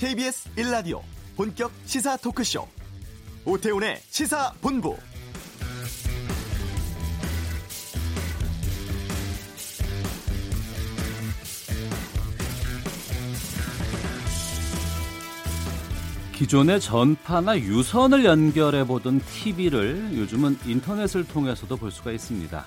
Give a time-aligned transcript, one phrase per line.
[0.00, 1.02] KBS 1라디오
[1.36, 2.66] 본격 시사 토크쇼
[3.44, 4.96] 오태훈의 시사본부
[16.32, 22.66] 기존의 전파나 유선을 연결해 보던 TV를 요즘은 인터넷을 통해서도 볼 수가 있습니다.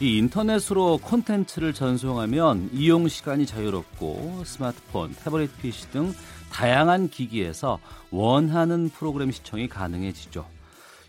[0.00, 6.14] 이 인터넷으로 콘텐츠를 전송하면 이용 시간이 자유롭고 스마트폰, 태블릿 PC 등
[6.52, 7.78] 다양한 기기에서
[8.10, 10.46] 원하는 프로그램 시청이 가능해지죠.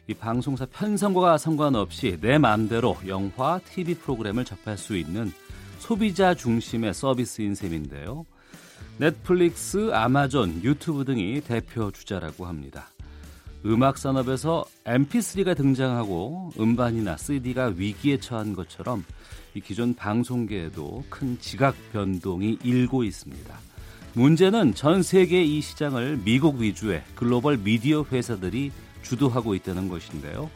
[0.07, 5.31] 이 방송사 편성과 상관없이 내 마음대로 영화, TV 프로그램을 접할 수 있는
[5.77, 8.25] 소비자 중심의 서비스인 셈인데요.
[8.97, 12.89] 넷플릭스, 아마존, 유튜브 등이 대표 주자라고 합니다.
[13.65, 19.05] 음악 산업에서 MP3가 등장하고 음반이나 CD가 위기에 처한 것처럼
[19.53, 23.68] 이 기존 방송계에도 큰 지각 변동이 일고 있습니다.
[24.19, 28.69] 문제는 전 세계 이 시장을 미국 위주의 글로벌 미디어 회사들이
[29.01, 30.49] 주도하고 있다는 것인데요.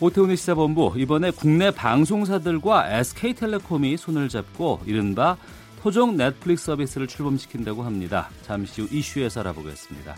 [0.00, 5.38] 오태훈의 시사본부 이번에 국내 방송사들과 SK텔레콤이 손을 잡고 이른바
[5.80, 8.28] 토종 넷플릭스 서비스를 출범시킨다고 합니다.
[8.42, 10.14] 잠시 후 이슈에서 알아보겠습니다.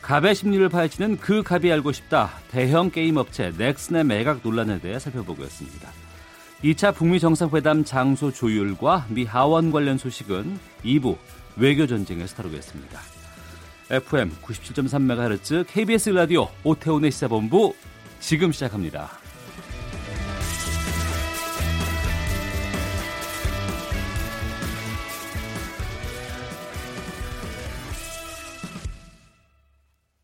[0.00, 2.30] 갑의 심리를 파헤치는 그 갑이 알고 싶다.
[2.48, 5.90] 대형 게임 업체 넥슨의 매각 논란에 대해 살펴보겠습니다.
[6.62, 11.16] 2차 북미 정상회담 장소 조율과 미 하원 관련 소식은 2부
[11.56, 13.00] 외교 전쟁에서 다루겠습니다.
[13.90, 17.74] FM 97.3MHz KBS 라디오 오태훈의 시사본부
[18.20, 19.10] 지금 시작합니다.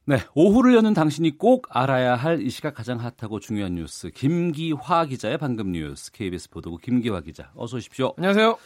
[0.06, 5.38] 네, 오후를 여는 당신이 꼭 알아야 할 이 시각 가장 핫하고 중요한 뉴스 김기화 기자의
[5.38, 8.14] 방금 뉴스 KBS 보도국 김기화 기자 어서 오십시오.
[8.16, 8.58] 안녕하세요.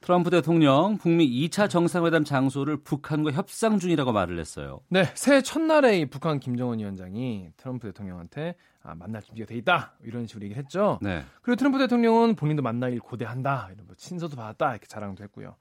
[0.00, 4.80] 트럼프 대통령 북미 2차 정상회담 장소를 북한과 협상 중이라고 말을 했어요.
[4.88, 10.44] 네, 새해 첫날에 북한 김정은 위원장이 트럼프 대통령한테 아, 만날 준비가 돼 있다 이런 식으로
[10.44, 10.98] 얘기를 했죠.
[11.02, 11.24] 네.
[11.42, 15.56] 그리고 트럼프 대통령은 본인도 만날 일 고대한다 이런 뭐 친서도 받았다 이렇게 자랑도 했고요.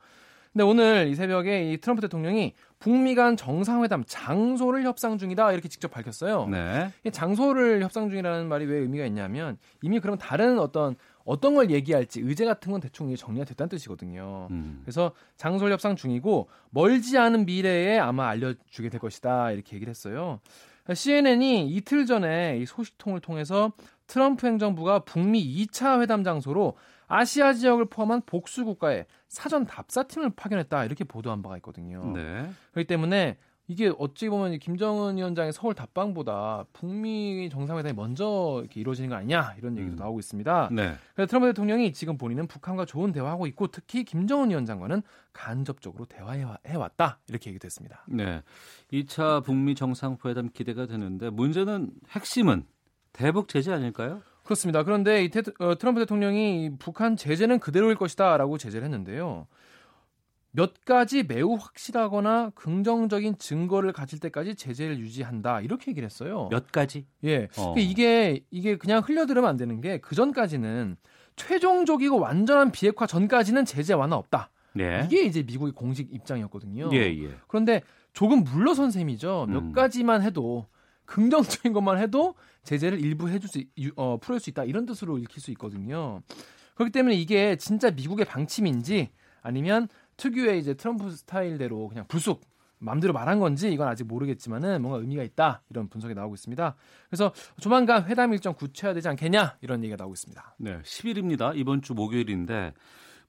[0.54, 5.92] 근데 오늘 이 새벽에 이 트럼프 대통령이 북미 간 정상회담 장소를 협상 중이다 이렇게 직접
[5.92, 6.48] 밝혔어요.
[6.48, 6.92] 네.
[7.04, 10.96] 이 장소를 협상 중이라는 말이 왜 의미가 있냐면 이미 그럼 다른 어떤
[11.28, 14.48] 어떤 걸 얘기할지 의제 같은 건 대충 정리가 됐다는 뜻이거든요.
[14.50, 14.80] 음.
[14.84, 20.40] 그래서 장소를 협상 중이고 멀지 않은 미래에 아마 알려주게 될 것이다 이렇게 얘기를 했어요.
[20.92, 23.74] CNN이 이틀 전에 이 소식통을 통해서
[24.08, 26.78] 트럼프 행정부가 북미 2차 회담 장소로
[27.08, 32.10] 아시아 지역을 포함한 복수 국가에 사전 답사팀을 파견했다 이렇게 보도한 바가 있거든요.
[32.14, 32.50] 네.
[32.72, 33.38] 그렇기 때문에
[33.70, 39.78] 이게 어찌 보면 김정은 위원장의 서울 답방보다 북미 정상회담이 먼저 이렇게 이루어지는 거 아니냐 이런
[39.78, 39.98] 얘기도 음.
[39.98, 40.70] 나오고 있습니다.
[40.72, 40.96] 네.
[41.14, 45.02] 그래서 트럼프 대통령이 지금 본인은 북한과 좋은 대화하고 있고 특히 김정은 위원장과는
[45.34, 46.46] 간접적으로 대화해
[46.76, 48.06] 왔다 이렇게 얘기도 했습니다.
[48.08, 48.42] 네.
[48.94, 52.64] 2차 북미 정상회담 기대가 되는데 문제는 핵심은
[53.12, 54.22] 대북 제재 아닐까요?
[54.44, 54.84] 그렇습니다.
[54.84, 59.46] 그런데 이 테, 어, 트럼프 대통령이 북한 제재는 그대로일 것이다라고 제재를 했는데요.
[60.58, 66.48] 몇 가지 매우 확실하거나 긍정적인 증거를 가질 때까지 제재를 유지한다 이렇게 얘기를 했어요.
[66.50, 67.06] 몇 가지?
[67.24, 67.74] 예, 어.
[67.74, 70.98] 그러니까 이게 이게 그냥 흘려들으면 안 되는 게 그 전까지는
[71.36, 74.50] 최종적이고 완전한 비핵화 전까지는 제재 완화 없다.
[74.74, 75.04] 네.
[75.06, 76.90] 이게 이제 미국의 공식 입장이었거든요.
[76.94, 77.36] 예, 예.
[77.48, 79.46] 그런데 조금 물러선 셈이죠.
[79.50, 79.72] 몇 음.
[79.74, 80.66] 가지만 해도
[81.06, 85.40] 긍정적인 것만 해도 제재를 일부 해줄 수 유- 어, 풀을 수 있다 이런 뜻으로 읽힐
[85.40, 86.24] 수 있거든요.
[86.74, 89.10] 그렇기 때문에 이게 진짜 미국의 방침인지
[89.44, 89.88] 아니면
[90.18, 92.42] 특유의 이제 트럼프 스타일대로 그냥 불쑥
[92.80, 96.76] 마음대로 말한 건지 이건 아직 모르겠지만은 뭔가 의미가 있다 이런 분석이 나오고 있습니다.
[97.10, 100.56] 그래서 조만간 회담 일정 구체화되지 않겠냐 이런 얘기가 나오고 있습니다.
[100.58, 100.80] 네.
[100.84, 101.56] 10일입니다.
[101.56, 102.74] 이번 주 목요일인데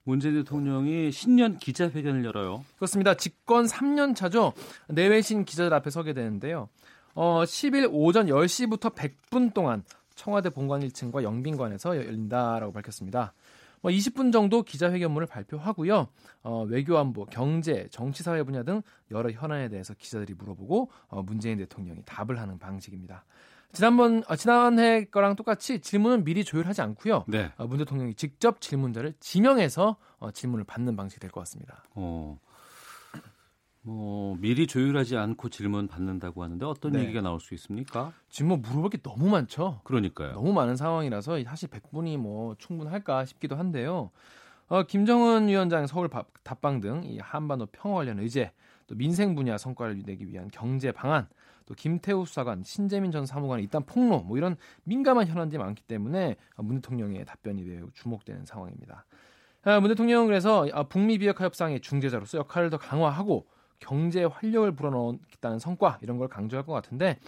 [0.03, 2.63] 문재인 대통령이 신년 기자회견을 열어요.
[2.75, 3.13] 그렇습니다.
[3.15, 4.53] 집권 3년 차죠.
[4.87, 6.69] 내외신 기자들 앞에 서게 되는데요.
[7.15, 9.83] 어, 10일 오전 10시부터 100분 동안
[10.15, 13.33] 청와대 본관 1층과 영빈관에서 열린다라고 밝혔습니다.
[13.81, 16.07] 뭐 20분 정도 기자회견문을 발표하고요.
[16.43, 18.81] 어, 외교 안보, 경제, 정치 사회 분야 등
[19.11, 23.25] 여러 현안에 대해서 기자들이 물어보고 어, 문재인 대통령이 답을 하는 방식입니다.
[23.71, 27.25] 지난번 어, 지난해 거랑 똑같이 질문은 미리 조율하지 않고요.
[27.27, 27.51] 네.
[27.57, 31.83] 어, 문 대통령이 직접 질문자를 지명해서 어, 질문을 받는 방식이 될 것 같습니다.
[31.93, 32.39] 어.
[33.81, 36.99] 뭐 미리 조율하지 않고 질문 받는다고 하는데 어떤 네.
[37.01, 38.11] 얘기가 나올 수 있습니까?
[38.29, 39.79] 지금 뭐 물어볼 게 너무 많죠.
[39.85, 40.33] 그러니까요.
[40.33, 44.11] 너무 많은 상황이라서 사실 100분이 뭐 충분할까 싶기도 한데요.
[44.67, 48.51] 어, 김정은 위원장 서울 밥- 답방 등 이 한반도 평화 관련 의제,
[48.85, 51.27] 또 민생 분야 성과를 내기 위한 경제 방안,
[51.65, 56.75] 또 김태우 수사관, 신재민 전 사무관의 일단 폭로, 뭐 이런 민감한 현안들이 많기 때문에 문
[56.81, 59.05] 대통령의 답변이 매우 주목되는 상황입니다.
[59.63, 63.47] 아, 문 대통령은 그래서 아, 북미 비핵화 협상의 중재자로서 역할을 더 강화하고
[63.79, 67.19] 경제에 활력을 불어넣겠다는 성과 이런 걸 강조할 것 같은데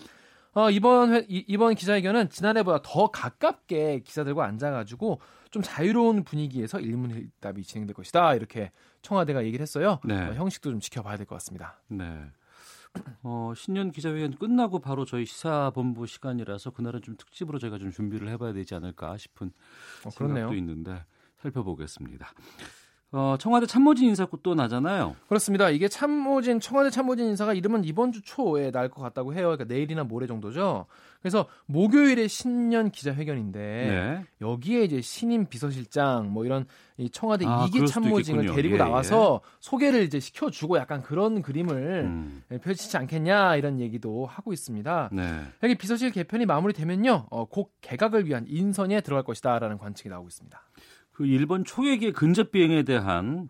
[0.54, 7.64] 어, 이번 회, 이, 이번 기자회견은 지난해보다 더 가깝게 기자들과 앉아가지고 좀 자유로운 분위기에서 일문일답이
[7.64, 8.72] 진행될 것이다 이렇게
[9.02, 10.00] 청와대가 얘기를 했어요.
[10.04, 10.16] 네.
[10.16, 11.80] 어, 형식도 좀 지켜봐야 될 것 같습니다.
[11.88, 12.26] 네.
[13.24, 18.52] 어, 신년 기자회견 끝나고 바로 저희 시사본부 시간이라서 그날은 좀 특집으로 저희가 좀 준비를 해봐야
[18.52, 19.52] 되지 않을까 싶은
[20.06, 21.06] 어, 생각도 있는데
[21.38, 22.28] 살펴보겠습니다.
[23.14, 25.16] 어, 청와대 참모진 인사도 또 나잖아요.
[25.28, 25.70] 그렇습니다.
[25.70, 29.48] 이게 참모진 청와대 참모진 인사가 이름은 이번 주 초에 날 것 같다고 해요.
[29.56, 30.86] 그러니까 내일이나 모레 정도죠.
[31.22, 34.26] 그래서 목요일에 신년 기자회견인데 네.
[34.42, 36.66] 여기에 이제 신임 비서실장 뭐 이런
[36.98, 39.50] 이 청와대 아, 2기 참모진을 데리고 예, 나와서 예.
[39.60, 42.44] 소개를 이제 시켜주고 약간 그런 그림을 음.
[42.62, 45.10] 펼치지 않겠냐 이런 얘기도 하고 있습니다.
[45.12, 45.42] 네.
[45.64, 50.62] 여기 비서실 개편이 마무리되면요, 어, 곧 개각을 위한 인선에 들어갈 것이다라는 관측이 나오고 있습니다.
[51.12, 53.50] 그 일본 초계기의 근접 비행에 대한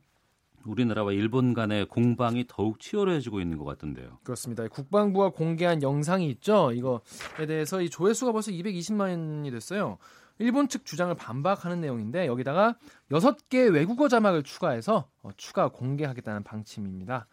[0.65, 4.19] 우리나라와 일본 간의 공방이 더욱 치열해지고 있는 것 같은데요.
[4.23, 4.67] 그렇습니다.
[4.67, 6.71] 국방부가 공개한 영상이 있죠.
[6.71, 9.97] 이거에 대해서 이 조회수가 벌써 220만이 됐어요.
[10.39, 12.75] 일본 측 주장을 반박하는 내용인데 여기다가
[13.11, 17.27] 6개 외국어 자막을 추가해서 어, 추가 공개하겠다는 방침입니다.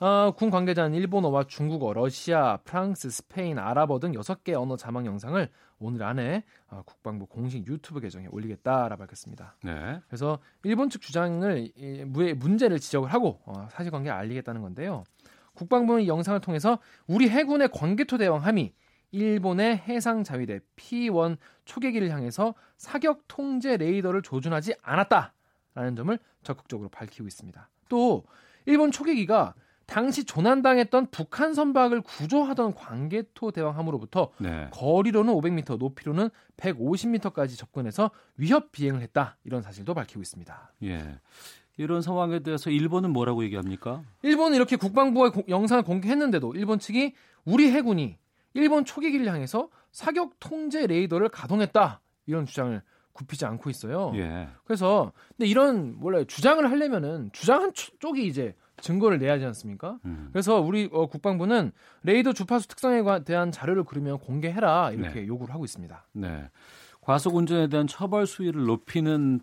[0.00, 5.48] 어, 군 관계자는 일본어와 중국어, 러시아, 프랑스, 스페인, 아랍어 등 6개 언어 자막 영상을
[5.80, 9.56] 오늘 안에 어, 국방부 공식 유튜브 계정에 올리겠다라 밝혔습니다.
[9.64, 10.00] 네.
[10.06, 15.02] 그래서 일본 측 주장을 이, 문제를 지적을 하고 어, 사실관계 알리겠다는 건데요.
[15.54, 16.78] 국방부는 영상을 통해서
[17.08, 18.72] 우리 해군의 광개토 대왕 함이
[19.10, 27.68] 일본의 해상 자위대 P1 초계기를 향해서 사격 통제 레이더를 조준하지 않았다라는 점을 적극적으로 밝히고 있습니다.
[27.88, 28.24] 또
[28.66, 29.54] 일본 초계기가
[29.88, 34.68] 당시 조난당했던 북한 선박을 구조하던 광개토 대왕함으로부터 네.
[34.70, 39.38] 거리로는 500m, 높이로는 150m까지 접근해서 위협 비행을 했다.
[39.44, 40.72] 이런 사실도 밝히고 있습니다.
[40.84, 41.18] 예.
[41.78, 44.02] 이런 상황에 대해서 일본은 뭐라고 얘기합니까?
[44.22, 47.14] 일본은 이렇게 국방부가 영상을 공개했는데도 일본 측이
[47.46, 48.18] 우리 해군이
[48.52, 52.02] 일본 초계기를 향해서 사격 통제 레이더를 가동했다.
[52.26, 52.82] 이런 주장을
[53.14, 54.12] 굽히지 않고 있어요.
[54.16, 54.48] 예.
[54.64, 59.98] 그래서 근데 이런 원래 주장을 하려면은 주장 한 쪽이 이제 증거를 내야 하지 않습니까?
[60.04, 60.28] 음.
[60.32, 61.72] 그래서 우리 어, 국방부는
[62.02, 65.26] 레이더 주파수 특성에 대한 자료를 그러면 공개해라 이렇게 네.
[65.26, 66.06] 요구를 하고 있습니다.
[66.12, 66.48] 네.
[67.08, 69.40] 과속 운전에 대한 처벌 수위를 높이는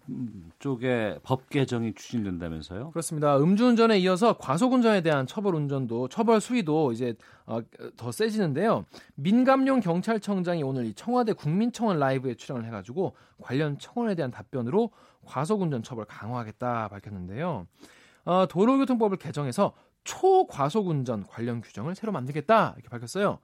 [0.60, 2.92] 쪽에 법 개정이 추진된다면서요?
[2.92, 3.40] 그렇습니다.
[3.40, 7.16] 음주운전에 이어서 과속 운전에 대한 처벌 운전도 처벌 수위도 이제
[7.48, 7.62] 어,
[7.98, 8.86] 더 세지는데요.
[9.16, 14.92] 민감용 경찰청장이 오늘 청와대 국민청원 라이브에 출연을 해가지고 관련 청원에 대한 답변으로
[15.26, 17.66] 과속 운전 처벌 강화하겠다 밝혔는데요.
[18.25, 19.74] 어, 도로교통법을 개정해서
[20.04, 23.39] 초과속 운전 관련 규정을 새로 만들겠다 이렇게 밝혔어요.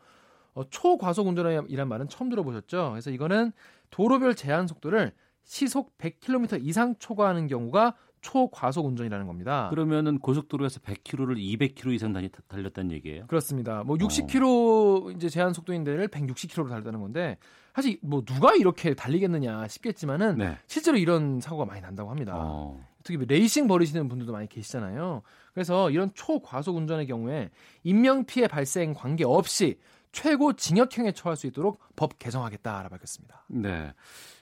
[0.54, 2.90] 어, 초과속 운전이란 말은 처음 들어보셨죠?
[2.92, 3.52] 그래서 이거는
[3.90, 5.14] 도로별 제한 속도를
[5.44, 9.68] 시속 100km 이상 초과하는 경우가 초과속 운전이라는 겁니다.
[9.70, 13.26] 그러면은 고속도로에서 100km를 200km 이상 다니, 달렸다는 얘기예요?
[13.28, 13.84] 그렇습니다.
[13.84, 15.12] 뭐 60km 어.
[15.12, 17.38] 이제 제한 속도인데를 160km로 달렸다는 건데
[17.74, 20.58] 사실 뭐 누가 이렇게 달리겠느냐 싶겠지만은 네.
[20.68, 22.34] 실제로 이런 사고가 많이 난다고 합니다.
[22.36, 22.80] 어.
[23.04, 25.24] 특히 뭐 레이싱 벌이시는 분들도 많이 계시잖아요.
[25.54, 27.50] 그래서 이런 초과속 운전의 경우에
[27.84, 29.80] 인명 피해 발생 관계 없이
[30.12, 33.46] 최고 징역형에 처할 수 있도록 법 개정하겠다라 밝혔습니다.
[33.48, 33.94] 네.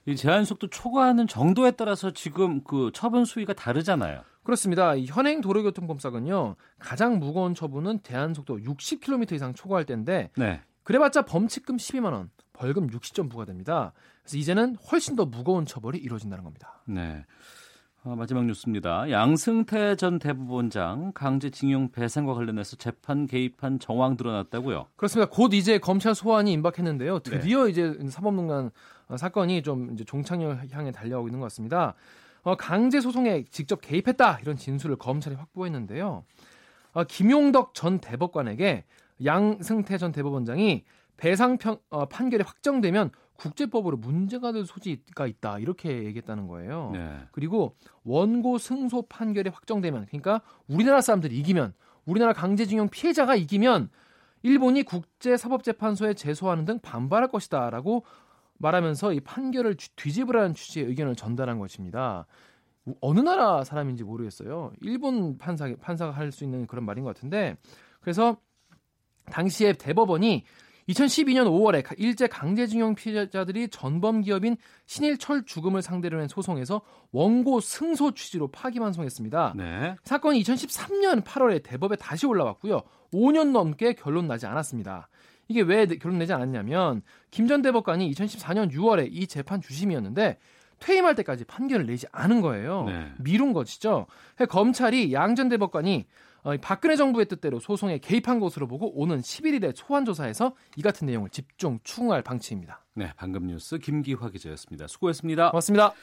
[0.06, 4.24] 이 제한 속도 초과하는 정도에 따라서 지금 그 처분 수위가 다르잖아요.
[4.44, 4.96] 그렇습니다.
[4.96, 10.62] 이 현행 도로교통법상은요 가장 무거운 처분은 제한 속도 60km 이상 초과할 때인데 네.
[10.84, 13.94] 그래봤자 범칙금 12만 원, 벌금 60점 부과됩니다.
[14.24, 16.82] 그래서 이제는 훨씬 더 무거운 처벌이 이루어진다는 겁니다.
[16.88, 17.26] 네.
[18.10, 19.12] 어, 마지막 뉴스입니다.
[19.12, 24.88] 양승태 전 대법원장 강제징용 배상과 관련해서 재판 개입한 정황 드러났다고요?
[24.96, 25.30] 그렇습니다.
[25.32, 27.20] 곧 이제 검찰 소환이 임박했는데요.
[27.20, 27.70] 드디어 네.
[27.70, 28.72] 이제 사법농단
[29.10, 31.94] 어, 사건이 좀 이제 종착역 향해 달려가고 있는 것 같습니다.
[32.42, 36.24] 어, 강제 소송에 직접 개입했다 이런 진술을 검찰이 확보했는데요.
[36.94, 38.86] 어, 김용덕 전 대법관에게
[39.24, 40.84] 양승태 전 대법원장이
[41.18, 46.92] 배상 편, 어, 판결이 확정되면 국제법으로 문제가 될 소지가 있다 이렇게 얘기했다는 거예요.
[46.94, 47.20] 네.
[47.32, 51.74] 그리고 원고 승소 판결이 확정되면 그러니까 우리나라 사람들이 이기면
[52.06, 53.90] 우리나라 강제징용 피해자가 이기면
[54.44, 58.06] 일본이 국제사법재판소에 제소하는 등 반발할 것이다라고
[58.58, 62.26] 말하면서 이 판결을 뒤집으라는 취지의 의견을 전달한 것입니다.
[63.02, 64.72] 어느 나라 사람인지 모르겠어요.
[64.82, 67.58] 일본 판사 판사가 할 수 있는 그런 말인 것 같은데
[68.02, 68.38] 그래서
[69.26, 70.44] 당시에 대법원이
[70.90, 76.82] 2012년 5월에 일제 강제징용 피해자들이 전범 기업인 신일철 죽음을 상대로 한 소송에서
[77.12, 79.54] 원고 승소 취지로 파기환송했습니다.
[79.56, 79.96] 네.
[80.04, 82.82] 사건이 2013년 8월에 대법에 다시 올라왔고요.
[83.14, 85.10] 5년 넘게 결론 나지 않았습니다.
[85.48, 90.38] 이게 왜 결론 내지 않았냐면 김 전 대법관이 2014년 6월에 이 재판 주심이었는데
[90.80, 92.86] 퇴임할 때까지 판결을 내지 않은 거예요.
[92.86, 93.12] 네.
[93.20, 94.06] 미룬 것이죠.
[94.50, 96.06] 검찰이 양 전 대법관이 어,
[96.62, 101.80] 박근혜 정부의 뜻대로 소송에 개입한 것으로 보고 오는 11일에 소환 조사에서 이 같은 내용을 집중
[101.84, 102.86] 추궁할 방침입니다.
[102.96, 104.88] 네, 방금 뉴스 김기화 기자였습니다.
[104.88, 105.52] 수고했습니다.
[105.52, 105.94] 고맙습니다.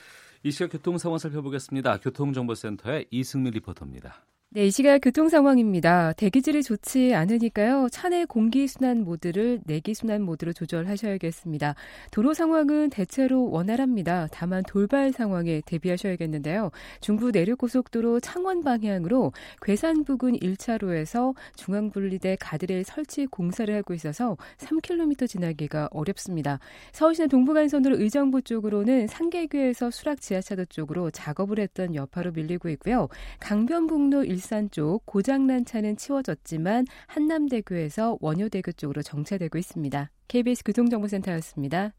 [0.43, 1.99] 이 시각 교통 상황 살펴보겠습니다.
[1.99, 4.25] 교통정보센터의 이승미 리포터입니다.
[4.56, 6.14] 네, 이 시각 교통 상황입니다.
[6.14, 7.88] 대기질이 좋지 않으니까요.
[7.92, 11.75] 차내 공기 순환 모드를 내기 순환 모드로 조절하셔야겠습니다.
[12.10, 14.28] 도로 상황은 대체로 원활합니다.
[14.32, 16.70] 다만 돌발 상황에 대비하셔야겠는데요.
[17.02, 25.28] 중부 내륙 고속도로 창원 방향으로 괴산 부근 1차로에서 중앙분리대 가드레일 설치 공사를 하고 있어서 3km
[25.28, 26.60] 지나기가 어렵습니다.
[26.92, 33.10] 서울시내 동부간선도로 의정부 쪽으로는 상계교에서 수락 지하차도 쪽으로 작업을 했던 여파로 밀리고 있고요.
[33.40, 40.12] 강변북로 일산 쪽 고장난 차는 치워졌지만 한남대교에서 원효대교 쪽으로 정체되고 있습니다.
[40.28, 41.92] KBS 교통정보센터였습니다.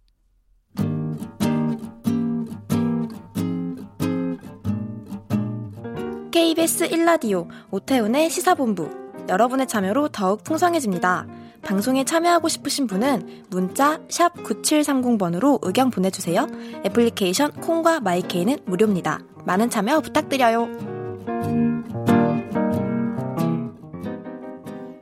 [6.31, 8.89] KBS 1라디오 오태훈의 시사본부
[9.27, 11.27] 여러분의 참여로 더욱 풍성해집니다.
[11.63, 16.47] 방송에 참여하고 싶으신 분은 문자 9730번으로 의견 보내주세요.
[16.85, 19.19] 애플리케이션 콩과 마이케이는 무료입니다.
[19.43, 20.97] 많은 참여 부탁드려요.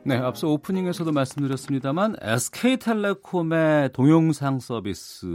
[0.08, 5.26] 네, 앞서 오프닝에서도 말씀드렸습니다만 SK텔레콤의 동영상 서비스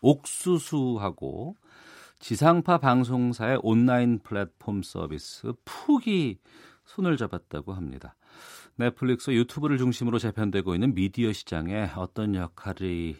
[0.00, 1.54] 옥수수하고
[2.18, 6.38] 지상파 방송사의 온라인 플랫폼 서비스 푹이
[6.84, 8.16] 손을 잡았다고 합니다.
[8.74, 13.14] 넷플릭스, 유튜브를 중심으로 재편되고 있는 미디어 시장에 어떤 역할이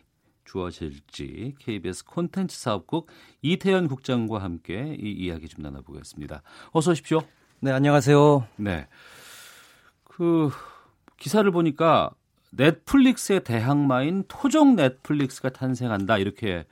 [0.46, 3.08] 주어질지 KBS 콘텐츠 사업국
[3.42, 6.42] 이태현 국장과 함께 이 이야기 좀 나눠보겠습니다.
[6.72, 7.20] 어서 오십시오.
[7.60, 8.48] 네, 안녕하세요.
[8.56, 8.88] 네.
[10.02, 10.50] 그
[11.18, 12.10] 기사를 보니까
[12.50, 16.64] 넷플릭스의 대항마인 토종 넷플릭스가 탄생한다 이렇게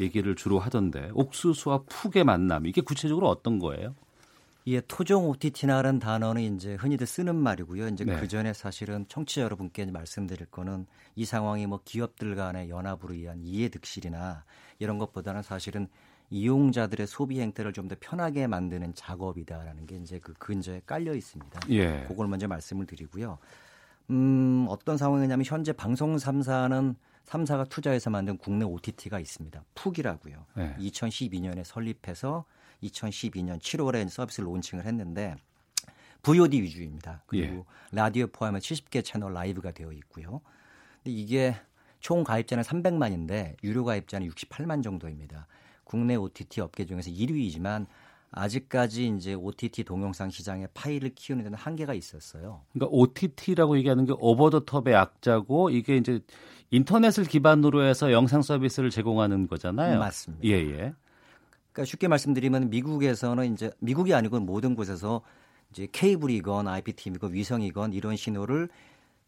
[0.00, 3.94] 얘기를 주로 하던데 옥수수와 푹의 만남 이게 구체적으로 어떤 거예요?
[4.66, 7.88] 예, 토종 OTT라는 단어는 이제 흔히들 쓰는 말이고요.
[7.88, 8.18] 이제 네.
[8.18, 13.68] 그 전에 사실은 청취자 여러분께 말씀드릴 거는 이 상황이 뭐 기업들 간의 연합으로 의한 이해
[13.68, 14.44] 득실이나
[14.78, 15.88] 이런 것보다는 사실은
[16.30, 21.60] 이용자들의 소비 행태를 좀 더 편하게 만드는 작업이다라는 게 이제 그 근저에 깔려 있습니다.
[21.68, 22.04] 예.
[22.08, 23.38] 그걸 먼저 말씀을 드리고요.
[24.10, 26.94] 음, 어떤 상황이냐면 현재 방송 3사는
[27.26, 29.64] 3사가 투자해서 만든 국내 OTT가 있습니다.
[29.74, 30.46] 푹이라고요.
[30.56, 30.76] 네.
[30.78, 32.44] 2012년에 설립해서
[32.82, 35.36] 2012년 7월에 서비스를 론칭을 했는데
[36.22, 37.22] VOD 위주입니다.
[37.26, 37.96] 그리고 예.
[37.96, 40.40] 라디오 포함해 70개 채널 라이브가 되어 있고요.
[41.02, 41.54] 근데 이게
[42.00, 45.46] 총 가입자는 300만인데 유료 가입자는 68만 정도입니다.
[45.84, 47.86] 국내 OTT 업계 중에서 1위이지만
[48.34, 52.62] 아직까지 이제 OTT 동영상 시장에 파일을 키우는 데는 한계가 있었어요.
[52.72, 56.20] 그러니까 OTT라고 얘기하는 게 over the top의 약자고 이게 이제
[56.70, 60.00] 인터넷을 기반으로 해서 영상 서비스를 제공하는 거잖아요.
[60.00, 60.44] 맞습니다.
[60.46, 60.94] 예, 예.
[61.72, 65.22] 그러니까 쉽게 말씀드리면 미국에서는 이제 미국이 아니고 모든 곳에서
[65.70, 68.68] 이제 케이블이건 IPTV건 위성이건 이런 신호를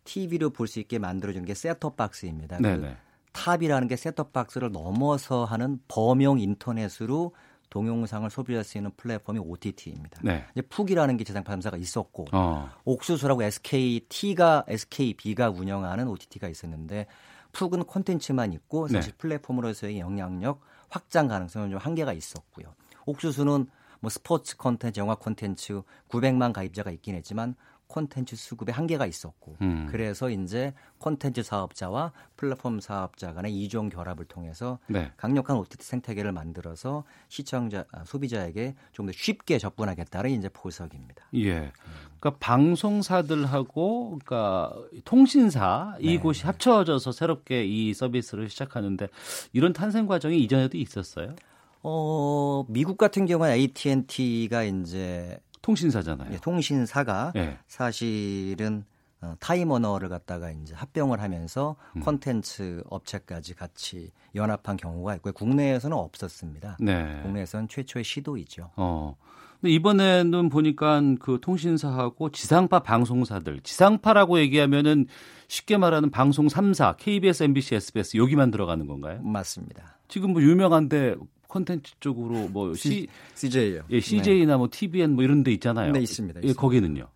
[0.05, 2.59] TV로 볼 수 있게 만들어 주는 게 셋톱 박스입니다.
[2.61, 2.97] 네, 그 네.
[3.33, 7.33] 탑이라는 게 셋톱 박스를 넘어서 하는 범용 인터넷으로
[7.71, 10.21] 동영상을 소비할 수 있는 플랫폼이 OTT입니다.
[10.23, 10.45] 네.
[10.53, 12.71] 이제 푹이라는 게 3사가 있었고 어.
[12.85, 17.07] 옥수수라고 SKT가 SKB가 운영하는 OTT가 있었는데
[17.53, 19.19] 푹은 콘텐츠만 있고 사실 네.
[19.19, 22.75] 플랫폼으로서의 영향력 확장 가능성은 좀 한계가 있었고요.
[23.07, 23.67] 옥수수는
[24.01, 27.55] 뭐 스포츠 콘텐츠, 영화 콘텐츠 900만 가입자가 있긴 했지만
[27.89, 29.87] 콘텐츠 수급에 한계가 있었고 음.
[29.91, 35.11] 그래서 이제 콘텐츠 사업자와 플랫폼 사업자 간의 이종 결합을 통해서 네.
[35.17, 41.25] 강력한 OTT 생태계를 만들어서 시청자 아, 소비자에게 좀 더 쉽게 접근하겠다는 이제 포석입니다.
[41.37, 41.73] 예.
[42.19, 44.75] 그러니까 방송사들하고 그러니까
[45.05, 46.15] 통신사 네.
[46.15, 49.09] 이곳이 합쳐져서 새롭게 이 서비스를 시작하는데
[49.53, 51.37] 이런 탄생 과정이 이전에도 있었어요?
[51.83, 56.33] 어, 미국 같은 경우는 AT&T가 이제 통신사잖아요.
[56.33, 57.59] 예, 통신사가 예.
[57.67, 58.85] 사실은
[59.21, 62.01] 어, 타임워너를 갖다가 이제 합병을 하면서 음.
[62.01, 65.33] 콘텐츠 업체까지 같이 연합한 경우가 있고요.
[65.33, 66.77] 국내에서는 없었습니다.
[66.81, 67.21] 네.
[67.23, 68.71] 국내에서는 최초의 시도이죠.
[68.77, 69.17] 어.
[69.61, 75.07] 근데 이번에는 보니까 그 통신사하고 지상파 방송사들, 지상파라고 얘기하면은
[75.49, 79.21] 쉽게 말하는 방송 3사, KBS, MBC, SBS 여기만 들어가는 건가요?
[79.23, 79.97] 맞습니다.
[80.09, 81.17] 지금 뭐 유명한데
[81.49, 83.83] 콘텐츠 쪽으로 뭐 C, CJ요.
[83.91, 85.93] 예, CJ나 뭐 TVN 뭐 이런 데 있잖아요.
[85.93, 86.41] 네, 있습니다.
[86.41, 86.61] 예, 있습니다.
[86.61, 87.09] 거기는요.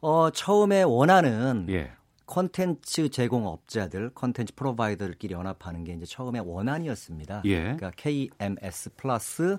[0.00, 1.92] 어, 처음에 원하는 예.
[2.26, 7.42] 콘텐츠 제공 업자들, 콘텐츠 프로바이더들끼리 연합하는 게 이제 처음에 원안이었습니다.
[7.44, 7.62] 예.
[7.62, 9.58] 그러니까 KMS 플러스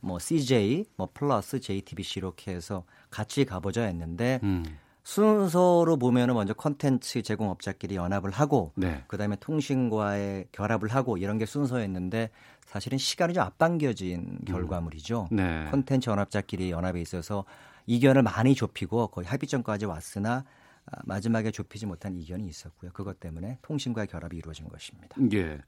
[0.00, 4.64] 뭐 CJ, 뭐 플러스 JTBC 이렇게 해서 같이 가보자 했는데 음.
[5.04, 9.04] 순서로 보면은 먼저 컨텐츠 제공업자끼리 연합을 하고 네.
[9.06, 12.30] 그다음에 통신과의 결합을 하고 이런 게 순서였는데
[12.74, 15.28] 사실은 시간이 좀 앞당겨진 결과물이죠.
[15.30, 15.68] 네.
[15.70, 17.44] 콘텐츠 연합자끼리 연합에 있어서
[17.86, 20.44] 이견을 많이 좁히고 거의 합의점까지 왔으나
[20.86, 22.90] 아, 마지막에 좁히지 못한 이견이 있었고요.
[22.92, 25.16] 그것 때문에 통신과의 결합이 이루어진 것입니다.
[25.34, 25.60] 예.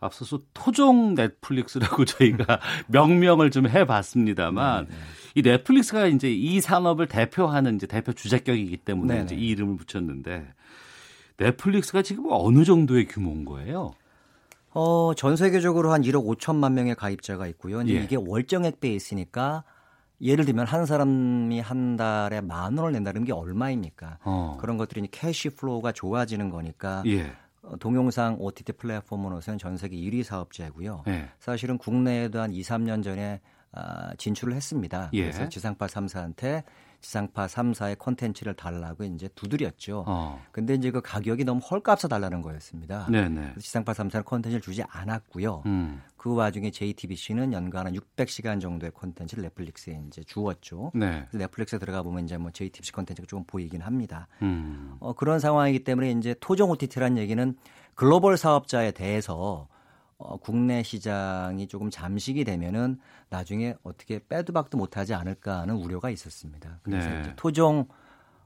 [0.00, 4.94] 앞서서 토종 넷플릭스라고 저희가 명명을 좀 해봤습니다만 네,
[5.34, 9.24] 이 넷플릭스가 이제 이 산업을 대표하는 이제 대표 주자 격이기 때문에 네네.
[9.26, 10.50] 이제 이 이름을 붙였는데
[11.36, 13.92] 넷플릭스가 지금 어느 정도의 규모인 거예요?
[14.74, 17.82] 어, 전 세계적으로 한 1억 5천만 명의 가입자가 있고요.
[17.82, 18.02] 이제 예.
[18.02, 19.64] 이게 월정액 베이스니까
[20.20, 24.18] 예를 들면 한 사람이 한 달에 만 원을 낸다는 게 얼마입니까?
[24.24, 24.58] 어.
[24.60, 27.32] 그런 것들이 cash flow가 좋아지는 거니까 예.
[27.62, 31.04] 어, 동영상 OTT 플랫폼으로서는 전 세계 1위 사업자이고요.
[31.06, 31.30] 예.
[31.38, 33.40] 사실은 국내에도 한 2, 3년 전에
[33.72, 35.10] 아, 진출을 했습니다.
[35.12, 35.22] 예.
[35.22, 36.62] 그래서 지상파 3사한테
[37.04, 40.04] 지상파 3사의 콘텐츠를 달라고 이제 두드렸죠.
[40.06, 40.42] 어.
[40.50, 43.06] 근데 이제 그 가격이 너무 헐값에 달라는 거였습니다.
[43.10, 43.54] 네네.
[43.60, 45.64] 지상파 3사는 콘텐츠를 주지 않았고요.
[45.66, 46.00] 음.
[46.16, 50.92] 그 와중에 JTBC는 연간 한 600시간 정도의 콘텐츠를 넷플릭스에 이제 주었죠.
[50.94, 51.26] 네.
[51.34, 54.26] 넷플릭스에 들어가 보면 이제 뭐 JTBC 콘텐츠가 좀 보이긴 합니다.
[54.40, 54.96] 음.
[55.00, 57.54] 어, 그런 상황이기 때문에 이제 토종 OTT라는 얘기는
[57.94, 59.68] 글로벌 사업자에 대해서
[60.24, 66.80] 어, 국내 시장이 조금 잠식이 되면은 나중에 어떻게 빼도 박도 못하지 않을까 하는 우려가 있었습니다.
[66.82, 67.20] 그래서 네.
[67.20, 67.86] 이제 토종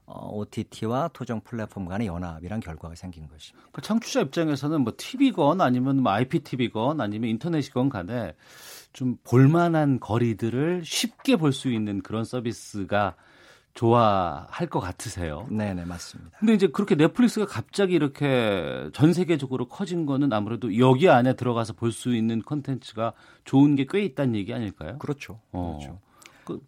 [0.05, 3.69] 어, OTT와 토종 플랫폼 간의 연합이란 결과가 생긴 것입니다.
[3.71, 8.35] 그 청취자 입장에서는 뭐 TV건 아니면 뭐 IPTV건 아니면 인터넷이건 간에
[8.91, 13.15] 좀 볼만한 거리들을 쉽게 볼 수 있는 그런 서비스가
[13.73, 15.47] 좋아할 것 같으세요.
[15.49, 16.37] 네 네 맞습니다.
[16.39, 21.91] 근데 이제 그렇게 넷플릭스가 갑자기 이렇게 전 세계적으로 커진 거는 아무래도 여기 안에 들어가서 볼
[21.91, 23.13] 수 있는 컨텐츠가
[23.45, 24.97] 좋은 게 꽤 있다는 얘기 아닐까요?
[24.99, 25.39] 그렇죠.
[25.51, 25.77] 어.
[25.79, 25.99] 그렇죠.
[26.45, 26.59] 그,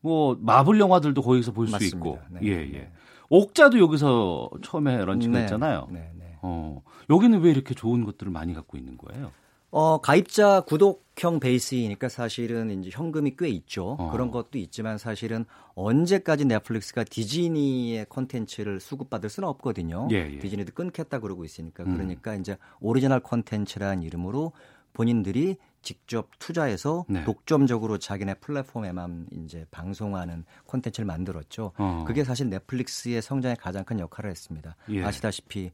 [0.00, 1.84] 뭐 마블 영화들도 거기서 볼 수.
[1.84, 2.40] 있고, 네.
[2.44, 2.90] 예 예.
[3.30, 5.88] 옥자도 여기서 처음에 런칭 네, 했잖아요.
[5.90, 6.38] 네, 네.
[6.42, 9.32] 어, 여기는 왜 이렇게 좋은 것들을 많이 갖고 있는 거예요?
[9.70, 13.96] 어, 가입자 구독형 베이스이니까 사실은 이제 현금이 꽤 있죠.
[13.98, 14.10] 어.
[14.10, 15.44] 그런 것도 있지만 사실은
[15.74, 20.08] 언제까지 넷플릭스가 디즈니의 콘텐츠를 수급받을 수는 없거든요.
[20.10, 20.38] 예, 예.
[20.38, 21.84] 디즈니도 끊겠다 그러고 있으니까.
[21.84, 21.94] 음.
[21.94, 24.52] 그러니까 이제 오리지널 콘텐츠라는 이름으로
[24.94, 27.24] 본인들이 직접 투자해서 네.
[27.24, 31.72] 독점적으로 자기네 플랫폼에만 이제 방송하는 콘텐츠를 만들었죠.
[31.78, 32.04] 어.
[32.06, 34.76] 그게 사실 넷플릭스의 성장에 가장 큰 역할을 했습니다.
[34.90, 35.04] 예.
[35.04, 35.70] 아시다시피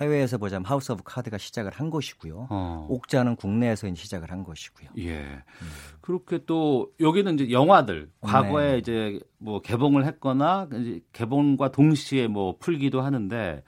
[0.00, 2.48] 해외에서 보자면 House of Cards가 시작을 한 것이고요.
[2.50, 2.86] 어.
[2.90, 4.90] 옥자는 국내에서 이제 시작을 한 것이고요.
[4.98, 5.42] 예.
[6.00, 8.78] 그렇게 또 여기는 이제 영화들 과거에 네.
[8.78, 13.62] 이제 뭐 개봉을 했거나 이제 개봉과 동시에 뭐 풀기도 하는데,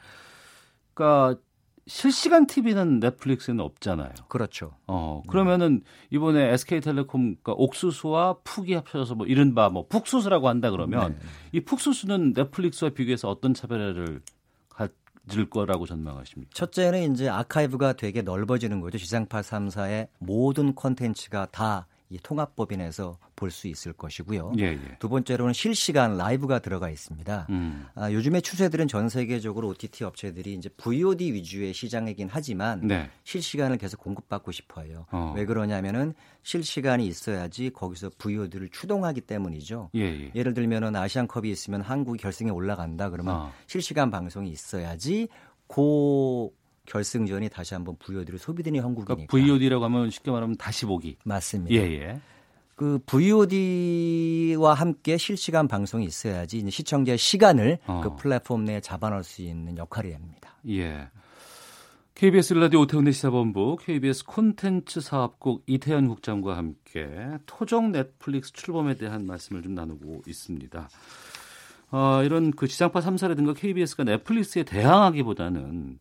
[0.94, 1.40] 그러니까
[1.88, 4.10] 실시간 TV는 넷플릭스는 없잖아요.
[4.28, 4.72] 그렇죠.
[4.88, 11.26] 어 그러면은 이번에 SK텔레콤 그러니까 옥수수와 푹이 합쳐서 뭐 이른바 뭐 푹수수라고 한다 그러면 네.
[11.52, 14.35] 이 푹수수는 넷플릭스와 비교해서 어떤 차별을 가
[15.28, 16.50] 질 거라고 전망하십니까?
[16.54, 18.98] 첫째는 이제 아카이브가 되게 넓어지는 거죠.
[18.98, 24.52] 지상파 3사의 모든 콘텐츠가 다 이 통합법인에서 볼 수 있을 것이고요.
[24.58, 24.80] 예, 예.
[24.98, 27.46] 두 번째로는 실시간 라이브가 들어가 있습니다.
[27.50, 27.86] 음.
[27.94, 33.10] 아, 요즘의 추세들은 전 세계적으로 OTT 업체들이 이제 VOD 위주의 시장이긴 하지만 네.
[33.24, 35.06] 실시간을 계속 공급받고 싶어요.
[35.10, 35.32] 어.
[35.36, 39.90] 왜 그러냐면은 실시간이 있어야지 거기서 VOD를 추동하기 때문이죠.
[39.94, 40.32] 예, 예.
[40.34, 43.52] 예를 들면은 아시안컵이 있으면 한국이 결승에 올라간다 그러면 어.
[43.66, 45.28] 실시간 방송이 있어야지
[45.66, 46.48] 그
[46.86, 49.26] 결승전이 다시 한번 VOD를 소비되는 형국이니까.
[49.26, 51.16] 그러니까 VOD라고 하면 쉽게 말하면 다시 보기.
[51.24, 51.74] 맞습니다.
[51.74, 52.20] 예, 예.
[52.76, 58.02] 그 VOD와 함께 실시간 방송이 있어야지 시청자의 시간을 어.
[58.04, 60.54] 그 플랫폼 내에 잡아놓을 수 있는 역할이 됩니다.
[60.68, 61.08] 예.
[62.14, 67.08] KBS 라디오 오태훈의 시사본부, KBS 콘텐츠 사업국 이태현 국장과 함께
[67.44, 70.88] 토종 넷플릭스 출범에 대한 말씀을 좀 나누고 있습니다.
[71.90, 75.98] 어, 이런 그 지상파 3사라든가 KBS가 넷플릭스에 대항하기보다는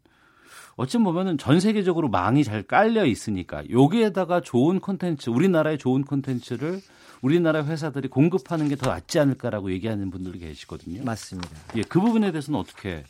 [0.78, 6.82] 어찌 보면은 전 세계적으로 망이 잘 깔려 있으니까 여기에다가 좋은 콘텐츠, 우리나라의 좋은 콘텐츠를
[7.22, 11.04] 우리나라 회사들이 공급하는 게 더 낫지 않을까라고 얘기하는 분들이 계시거든요.
[11.06, 11.50] 맞습니다.
[11.78, 13.04] 예, 그 부분에 대해서는 어떻게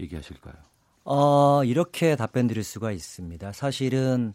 [0.00, 0.54] 얘기하실까요?
[1.04, 3.52] 어, 이렇게 답변 드릴 수가 있습니다.
[3.52, 4.32] 사실은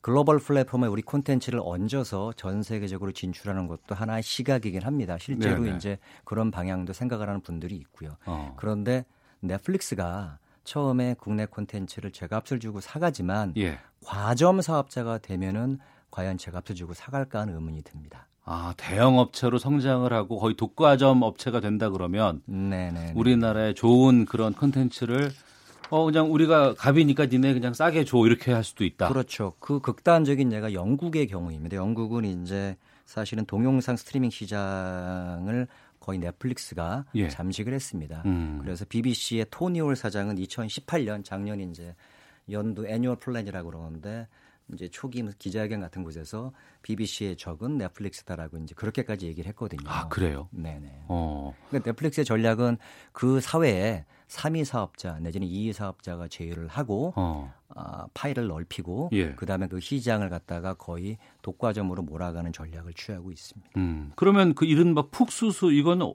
[0.00, 5.16] 글로벌 플랫폼에 우리 콘텐츠를 얹어서 전 세계적으로 진출하는 것도 하나의 시각이긴 합니다.
[5.18, 5.76] 실제로 네네.
[5.76, 8.16] 이제 그런 방향도 생각을 하는 분들이 있고요.
[8.26, 8.54] 어.
[8.58, 9.04] 그런데
[9.40, 13.78] 넷플릭스가 처음에 국내 콘텐츠를 제값을 주고 사가지만 예.
[14.04, 15.78] 과점 사업자가 되면은
[16.10, 18.26] 과연 제값을 주고 사갈까 하는 의문이 듭니다.
[18.46, 23.12] 아, 대형 업체로 성장을 하고 거의 독과점 업체가 된다 그러면 네네.
[23.14, 25.30] 우리나라의 좋은 그런 컨텐츠를
[25.90, 29.08] 어 그냥 우리가 갑이니까 니네 그냥 싸게 줘 이렇게 할 수도 있다.
[29.08, 29.54] 그렇죠.
[29.60, 31.76] 그 극단적인 예가 영국의 경우입니다.
[31.76, 35.66] 영국은 이제 사실은 동영상 스트리밍 시장을
[36.04, 37.30] 거의 넷플릭스가 예.
[37.30, 38.22] 잠식을 했습니다.
[38.26, 38.58] 음.
[38.60, 41.94] 그래서 BBC의 토니 홀 사장은 2018년 작년 이제
[42.50, 44.28] 연도 annual plan이라고 그러는데
[44.74, 49.88] 이제 초기 기자회견 같은 곳에서 BBC의 적은 넷플릭스다라고 이제 그렇게까지 얘기를 했거든요.
[49.88, 50.48] 아 그래요?
[50.52, 51.04] 네네.
[51.08, 51.54] 어.
[51.68, 52.76] 그러니까 넷플릭스의 전략은
[53.12, 54.04] 그 사회에
[54.34, 57.52] 3위 사업자 내지는 2위 사업자가 제휴를 하고 어.
[57.68, 59.32] 아, 파일을 넓히고 예.
[59.34, 63.70] 그다음에 그 시장을 갖다가 거의 독과점으로 몰아가는 전략을 취하고 있습니다.
[63.76, 64.12] 음.
[64.16, 66.14] 그러면 그 이른바 푹수수 이건 어-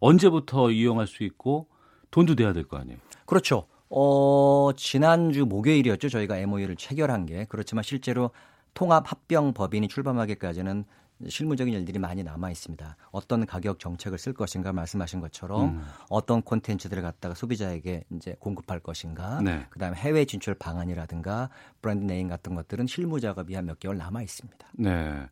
[0.00, 1.68] 언제부터 이용할 수 있고
[2.10, 2.98] 돈도 내야 될 거 아니에요?
[3.26, 3.66] 그렇죠.
[3.88, 6.08] 어, 지난주 목요일이었죠.
[6.08, 7.46] 저희가 MOU를 체결한 게.
[7.48, 8.30] 그렇지만 실제로
[8.74, 10.84] 통합 합병 법인이 출범하기까지는
[11.28, 12.96] 실무적인 일들이 많이 남아 있습니다.
[13.10, 15.82] 어떤 가격 정책을 쓸 것인가 말씀하신 것처럼 음.
[16.08, 19.40] 어떤 콘텐츠들을 갖다가 소비자에게 이제 공급할 것인가.
[19.42, 19.66] 네.
[19.70, 24.68] 그다음에 해외 진출 방안이라든가 brand name 같은 것들은 실무 작업이 한몇 개월 남아 있습니다.
[24.72, 25.26] 네.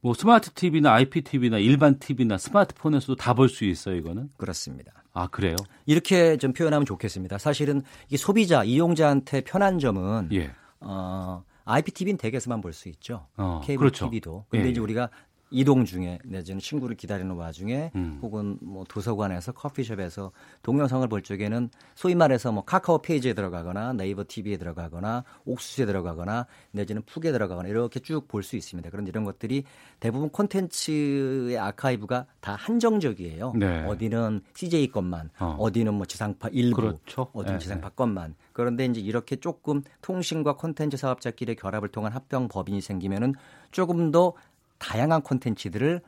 [0.00, 4.28] 뭐 스마트 TV나 IPTV나 일반 TV나 스마트폰에서도 다 볼 수 있어요, 이거는?
[4.36, 4.92] 그렇습니다.
[5.14, 5.56] 아, 그래요?
[5.86, 7.38] 이렇게 좀 표현하면 좋겠습니다.
[7.38, 10.50] 사실은 이 소비자 이용자한테 편한 점은 예.
[10.80, 13.26] 어, IPTV는 댁에서만 볼 수 있죠.
[13.36, 14.10] 어, 케이블 그렇죠.
[14.10, 14.46] TV도.
[14.48, 14.82] 근데 예, 이제 예.
[14.82, 15.08] 우리가
[15.54, 18.18] 이동 중에 내지는 친구를 기다리는 와중에 음.
[18.20, 24.56] 혹은 뭐 도서관에서 커피숍에서 동영상을 볼 적에는 소위 말해서 뭐 카카오 페이지에 들어가거나 네이버 TV에
[24.56, 28.90] 들어가거나 옥수수에 들어가거나 내지는 푹에 들어가거나 이렇게 쭉 볼 수 있습니다.
[28.90, 29.64] 그런데 이런 것들이
[29.98, 33.54] 대부분 콘텐츠의 아카이브가 다 한정적이에요.
[33.56, 33.84] 네.
[33.86, 35.56] 어디는 CJ 것만, 어.
[35.58, 35.72] 어.
[35.72, 37.28] 디는뭐 지상파 일부, 그렇죠.
[37.32, 38.34] 어디는 예, 지상파 것만.
[38.52, 43.34] 그런데 이제 이렇게 조금 통신과 콘텐츠 사업자끼리의 결합을 통한 합병 법인이 생기면은
[43.70, 44.34] 조금 더
[44.78, 46.02] 다양한 콘텐츠들을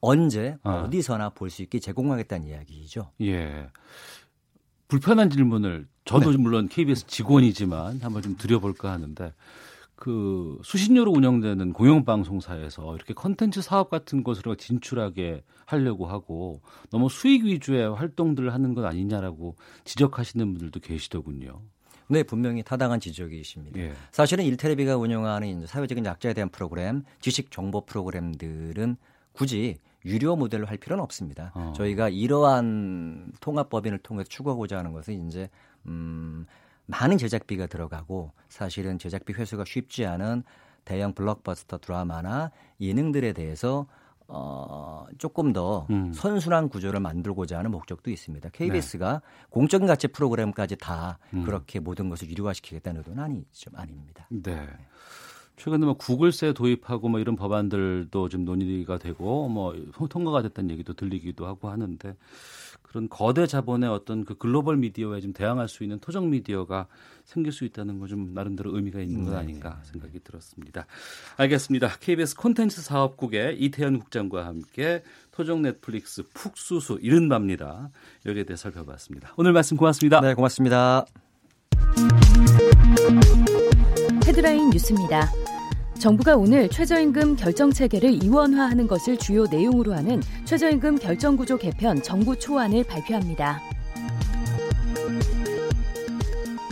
[0.00, 0.82] 언제 아.
[0.82, 3.12] 어디서나 볼 수 있게 제공하겠다는 이야기죠.
[3.22, 3.68] 예.
[4.88, 9.32] 불편한 질문을 저도 물론 KBS 직원이지만 한번 좀 드려볼까 하는데
[9.96, 17.88] 그 수신료로 운영되는 공영방송사에서 이렇게 컨텐츠 사업 같은 곳으로 진출하게 하려고 하고 너무 수익 위주의
[17.92, 21.62] 활동들을 하는 것 아니냐라고 지적하시는 분들도 계시더군요.
[22.08, 23.78] 네, 분명히 타당한 지적이십니다.
[23.80, 23.92] 예.
[24.12, 28.96] 사실은 일테레비가 운영하는 사회적인 약자에 대한 프로그램, 지식 정보 프로그램들은
[29.32, 31.50] 굳이 유료 모델로 할 필요는 없습니다.
[31.54, 31.72] 어.
[31.76, 35.50] 저희가 이러한 통합법인을 통해서 추구하고자 하는 것은 이제
[35.86, 36.46] 음,
[36.86, 40.44] 많은 제작비가 들어가고 사실은 제작비 회수가 쉽지 않은
[40.84, 43.86] 대형 블록버스터 드라마나 예능들에 대해서
[44.28, 46.12] 어, 조금 더 음.
[46.12, 48.48] 선순환 구조를 만들고자 하는 목적도 있습니다.
[48.50, 51.44] KBS가 공적인 가치 프로그램까지 다 음.
[51.44, 54.26] 그렇게 모든 것을 유료화시키겠다는 의도는 아니죠, 아닙니다.
[54.30, 54.66] 네.
[55.56, 59.74] 최근에 뭐 구글세 도입하고 뭐 이런 법안들도 좀 논의가 되고 뭐
[60.08, 62.14] 통과가 됐다는 얘기도 들리기도 하고 하는데
[62.82, 66.86] 그런 거대 자본의 어떤 그 글로벌 미디어에 좀 대항할 수 있는 토종 미디어가
[67.24, 70.86] 생길 수 있다는 건 좀 나름대로 의미가 있는 것 아닌가 생각이 들었습니다.
[71.36, 71.88] 알겠습니다.
[72.00, 77.90] KBS 콘텐츠 사업국의 이태현 국장과 함께 토종 넷플릭스 푹수수 이른바입니다.
[78.26, 79.32] 여기에 대해 살펴봤습니다.
[79.36, 80.20] 오늘 말씀 고맙습니다.
[80.20, 81.04] 네, 고맙습니다.
[84.26, 85.45] 헤드라인 뉴스입니다.
[85.98, 92.84] 정부가 오늘 최저임금 결정 체계를 이원화하는 것을 주요 내용으로 하는 최저임금 결정구조 개편 정부 초안을
[92.84, 93.60] 발표합니다.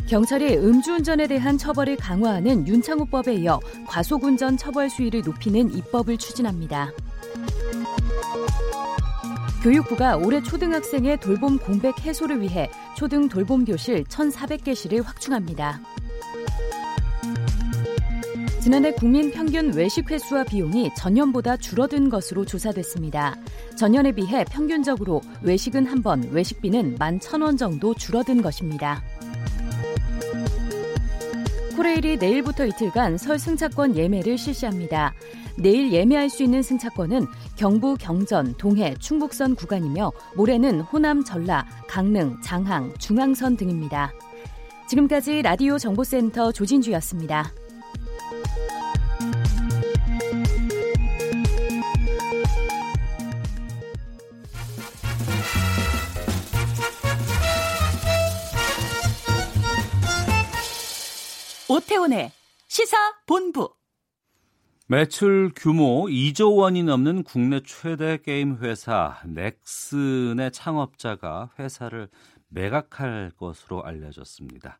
[0.06, 6.92] 경찰이 음주운전에 대한 처벌을 강화하는 윤창호법에 이어 과속운전 처벌 수위를 높이는 입법을 추진합니다.
[9.62, 15.80] 교육부가 올해 초등학생의 돌봄 공백 해소를 위해 초등 돌봄 교실 1,400개실을 확충합니다.
[18.64, 23.36] 지난해 국민 평균 외식 횟수와 비용이 전년보다 줄어든 것으로 조사됐습니다.
[23.76, 29.04] 전년에 비해 평균적으로 외식은 한 번, 외식비는 11,000원 정도 줄어든 것입니다.
[31.76, 35.12] 코레일이 내일부터 이틀간 설 승차권 예매를 실시합니다.
[35.58, 42.94] 내일 예매할 수 있는 승차권은 경부, 경전, 동해, 충북선 구간이며 모레는 호남, 전라, 강릉, 장항,
[42.96, 44.14] 중앙선 등입니다.
[44.88, 47.52] 지금까지 라디오 정보센터 조진주였습니다.
[61.74, 62.30] 오태훈의
[62.68, 63.74] 시사 본부.
[64.86, 72.08] 매출 규모 2조 원이 넘는 국내 최대 게임 회사 넥슨의 창업자가 회사를
[72.48, 74.78] 매각할 것으로 알려졌습니다.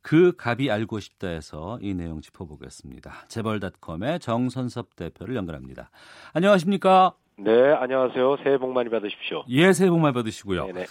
[0.00, 3.24] 그 값이 알고 싶다에서 이 내용 짚어보겠습니다.
[3.26, 5.90] 재벌닷컴의 정선섭 대표를 연결합니다.
[6.34, 7.14] 안녕하십니까?
[7.36, 8.36] 네, 안녕하세요.
[8.44, 9.42] 새해 복 많이 받으십시오.
[9.48, 10.66] 예, 새해 복 많이 받으시고요.
[10.66, 10.86] 네네.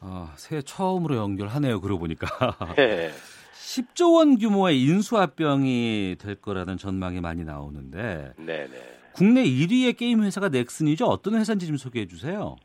[0.00, 1.80] 아, 새해 처음으로 연결하네요.
[1.80, 2.26] 그러고 보니까.
[2.74, 3.12] 네.
[3.60, 9.00] 10조 원 규모의 인수합병이 될 거라는 전망이 많이 나오는데 네네.
[9.12, 11.04] 국내 1위의 게임 회사가 넥슨이죠.
[11.06, 12.56] 어떤 회사인지 좀 소개해 주세요.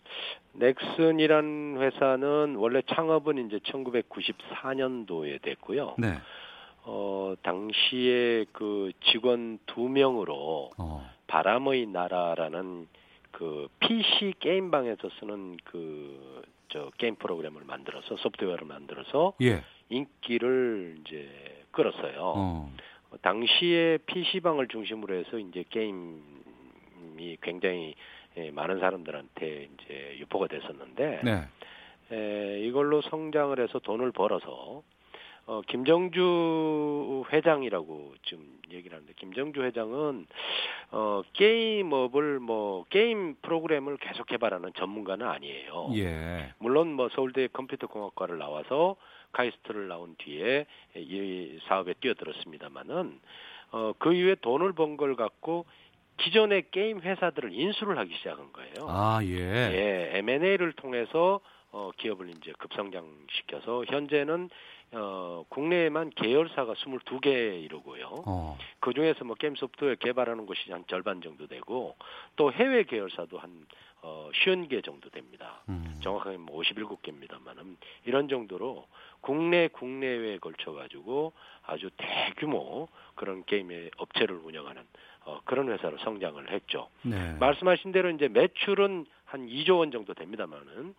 [0.53, 5.95] 넥슨이란 회사는 원래 창업은 이제 1994년도에 됐고요.
[5.97, 6.17] 네.
[6.83, 11.09] 어, 당시에 그 직원 두 명으로 어.
[11.27, 12.87] 바람의 나라라는
[13.31, 19.63] 그 PC 게임방에서 쓰는 그 저 게임 프로그램을 만들어서 소프트웨어를 만들어서 예.
[19.89, 21.29] 인기를 이제
[21.71, 22.33] 끌었어요.
[22.35, 22.71] 어.
[23.21, 27.95] 당시에 PC방을 중심으로 해서 이제 게임이 굉장히
[28.37, 31.47] 예, 많은 사람들한테 이제 유포가 됐었는데 네.
[32.11, 34.83] 에, 이걸로 성장을 해서 돈을 벌어서
[35.47, 40.25] 어, 김정주 회장이라고 지금 얘기를 하는데 김정주 회장은
[40.91, 45.91] 어, 게임업을 뭐 게임 프로그램을 계속 개발하는 전문가는 아니에요.
[45.95, 46.53] 예.
[46.57, 48.95] 물론 뭐 서울대 컴퓨터공학과를 나와서
[49.35, 53.19] 카이스트를 나온 뒤에 이 사업에 뛰어들었습니다마는
[53.71, 55.65] 어, 그 이후에 돈을 번 걸 갖고
[56.17, 58.73] 기존의 게임 회사들을 인수를 하기 시작한 거예요.
[58.87, 59.35] 아, 예.
[59.35, 64.49] 예, M&A를 통해서 어, 기업을 이제 급성장시켜서 현재는
[64.93, 68.23] 어, 국내에만 계열사가 22개 이루고요.
[68.25, 68.57] 어.
[68.79, 71.97] 그 중에서 뭐 게임 소프트웨어 개발하는 곳이 한 절반 정도 되고
[72.37, 73.65] 또 해외 계열사도 한
[74.01, 75.63] 어, 50개 정도 됩니다.
[75.67, 75.99] 음.
[76.01, 78.87] 정확하게 뭐 57개입니다만은 이런 정도로
[79.25, 81.33] 국내 국내외에 걸쳐 가지고
[81.65, 84.83] 아주 대규모 그런 게임의 업체를 운영하는
[85.25, 86.89] 어, 그런 회사로 성장을 했죠.
[87.01, 87.33] 네.
[87.39, 90.93] 말씀하신 대로 이제 매출은 한 2조 원 정도 됩니다만은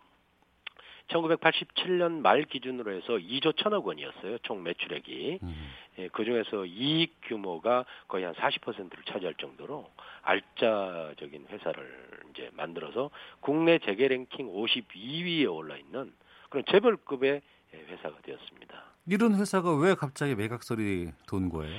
[1.07, 4.39] 1987년 말 기준으로 해서 2조 천억 원이었어요.
[4.39, 5.39] 총 매출액이.
[5.41, 5.73] 음.
[5.99, 9.89] 예, 그 중에서 이익 규모가 거의 한 40%를 차지할 정도로
[10.23, 13.09] 알짜적인 회사를 이제 만들어서
[13.39, 16.11] 국내 재계 랭킹 52위에 올라 있는
[16.49, 17.41] 그런 재벌급의 예,
[17.73, 18.83] 회사가 되었습니다.
[19.07, 21.75] 이런 회사가 왜 갑자기 매각설이 돈 거예요?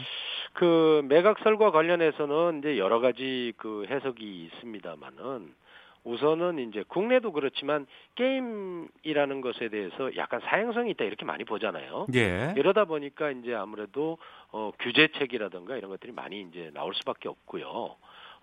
[0.55, 5.55] 그 매각설과 관련해서는 이제 여러 가지 그 해석이 있습니다만은
[6.05, 12.07] 우선은 이제 국내도 그렇지만 게임이라는 것에 대해서 약간 사행성이 있다 이렇게 많이 보잖아요.
[12.15, 12.55] 예.
[12.57, 14.17] 이러다 보니까 이제 아무래도
[14.51, 17.97] 어 규제책이라든가 이런 것들이 많이 이제 나올 수밖에 없고요.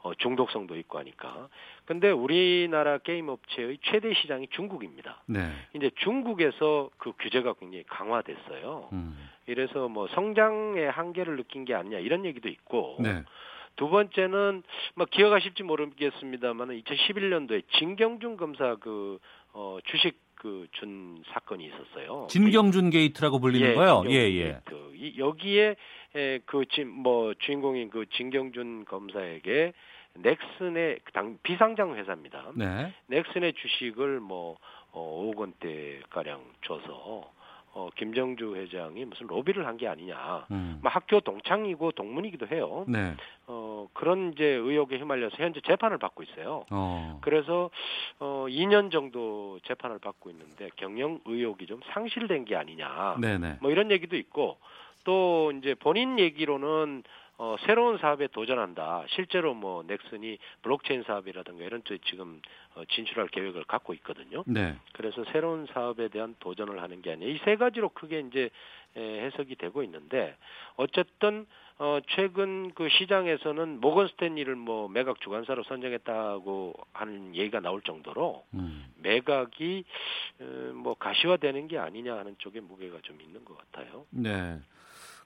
[0.06, 1.50] 어 중독성도 있고 하니까.
[1.86, 5.24] 근데 우리나라 게임 업체의 최대 시장이 중국입니다.
[5.26, 5.50] 네.
[5.74, 8.90] 이제 중국에서 그 규제가 굉장히 강화됐어요.
[8.94, 9.18] 음.
[9.48, 13.24] 이래서 뭐 성장의 한계를 느낀 게 아니냐 이런 얘기도 있고 네.
[13.78, 14.62] 두 번째는
[14.94, 19.18] 뭐 기억하실지 모르겠습니다만은 2011년도에 진경준 검사 그
[19.54, 22.28] 어, 주식 그 준 사건이 있었어요.
[22.30, 24.04] 진경준 게이트라고 불리는 거요?
[24.04, 24.44] 진경준 예, 예.
[24.44, 24.92] 게이트.
[24.96, 25.76] 이, 여기에
[26.16, 29.74] 에, 그뭐 주인공인 그 진경준 검사에게
[30.16, 32.52] 넥슨의 당 비상장 회사입니다.
[32.56, 32.94] 네.
[33.08, 34.58] 넥슨의 주식을 뭐
[34.92, 37.34] 어, 5억 원대 가량 줘서
[37.74, 40.46] 어, 김정주 회장이 무슨 로비를 한 게 아니냐.
[40.52, 40.80] 음.
[40.82, 42.86] 뭐 학교 동창이고 동문이기도 해요.
[42.88, 43.14] 네.
[43.48, 46.66] 어, 그런 이제 의혹에 휘말려서 현재 재판을 받고 있어요.
[46.70, 47.20] 어.
[47.22, 47.70] 그래서
[48.20, 53.18] 어 2년 정도 재판을 받고 있는데 경영 의혹이 좀 상실된 게 아니냐.
[53.20, 53.58] 네, 네.
[53.62, 54.58] 뭐 이런 얘기도 있고
[55.04, 57.04] 또 이제 본인 얘기로는
[57.38, 59.06] 어 새로운 사업에 도전한다.
[59.10, 62.42] 실제로 뭐 넥슨이 블록체인 사업이라든가 이런 쪽에 지금
[62.76, 64.44] 어, 진출할 계획을 갖고 있거든요.
[64.48, 64.76] 네.
[64.94, 67.34] 그래서 새로운 사업에 대한 도전을 하는 게 아니에요.
[67.34, 68.50] 이 세 가지로 크게 이제
[68.98, 70.36] 에, 해석이 되고 있는데
[70.78, 71.46] 어쨌든
[71.78, 78.86] 어 최근 그 시장에서는 모건 스탠리를 뭐 매각 주관사로 선정했다고 하는 얘기가 나올 정도로 음.
[78.98, 79.84] 매각이
[80.40, 80.44] 어,
[80.74, 84.06] 뭐 가시화되는 게 아니냐 하는 쪽에 무게가 좀 있는 것 같아요.
[84.12, 84.58] 네.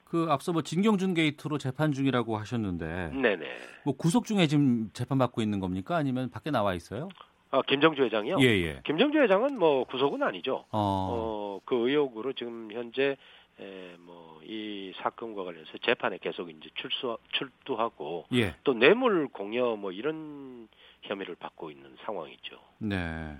[0.09, 3.45] 그 앞서 뭐 진경준 게이트로 재판 중이라고 하셨는데 네네.
[3.85, 5.95] 뭐 구속 중에 지금 재판 받고 있는 겁니까?
[5.95, 7.09] 아니면 밖에 나와 있어요?
[7.51, 8.37] 아 김정주 회장이요?
[8.41, 8.81] 예, 예.
[8.85, 10.65] 김정주 회장은 뭐 구속은 아니죠.
[10.71, 10.79] 어.
[11.11, 13.17] 어, 그 의혹으로 지금 현재
[13.61, 18.55] 에, 뭐, 이 사건과 관련해서 재판에 계속 이제 출수, 출두하고 예.
[18.63, 20.69] 또 뇌물 공여 뭐 이런
[21.01, 22.57] 혐의를 받고 있는 상황이죠.
[22.77, 23.37] 네.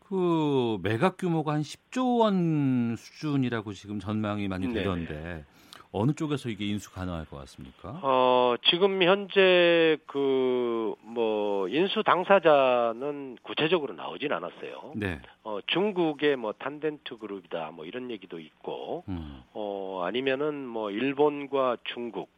[0.00, 4.80] 그 매각 규모가 한 10조 원 수준이라고 지금 전망이 많이 네네.
[4.80, 5.44] 되던데
[5.92, 8.00] 어느 쪽에서 이게 인수 가능할 것 같습니까?
[8.02, 10.72] 어, 지금 현재 그
[11.12, 14.92] 뭐 인수 당사자는 구체적으로 나오진 않았어요.
[14.96, 15.20] 네.
[15.44, 19.42] 어, 중국의 뭐 탄덴트 그룹이다 뭐 이런 얘기도 있고 음.
[19.52, 22.30] 어, 아니면은 뭐 일본과 중국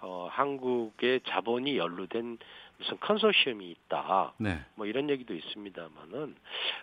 [0.00, 2.38] 어, 한국의 자본이 연루된
[2.78, 4.32] 무슨 컨소시엄이 있다.
[4.38, 4.60] 네.
[4.76, 6.34] 뭐 이런 얘기도 있습니다만은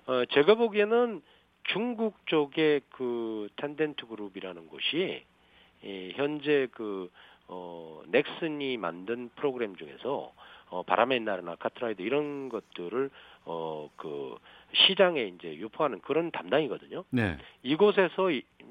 [0.08, 1.22] 어 제가 보기에는
[1.64, 5.24] 중국 쪽의 그 텐덴트 그룹이라는 곳이
[5.84, 7.10] 이 현재 그
[7.48, 10.34] 어 넥슨이 만든 프로그램 중에서
[10.70, 13.10] 어 바람의 나라나 카트라이더 이런 것들을
[13.46, 14.36] 어 그
[14.74, 17.06] 시장에 이제 유포하는 그런 담당이거든요.
[17.10, 17.38] 네.
[17.64, 18.24] 이곳에서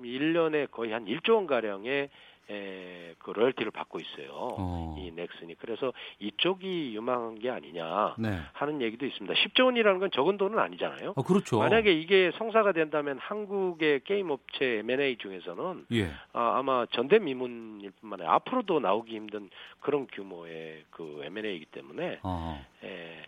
[0.03, 2.11] 1년에 거의 한 1조 원 가량의
[2.51, 4.31] 에, 그 로열티를 받고 있어요.
[4.33, 4.95] 어.
[4.99, 5.57] 이 넥슨이.
[5.57, 8.39] 그래서 이쪽이 유망한 게 아니냐 네.
[8.53, 9.35] 하는 얘기도 있습니다.
[9.35, 11.15] 10조 원이라는 건 적은 돈은 아니잖아요.
[11.17, 11.59] 어, 그렇죠.
[11.59, 16.11] 만약에 이게 성사가 된다면 한국의 게임 업체 M&A 중에서는 예.
[16.33, 22.65] 아, 아마 전대미문일 뿐만 아니라 앞으로도 나오기 힘든 그런 규모의 그 M&A이기 때문에 어.
[22.85, 23.25] 에,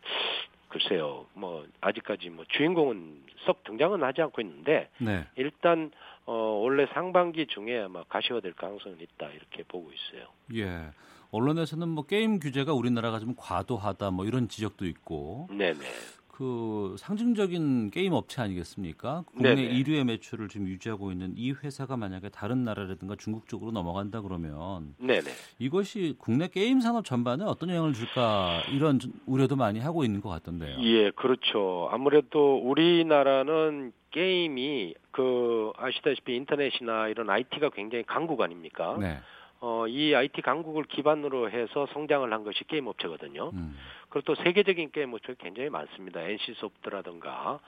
[0.69, 1.27] 글쎄요.
[1.35, 5.27] 뭐 아직까지 뭐 주인공은 썩 등장은 하지 않고 있는데 네.
[5.37, 5.91] 일단
[6.31, 10.27] 어 원래 상반기 중에 아마 가시화될 가능성은 있다 이렇게 보고 있어요.
[10.55, 10.91] 예.
[11.31, 15.81] 언론에서는 뭐 게임 규제가 우리나라가 좀 과도하다 뭐 이런 지적도 있고 네네.
[16.29, 19.25] 그 상징적인 게임 업체 아니겠습니까?
[19.27, 19.73] 국내 네네.
[19.73, 25.31] 1위의 매출을 지금 유지하고 있는 이 회사가 만약에 다른 나라라든가 중국 쪽으로 넘어간다 그러면 네네.
[25.59, 30.79] 이것이 국내 게임 산업 전반에 어떤 영향을 줄까 이런 우려도 많이 하고 있는 것 같던데요.
[30.83, 31.89] 예, 그렇죠.
[31.91, 38.97] 아무래도 우리나라는 게임이 그 아시다시피 인터넷이나 이런 IT가 굉장히 강국 아닙니까?
[38.99, 39.19] 네.
[39.61, 43.51] 어, 이 IT 강국을 기반으로 해서 성장을 한 것이 게임 업체거든요.
[43.53, 43.77] 음.
[44.09, 46.23] 그리고 또 세계적인 게임 업체가 굉장히 많습니다.
[46.23, 47.59] NC 소프트라든가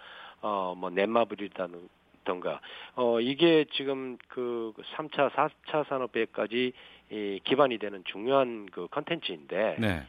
[0.40, 2.61] 어, 뭐 넷마블이라든가
[2.94, 6.72] 어, 이게 지금 그 3차, 4차 산업에까지
[7.12, 10.03] 이 기반이 되는 중요한 그 컨텐츠인데 네.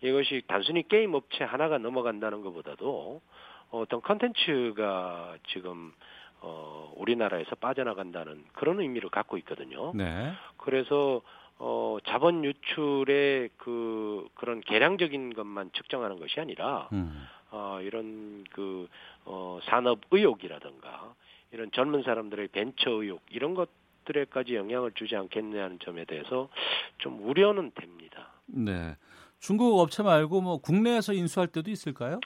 [0.00, 3.20] 이것이 단순히 게임 업체 하나가 넘어간다는 것보다도
[3.70, 5.92] 어떤 컨텐츠가 지금
[6.40, 9.92] 어, 우리나라에서 빠져나간다는 그런 의미를 갖고 있거든요.
[9.94, 10.32] 네.
[10.56, 11.20] 그래서
[11.58, 17.26] 어, 자본 유출의 그 그런 계량적인 것만 측정하는 것이 아니라 음.
[17.50, 18.88] 어, 이런 그
[19.24, 21.14] 어, 산업 의욕이라든가
[21.50, 26.48] 이런 젊은 사람들의 벤처 의욕 이런 것들에까지 영향을 주지 않겠냐는 점에 대해서
[26.98, 28.28] 좀 우려는 됩니다.
[28.46, 28.96] 네.
[29.40, 32.20] 중국 업체 말고 뭐 국내에서 인수할 때도 있을까요?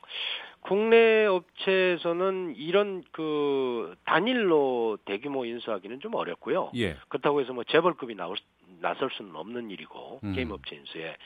[0.62, 6.70] 국내 업체에서는 이런 그 단일로 대규모 인수하기는 좀 어렵고요.
[6.76, 6.96] 예.
[7.08, 8.42] 그렇다고 해서 뭐 재벌급이 나올 수-
[8.80, 10.32] 나설 수는 없는 일이고 음.
[10.34, 11.16] 게임 업체 인수에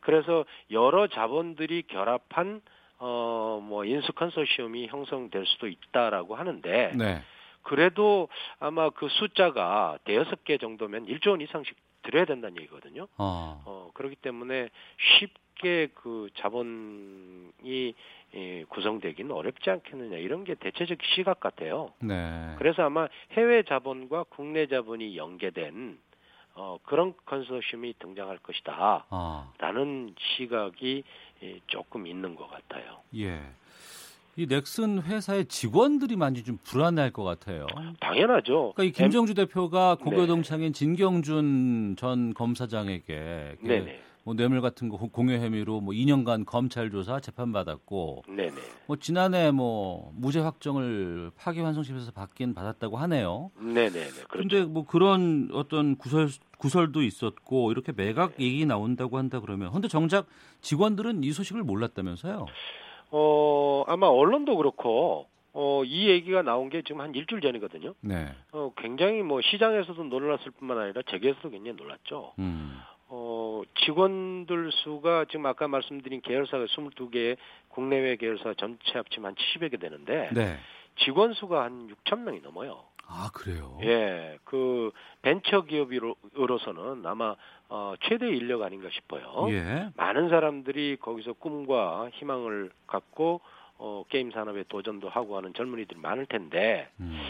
[0.00, 2.60] 그래서 여러 자본들이 결합한
[2.98, 7.22] 어 뭐 인수 컨소시엄이 형성될 수도 있다라고 하는데 네.
[7.62, 8.28] 그래도
[8.58, 13.08] 아마 그 숫자가 대여섯 개 정도면 1조 원 이상씩 들여야 된다는 얘기거든요.
[13.18, 13.62] 어.
[13.64, 14.70] 어 그렇기 때문에
[15.18, 17.94] 쉽게 그 자본이
[18.34, 21.92] 예, 구성되기는 어렵지 않겠느냐 이런 게 대체적 시각 같아요.
[22.00, 22.54] 네.
[22.58, 25.98] 그래서 아마 해외 자본과 국내 자본이 연계된
[26.54, 29.06] 어, 그런 컨소시엄이 등장할 것이다.
[29.10, 29.52] 아.
[29.58, 31.04] 라는 시각이
[31.42, 33.02] 예, 조금 있는 것 같아요.
[33.16, 33.40] 예.
[34.38, 37.66] 이 넥슨 회사의 직원들이 많이 좀 불안해할 것 같아요.
[38.00, 38.74] 당연하죠.
[38.74, 40.04] 그러니까 이 김정주 대표가 네.
[40.04, 43.98] 고교동창인 진경준 전 검사장에게 그 네네.
[44.24, 48.52] 뭐 뇌물 같은 거 공여 혐의로 뭐 2년간 검찰 조사 재판 받았고 네네.
[48.86, 53.52] 뭐 지난해 뭐 무죄 확정을 파기환송심에서 받긴 받았다고 하네요.
[53.56, 54.26] 그렇죠.
[54.28, 60.26] 그런데 뭐 그런 어떤 구설 구설도 있었고 이렇게 매각 얘기 나온다고 한다 그러면 근데 정작
[60.60, 62.46] 직원들은 이 소식을 몰랐다면서요?
[63.10, 67.94] 어, 아마 언론도 그렇고, 어, 이 얘기가 나온 게 지금 한 일주일 전이거든요.
[68.00, 68.28] 네.
[68.52, 72.34] 어, 굉장히 뭐 시장에서도 놀랐을 뿐만 아니라 재계에서도 굉장히 놀랐죠.
[72.38, 72.78] 음.
[73.08, 77.36] 어, 직원들 수가 지금 아까 말씀드린 계열사가 22개,
[77.68, 80.56] 국내외 계열사 전체 합치면 한 70여 개 되는데, 네.
[80.98, 82.84] 직원 수가 한 6천 명이 넘어요.
[83.08, 83.78] 아 그래요.
[83.82, 84.90] 예, 그
[85.22, 87.36] 벤처 기업으로서는 아마
[87.68, 89.46] 어, 최대 인력 아닌가 싶어요.
[89.50, 89.90] 예.
[89.96, 93.40] 많은 사람들이 거기서 꿈과 희망을 갖고
[93.78, 97.20] 어, 게임 산업에 도전도 하고 하는 젊은이들이 많을 텐데 음.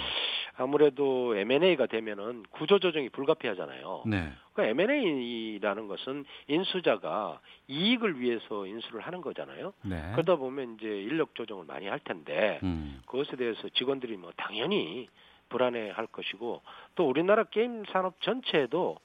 [0.58, 4.04] 아무래도 M&A가 되면은 구조 조정이 불가피하잖아요.
[4.06, 4.32] 네.
[4.54, 9.74] 그 M&A라는 것은 인수자가 이익을 위해서 인수를 하는 거잖아요.
[9.82, 10.12] 네.
[10.12, 13.02] 그러다 보면 이제 인력 조정을 많이 할 텐데 음.
[13.06, 15.08] 그것에 대해서 직원들이 뭐 당연히
[15.48, 16.62] 불안해 할 것이고
[16.94, 18.98] 또 우리나라 게임 산업 전체에도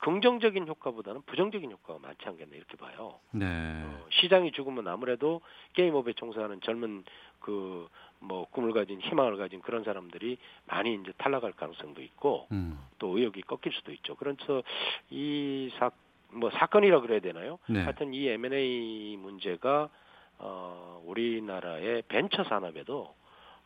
[0.00, 3.18] 긍정적인 효과보다는 부정적인 효과가 많지 않겠나 이렇게 봐요.
[3.30, 3.46] 네.
[3.46, 5.40] 어, 시장이 죽으면 아무래도
[5.74, 7.04] 게임업에 종사하는 젊은
[7.40, 7.88] 그
[8.22, 12.78] 뭐 꿈을 가진 희망을 가진 그런 사람들이 많이 이제 탈락할 가능성도 있고 음.
[12.98, 14.14] 또 의욕이 꺾일 수도 있죠.
[14.14, 14.62] 그래서
[15.10, 15.90] 이사
[16.30, 17.58] 뭐 사건이라 그래야 되나요?
[17.68, 17.82] 네.
[17.82, 19.90] 하여튼 이 M&A 문제가
[20.38, 23.14] 어 우리나라의 벤처 산업에도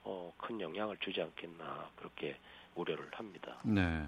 [0.07, 2.37] 어, 큰 영향을 주지 않겠나 그렇게
[2.77, 3.57] 우려를 합니다.
[3.64, 4.07] 네.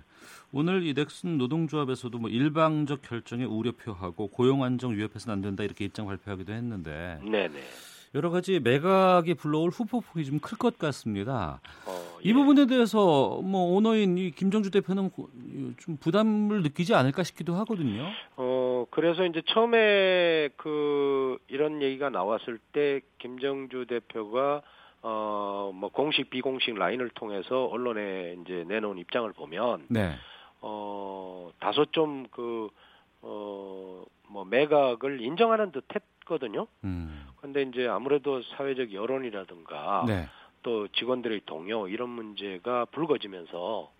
[0.53, 5.85] 오늘 이 넥슨 노동조합에서도 뭐 일방적 결정에 우려 표하고 고용 안정 위협해서는 안 된다 이렇게
[5.87, 7.59] 입장 발표하기도 했는데 네네.
[8.15, 11.61] 여러 가지 매각이 불러올 후폭풍이 좀 클 것 같습니다.
[11.87, 12.33] 어, 이 예.
[12.33, 15.11] 부분에 대해서 뭐 오너인 이 김정주 대표는
[15.79, 18.07] 좀 부담을 느끼지 않을까 싶기도 하거든요.
[18.37, 24.63] 어 그래서 이제 처음에 그 이런 얘기가 나왔을 때 김정주 대표가
[25.03, 25.39] 어
[25.73, 30.15] 뭐 공식 비공식 라인을 통해서 언론에 이제 내놓은 입장을 보면 네.
[30.61, 32.69] 어 다소 좀그
[33.23, 36.67] 어, 뭐 매각을 인정하는 듯 했거든요.
[36.85, 37.27] 음.
[37.41, 40.27] 근데 이제 아무래도 사회적 여론이라든가 네.
[40.63, 43.91] 또 직원들의 동요 이런 문제가 불거지면서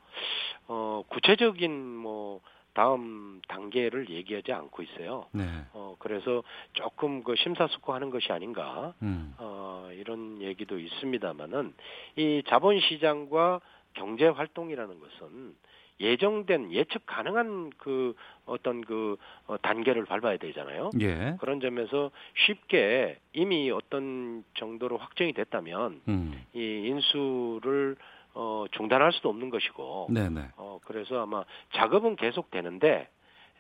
[0.69, 2.41] 어, 구체적인 뭐
[2.79, 5.27] 다음 단계를 얘기하지 않고 있어요.
[5.33, 5.43] 네.
[5.73, 9.35] 어, 그래서 조금 그 심사숙고하는 것이 아닌가, 음.
[9.39, 11.75] 어, 이런 얘기도 있습니다만은
[12.15, 13.61] 이 자본시장과
[13.95, 15.57] 경제 활동이라는 것은
[15.99, 18.15] 예정된 예측 가능한 그
[18.47, 19.17] 어떤 그
[19.49, 20.91] 어, 단계를 밟아야 되잖아요.
[21.01, 21.35] 예.
[21.41, 22.13] 그런 점에서
[22.47, 26.45] 쉽게 이미 어떤 정도로 확정이 됐다면 음.
[26.55, 27.97] 이 인수를
[28.41, 30.07] 어 중단할 수도 없는 것이고.
[30.11, 30.51] 네네.
[30.57, 33.09] 어 그래서 아마 작업은 계속 되는데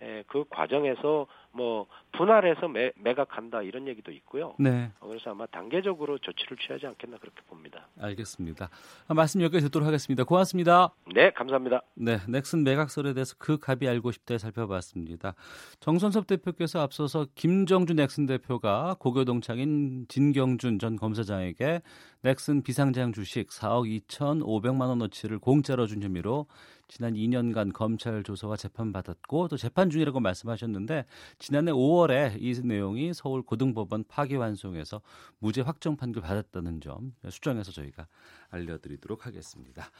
[0.02, 4.54] 에, 그 과정에서 뭐 분할해서 매, 매각한다 이런 얘기도 있고요.
[4.58, 4.90] 네.
[5.00, 7.88] 어, 그래서 아마 단계적으로 조치를 취하지 않겠나 그렇게 봅니다.
[8.00, 8.68] 알겠습니다.
[9.08, 10.24] 아, 말씀 여기까지 듣도록 하겠습니다.
[10.24, 10.90] 고맙습니다.
[11.14, 11.82] 네, 감사합니다.
[11.94, 15.34] 네, 넥슨 매각설에 대해서 그 갑이 알고 싶다 살펴봤습니다.
[15.80, 21.82] 정선섭 대표께서 앞서서 김정준 넥슨 대표가 고교 동창인 진경준 전 검사장에게
[22.22, 26.46] 넥슨 비상장 주식 4억 2,500만 원어치를 공짜로 준 혐의로
[26.88, 31.04] 지난 2년간 검찰 조사와 재판받았고 또 재판 중이라고 말씀하셨는데
[31.38, 35.02] 지난해 5월에 이 내용이 서울 고등법원 파기환송에서
[35.38, 38.08] 무죄 확정 판결 받았다는 점 수정해서 저희가
[38.50, 39.90] 알려드리도록 하겠습니다.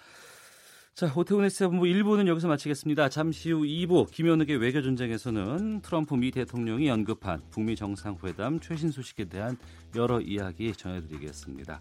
[0.99, 3.09] 자, 오태훈의 시사본부 1부는 여기서 마치겠습니다.
[3.09, 9.57] 잠시 후 2부 김현욱의 외교 전쟁에서는 트럼프 미 대통령이 언급한 북미 정상회담 최신 소식에 대한
[9.95, 11.81] 여러 이야기 전해드리겠습니다.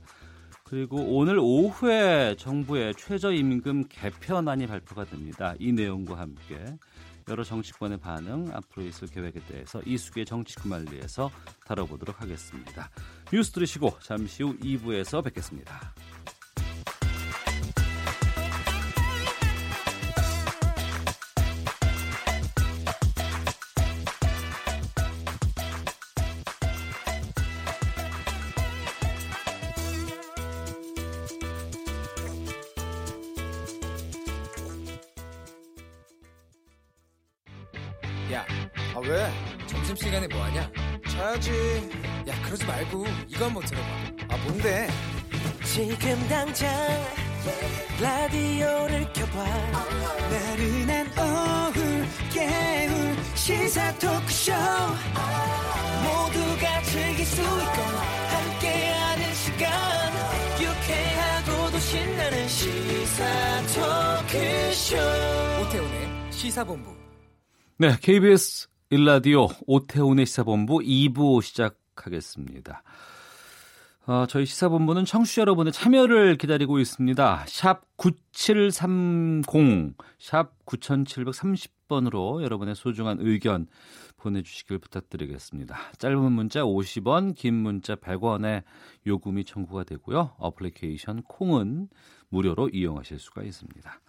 [0.69, 5.53] 그리고 오늘 오후에 정부의 최저임금 개편안이 발표가 됩니다.
[5.59, 6.65] 이 내용과 함께
[7.29, 11.31] 여러 정치권의 반응, 앞으로 있을 계획에 대해서 이수계 정치구말리에서
[11.65, 12.89] 다뤄보도록 하겠습니다.
[13.31, 15.93] 뉴스 들으시고 잠시 후 2부에서 뵙겠습니다.
[66.47, 66.95] 시사본부.
[67.77, 72.83] 네, KBS 일라디오 오태훈의 시사본부 2부 시작하겠습니다.
[74.05, 77.45] 어, 저희 시사본부는 청취자 여러분의 참여를 기다리고 있습니다.
[77.47, 83.67] 샵 9730, 샵 9730번으로 여러분의 소중한 의견
[84.15, 85.77] 보내주시길 부탁드리겠습니다.
[85.97, 88.63] 짧은 문자 50원, 긴 문자 100원의
[89.05, 90.35] 요금이 청구가 되고요.
[90.37, 91.89] 어플리케이션 콩은
[92.29, 93.99] 무료로 이용하실 수가 있습니다.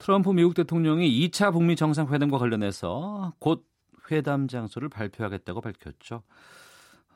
[0.00, 3.66] 트럼프 미국 대통령이 2차 북미 정상회담과 관련해서 곧
[4.10, 6.22] 회담 장소를 발표하겠다고 밝혔죠.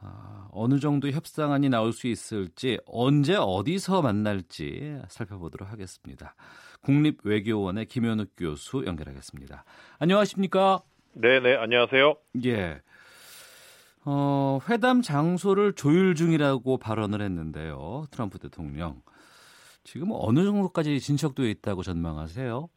[0.00, 6.34] 아, 어느 정도 협상안이 나올 수 있을지 언제 어디서 만날지 살펴보도록 하겠습니다.
[6.82, 9.64] 국립외교원의 김현욱 교수 연결하겠습니다.
[9.98, 10.82] 안녕하십니까?
[11.14, 12.16] 네 네 안녕하세요.
[12.44, 12.82] 예.
[14.04, 18.04] 어, 회담 장소를 조율 중이라고 발언을 했는데요.
[18.10, 19.00] 트럼프 대통령.
[19.84, 22.68] 지금 어느 정도까지 진척되어 있다고 전망하세요?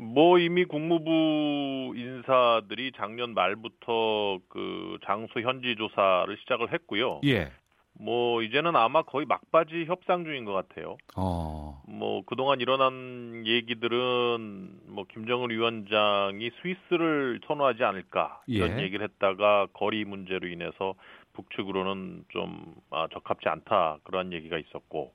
[0.00, 7.20] 뭐 이미 국무부 인사들이 작년 말부터 그 장소 현지 조사를 시작을 했고요.
[7.26, 7.52] 예.
[7.92, 10.96] 뭐 이제는 아마 거의 막바지 협상 중인 것 같아요.
[11.18, 11.82] 어.
[11.86, 18.84] 뭐 그동안 일어난 얘기들은 뭐 김정은 위원장이 스위스를 선호하지 않을까 이런 예.
[18.84, 20.94] 얘기를 했다가 거리 문제로 인해서
[21.34, 25.12] 북측으로는 좀 아, 적합지 않다 그런 얘기가 있었고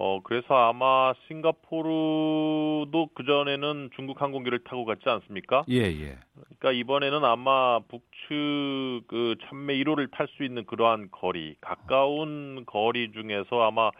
[0.00, 5.64] 어, 그래서 아마 싱가포르도 그전에는 중국 항공기를 타고 갔지 않습니까?
[5.68, 6.18] 예, 예.
[6.34, 13.62] 그러니까 이번에는 아마 북측 그 참매 1호를 탈 수 있는 그러한 거리, 가까운 거리 중에서
[13.62, 13.90] 아마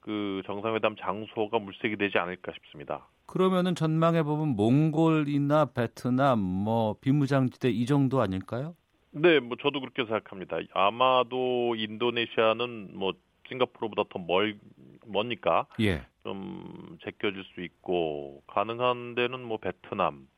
[0.00, 3.08] 그 정상회담 장소가 물색이 되지 않을까 싶습니다.
[3.24, 8.74] 그러면은 전망해 보면 몽골이나 베트남, 뭐 비무장지대 이 정도 아닐까요?
[9.12, 10.58] 네, 뭐 저도 그렇게 생각합니다.
[10.74, 13.14] 아마도 인도네시아는 뭐
[13.48, 14.58] 싱가포르보다 더 멀,
[15.08, 16.06] 머니까 예.
[16.22, 20.28] 좀 제껴질 수 있고 가능한 데는 뭐 베트남,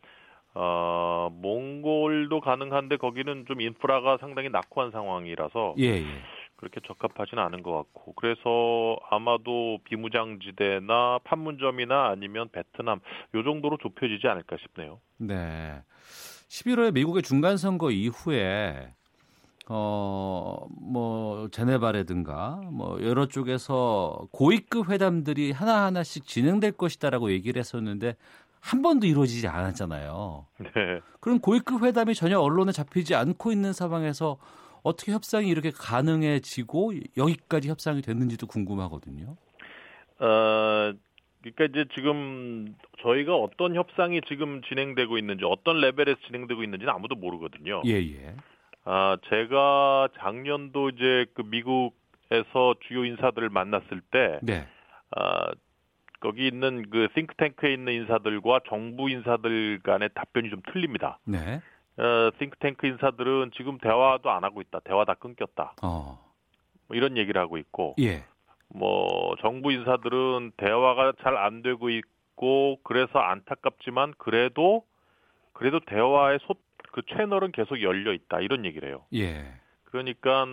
[0.55, 6.23] 어, 몽골도 가능한데 거기는 좀 인프라가 상당히 낙후한 상황이라서 예, 예.
[6.57, 13.01] 그렇게 적합하지는 않은 것 같고 그래서 아마도 비무장지대나 판문점이나 아니면 베트남
[13.35, 15.01] 요 정도로 좁혀지지 않을까 싶네요.
[15.17, 15.83] 네.
[16.49, 18.93] 11월에 미국의 중간 선거 이후에
[19.71, 20.51] 어
[20.91, 28.17] 뭐 제네바라든가 뭐 여러 쪽에서 고위급 회담들이 하나하나씩 진행될 것이다라고 얘기를 했었는데
[28.61, 30.47] 한 번도 이루어지지 않았잖아요.
[30.59, 31.01] 네.
[31.21, 34.39] 그럼 고위급 회담이 전혀 언론에 잡히지 않고 있는 상황에서
[34.83, 39.37] 어떻게 협상이 이렇게 가능해지고 여기까지 협상이 됐는지도 궁금하거든요.
[40.19, 40.93] 어,
[41.43, 47.83] 그러니까 이제 지금 저희가 어떤 협상이 지금 진행되고 있는지 어떤 레벨에서 진행되고 있는지는 아무도 모르거든요.
[47.87, 48.35] 예, 예.
[48.85, 54.67] 아, 제가 작년도 이제 그 미국에서 주요 인사들을 만났을 때 네.
[55.17, 55.51] 아,
[56.21, 61.19] 거기 있는 그 싱크탱크에 있는 인사들과 정부 인사들 간의 답변이 좀 틀립니다.
[61.25, 61.61] 네.
[61.97, 64.81] 어, 싱크탱크 인사들은 지금 대화도 안 하고 있다.
[64.81, 65.75] 대화 다 끊겼다.
[65.83, 66.19] 어.
[66.89, 68.25] 뭐 이런 얘기를 하고 있고, 예.
[68.69, 74.85] 뭐 정부 인사들은 대화가 잘 안 되고 있고 그래서 안타깝지만 그래도
[75.53, 76.55] 그래도 대화의 소,
[76.93, 78.41] 그 채널은 계속 열려 있다.
[78.41, 79.05] 이런 얘기를 해요.
[79.15, 79.55] 예.
[79.85, 80.47] 그러니까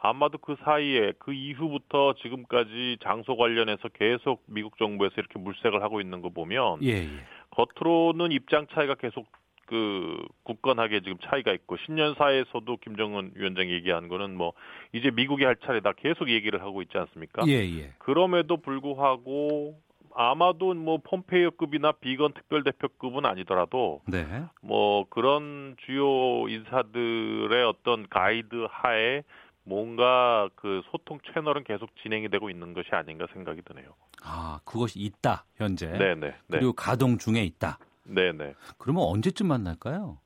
[0.00, 6.20] 아마도 그 사이에 그 이후부터 지금까지 장소 관련해서 계속 미국 정부에서 이렇게 물색을 하고 있는
[6.20, 7.08] 거 보면 예, 예.
[7.50, 9.26] 겉으로는 입장 차이가 계속
[9.66, 14.52] 그 굳건하게 지금 차이가 있고 신년사에서도 김정은 위원장이 얘기한 거는 뭐
[14.92, 17.44] 이제 미국이 할 차례다 계속 얘기를 하고 있지 않습니까?
[17.46, 17.92] 예, 예.
[17.98, 19.78] 그럼에도 불구하고
[20.14, 24.26] 아마도 뭐 폼페이오급이나 비건 특별대표급은 아니더라도 네.
[24.60, 29.22] 뭐 그런 주요 인사들의 어떤 가이드 하에
[29.64, 33.94] 뭔가 그 소통 채널은 계속 진행이 되고 있는 것이 아닌가 생각이 드네요.
[34.24, 35.86] 아, 그것이 있다, 현재.
[35.86, 36.26] 네네.
[36.26, 36.34] 네.
[36.48, 37.78] 그리고 가동 중에 있다.
[38.04, 38.54] 네네.
[38.78, 40.18] 그러면 언제쯤 만날까요?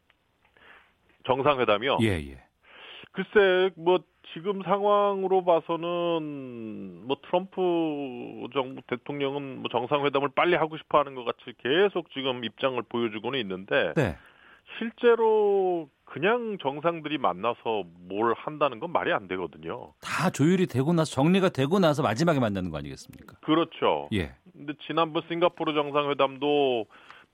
[1.27, 1.99] 정상회담이요?
[2.03, 2.43] 예, 예.
[3.13, 3.99] 글쎄, 뭐,
[4.33, 11.57] 지금 상황으로 봐서는 뭐 트럼프 정부 대통령은 뭐 정상회담을 빨리 하고 싶어 하는 것 같이
[11.59, 14.17] 계속 지금 입장을 보여주고는 있는데 네.
[14.79, 19.93] 실제로 그냥 정상들이 만나서 뭘 한다는 건 말이 안 되거든요.
[20.01, 23.37] 다 조율이 되고 나서 정리가 되고 나서 마지막에 만나는 거 아니겠습니까?
[23.41, 24.09] 그렇죠.
[24.13, 24.35] 예.
[24.53, 26.87] 근데 지난번 싱가포르 정상회담도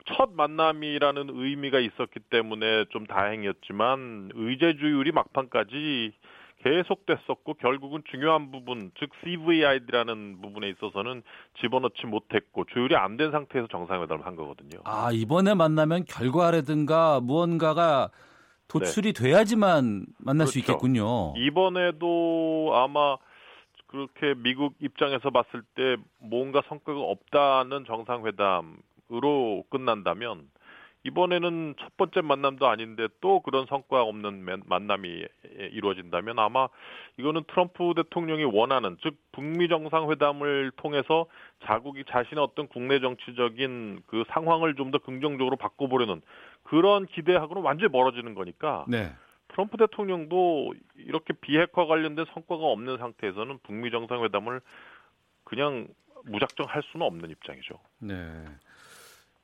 [0.07, 6.13] 첫 만남이라는 의미가 있었기 때문에 좀 다행이었지만 의제 조율이 막판까지
[6.63, 11.23] 계속됐었고 결국은 중요한 부분 즉 CVID라는 부분에 있어서는
[11.61, 14.81] 집어넣지 못했고 조율이 안 된 상태에서 정상회담을 한 거거든요.
[14.85, 18.11] 아 이번에 만나면 결과라든가 무언가가
[18.69, 19.23] 도출이 네.
[19.23, 20.53] 돼야지만 만날 그렇죠.
[20.53, 21.35] 수 있겠군요.
[21.37, 23.17] 이번에도 아마
[23.89, 30.49] 그렇게 미국 입장에서 봤을 때 뭔가 성과가 없다는 정상회담으로 끝난다면
[31.05, 35.27] 이번에는 첫 번째 만남도 아닌데 또 그런 성과 없는 만남이
[35.73, 36.69] 이루어진다면 아마
[37.19, 41.27] 이거는 트럼프 대통령이 원하는 즉 북미 정상회담을 통해서
[41.65, 46.21] 자국이 자신의 어떤 국내 정치적인 그 상황을 좀 더 긍정적으로 바꿔보려는
[46.63, 49.11] 그런 기대하고는 완전히 멀어지는 거니까 네.
[49.49, 54.61] 트럼프 대통령도 이렇게 비핵화 관련된 성과가 없는 상태에서는 북미 정상회담을
[55.45, 55.89] 그냥
[56.25, 57.79] 무작정 할 수는 없는 입장이죠.
[57.99, 58.45] 네.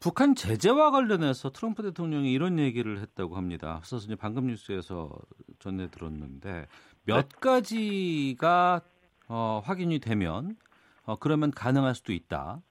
[0.00, 3.74] 북한 제재와 관련해서 트럼프 대통령이 이런 얘기를 했다고 합니다.
[3.76, 5.10] 앞서서 이제 방금 뉴스에서
[5.58, 6.66] 전해 들었는데
[7.04, 7.36] 몇 네.
[7.40, 8.80] 가지가
[9.28, 10.56] 어, 확인이 되면
[11.04, 12.62] 어, 그러면 가능할 수도 있다.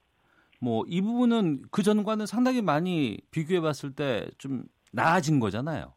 [0.60, 5.92] 뭐 이 부분은 그 전과는 상당히 많이 비교해 봤을 때 좀 나아진 거잖아요.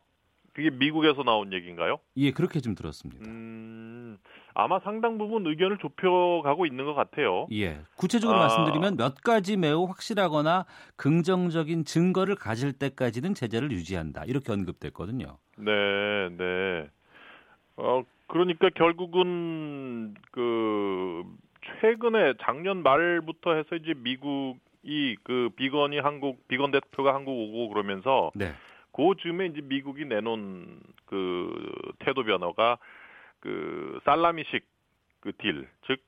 [0.53, 1.99] 그게 미국에서 나온 얘기인가요?
[2.17, 3.25] 예, 그렇게 좀 들었습니다.
[3.25, 4.17] 음,
[4.53, 7.47] 아마 상당 부분 의견을 좁혀가고 있는 것 같아요.
[7.53, 7.79] 예.
[7.95, 8.41] 구체적으로 아...
[8.41, 10.65] 말씀드리면 몇 가지 매우 확실하거나
[10.97, 14.25] 긍정적인 증거를 가질 때까지는 제재를 유지한다.
[14.25, 15.37] 이렇게 언급됐거든요.
[15.57, 15.71] 네,
[16.37, 16.89] 네.
[17.77, 21.23] 어, 그러니까 결국은 그
[21.79, 28.51] 최근에 작년 말부터 해서 이제 미국이 그 비건이 한국 비건 대표가 한국 오고 그러면서 네.
[28.93, 32.77] 그 즈음에 이제 미국이 내놓은 그 태도 변화가
[33.39, 34.65] 그 살라미식
[35.19, 36.03] 그 딜, 즉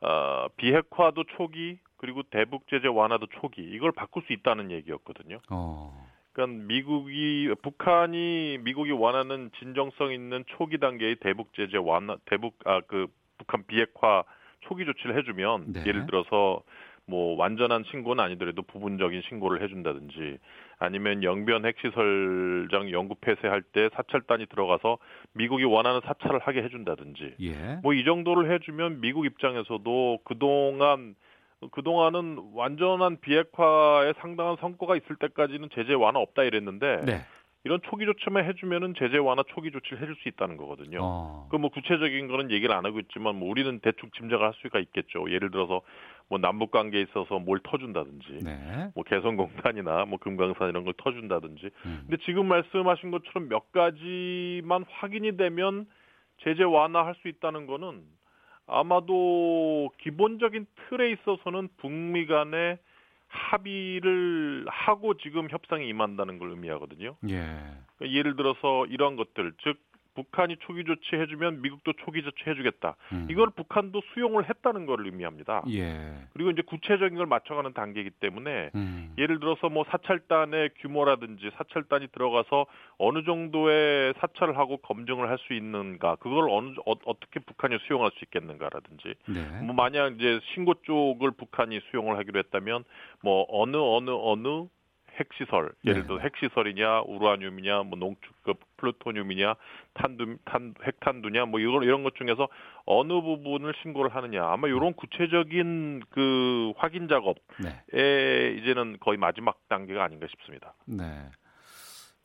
[0.00, 5.38] 어, 비핵화도 초기 그리고 대북 제재 완화도 초기 이걸 바꿀 수 있다는 얘기였거든요.
[5.50, 6.10] 어.
[6.32, 13.06] 그러니까 미국이 북한이 미국이 원하는 진정성 있는 초기 단계의 대북 제재 완화 대북 아 그
[13.42, 14.24] 북한 비핵화
[14.60, 15.84] 초기 조치를 해주면 네.
[15.86, 16.62] 예를 들어서
[17.06, 20.38] 뭐 완전한 신고는 아니더라도 부분적인 신고를 해준다든지
[20.78, 24.98] 아니면 영변 핵시설장 연구 폐쇄할 때 사찰단이 들어가서
[25.34, 27.78] 미국이 원하는 사찰을 하게 해준다든지 예.
[27.82, 31.14] 뭐이 정도를 해주면 미국 입장에서도 그동안
[31.70, 37.20] 그동안은 완전한 비핵화에 상당한 성과가 있을 때까지는 제재 완화 없다 이랬는데 네.
[37.64, 40.98] 이런 초기 조치만 해주면은 제재 완화 초기 조치를 해줄 수 있다는 거거든요.
[41.00, 41.48] 어.
[41.50, 45.30] 그뭐 구체적인 거는 얘기를 안 하고 있지만 뭐 우리는 대충 짐작을 할 수가 있겠죠.
[45.30, 45.80] 예를 들어서
[46.28, 48.90] 뭐 남북 관계에 있어서 뭘 터준다든지, 네.
[48.94, 51.70] 뭐 개성공단이나 뭐 금강산 이런 걸 터준다든지.
[51.86, 52.04] 음.
[52.06, 55.86] 근데 지금 말씀하신 것처럼 몇 가지만 확인이 되면
[56.38, 58.02] 제재 완화할 수 있다는 거는
[58.66, 62.78] 아마도 기본적인 틀에 있어서는 북미 간의
[63.28, 67.16] 합의를 하고 지금 협상에 임한다는 걸 의미하거든요.
[67.28, 67.36] 예.
[67.96, 69.78] 그러니까 예를 들어서 이러한 것들, 즉
[70.14, 72.96] 북한이 초기 조치 해주면 미국도 초기 조치 해주겠다.
[73.12, 73.28] 음.
[73.30, 75.64] 이걸 북한도 수용을 했다는 걸 의미합니다.
[75.70, 76.14] 예.
[76.32, 79.14] 그리고 이제 구체적인 걸 맞춰가는 단계이기 때문에 음.
[79.18, 82.66] 예를 들어서 뭐 사찰단의 규모라든지 사찰단이 들어가서
[82.98, 88.24] 어느 정도의 사찰을 하고 검증을 할 수 있는가, 그걸 어느 어, 떻게 북한이 수용할 수
[88.24, 89.60] 있겠는가라든지, 네.
[89.62, 92.84] 뭐 만약 이제 신고 쪽을 북한이 수용을 하기로 했다면
[93.22, 94.66] 뭐 어느 어느 어느
[95.18, 96.06] 핵시설, 예를 네.
[96.06, 99.54] 들어 핵시설이냐, 우라늄이냐, 뭐 농축급 플루토늄이냐,
[99.94, 102.48] 탄두, 탄, 핵탄두냐, 뭐 이런 이런 것 중에서
[102.84, 108.56] 어느 부분을 신고를 하느냐, 아마 이런 구체적인 그 확인 작업에 네.
[108.58, 110.74] 이제는 거의 마지막 단계가 아닌가 싶습니다.
[110.86, 111.04] 네.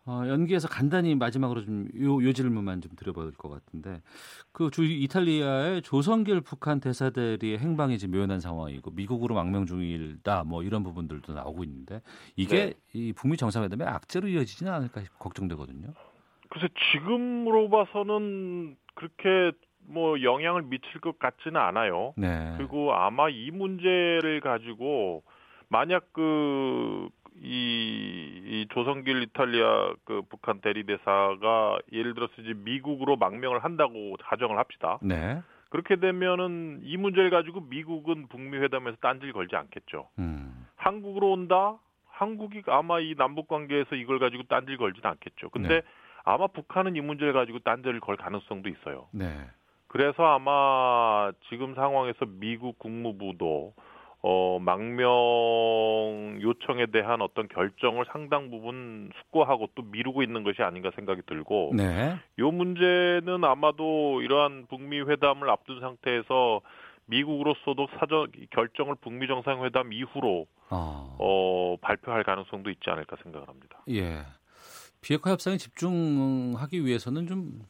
[0.07, 4.01] 어, 연기해서 간단히 마지막으로 좀 요 요 질문만 좀 드려볼 것 같은데
[4.53, 10.83] 그 주 이탈리아의 조성길 북한 대사들이 행방이 지금 묘연한 상황이고 미국으로 망명 중이다 뭐 이런
[10.83, 12.01] 부분들도 나오고 있는데
[12.35, 12.73] 이게 네.
[12.93, 15.89] 이 북미 정상회담의 악재로 이어지지는 않을까 걱정되거든요.
[16.49, 19.51] 글쎄 지금으로 봐서는 그렇게
[19.89, 22.13] 뭐 영향을 미칠 것 같지는 않아요.
[22.17, 22.53] 네.
[22.57, 25.23] 그리고 아마 이 문제를 가지고
[25.69, 27.09] 만약 그
[27.41, 34.99] 이, 이 조성길 이탈리아 그 북한 대리대사가 예를 들어서 이제 미국으로 망명을 한다고 가정을 합시다.
[35.01, 35.41] 네.
[35.69, 40.09] 그렇게 되면은 이 문제를 가지고 미국은 북미 회담에서 딴질 걸지 않겠죠.
[40.19, 40.65] 음.
[40.75, 41.77] 한국으로 온다?
[42.09, 45.49] 한국이 아마 이 남북 관계에서 이걸 가지고 딴질 걸지는 않겠죠.
[45.49, 45.81] 근데 네.
[46.23, 49.07] 아마 북한은 이 문제를 가지고 딴질을 걸 가능성도 있어요.
[49.11, 49.27] 네.
[49.87, 53.73] 그래서 아마 지금 상황에서 미국 국무부도
[54.29, 55.07] 어, 망명
[56.41, 62.17] 요청에 대한 어떤 결정을 상당 부분 숙고하고 또 미루고 있는 것이 아닌가 생각이 들고, 네.
[62.39, 66.59] 요 문제는 아마도 이러한 북미 회담을 앞둔 상태에서
[67.05, 71.15] 미국으로서도 사전 결정을 북미 정상회담 이후로 어.
[71.19, 73.81] 어, 발표할 가능성도 있지 않을까 생각을 합니다.
[73.89, 74.23] 예.
[74.99, 77.61] 비핵화 협상에 집중하기 위해서는 좀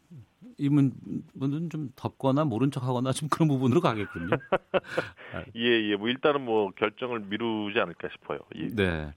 [0.57, 4.29] 이분은 좀 덮거나 모른 척하거나 좀 그런 부분으로 가겠군요.
[5.55, 5.95] 예, 예.
[5.95, 8.39] 뭐 일단은 뭐 결정을 미루지 않을까 싶어요.
[8.55, 8.67] 예.
[8.67, 9.13] 네.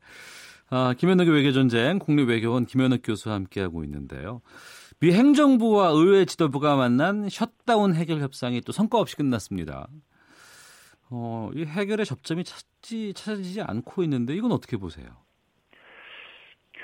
[0.70, 4.40] 아, 김현욱의 외교전쟁 국립외교원 김현욱 교수와 함께하고 있는데요.
[5.00, 9.88] 미 행정부와 의회 지도부가 만난 셧다운 해결 협상이 또 성과 없이 끝났습니다.
[11.10, 15.06] 어, 이 해결의 접점이 찾지, 찾아지지 않고 있는데 이건 어떻게 보세요?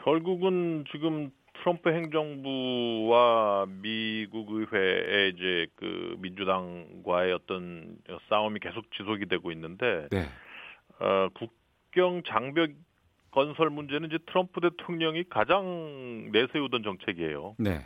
[0.03, 1.31] 결국은 지금
[1.67, 7.99] 트럼프 행정부와 미국 의회의 이제 그 민주당과의 어떤
[8.29, 10.29] 싸움이 계속 지속이 되고 있는데 네.
[11.01, 12.71] 어, 국경 장벽
[13.33, 17.57] 건설 문제는 이제 트럼프 대통령이 가장 내세우던 정책이에요.
[17.59, 17.85] 네.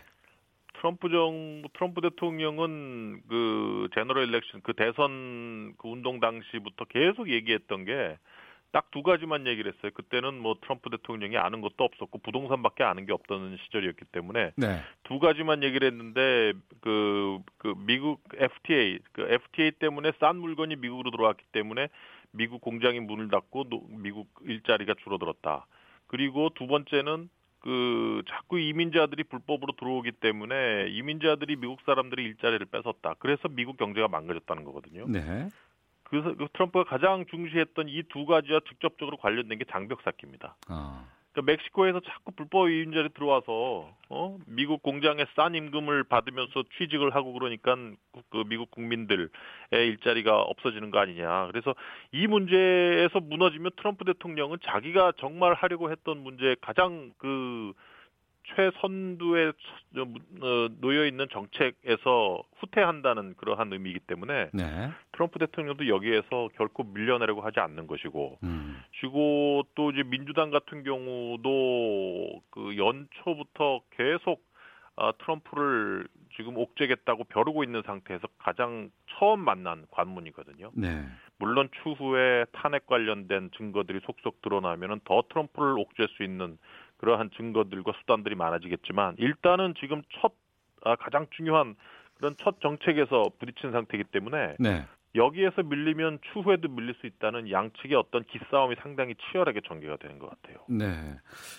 [0.75, 8.19] 트럼프 정 트럼프 대통령은 그 제너럴 일렉션 그 대선 그 운동 당시부터 계속 얘기했던 게
[8.73, 9.93] 딱 두 가지만 얘기를 했어요.
[9.95, 14.81] 그때는 뭐 트럼프 대통령이 아는 것도 없었고 부동산밖에 아는 게 없던 시절이었기 때문에 네.
[15.05, 21.45] 두 가지만 얘기를 했는데 그, 그 미국 FTA 그 FTA 때문에 싼 물건이 미국으로 들어왔기
[21.53, 21.89] 때문에
[22.33, 25.67] 미국 공장이 문을 닫고 미국 일자리가 줄어들었다.
[26.09, 27.29] 그리고 두 번째는
[27.61, 33.15] 그 자꾸 이민자들이 불법으로 들어오기 때문에 이민자들이 미국 사람들이 일자리를 뺏었다.
[33.19, 35.07] 그래서 미국 경제가 망가졌다는 거거든요.
[35.09, 35.49] 네.
[36.11, 40.57] 그래서 그 트럼프가 가장 중시했던 이 두 가지와 직접적으로 관련된 게 장벽 쌓기입니다.
[40.69, 41.07] 아.
[41.33, 44.39] 그러니까 멕시코에서 자꾸 불법 이민자들이 들어와서 어?
[44.47, 47.77] 미국 공장에 싼 임금을 받으면서 취직을 하고 그러니까
[48.31, 49.29] 그 미국 국민들의
[49.71, 51.47] 일자리가 없어지는 거 아니냐.
[51.47, 51.75] 그래서
[52.11, 57.73] 이 문제에서 무너지면 트럼프 대통령은 자기가 정말 하려고 했던 문제 가장 그
[58.55, 59.53] 최선두에
[59.99, 64.91] 어, 놓여 있는 정책에서 후퇴한다는 그러한 의미이기 때문에 네.
[65.13, 68.83] 트럼프 대통령도 여기에서 결코 밀려내려고 하지 않는 것이고 음.
[69.01, 74.43] 그리고 또 이제 민주당 같은 경우도 그 연초부터 계속
[74.97, 80.71] 아, 트럼프를 지금 옥죄겠다고 벼르고 있는 상태에서 가장 처음 만난 관문이거든요.
[80.75, 81.07] 네.
[81.39, 86.59] 물론 추후에 탄핵 관련된 증거들이 속속 드러나면은 더 트럼프를 옥죄 수 있는
[87.01, 90.35] 그러한 증거들과 수단들이 많아지겠지만 일단은 지금 첫
[90.83, 91.75] 아, 가장 중요한
[92.15, 94.87] 그런 첫 정책에서 부딪힌 상태이기 때문에 네.
[95.15, 100.59] 여기에서 밀리면 추후에도 밀릴 수 있다는 양측의 어떤 기싸움이 상당히 치열하게 전개가 되는 것 같아요.
[100.69, 101.17] 네.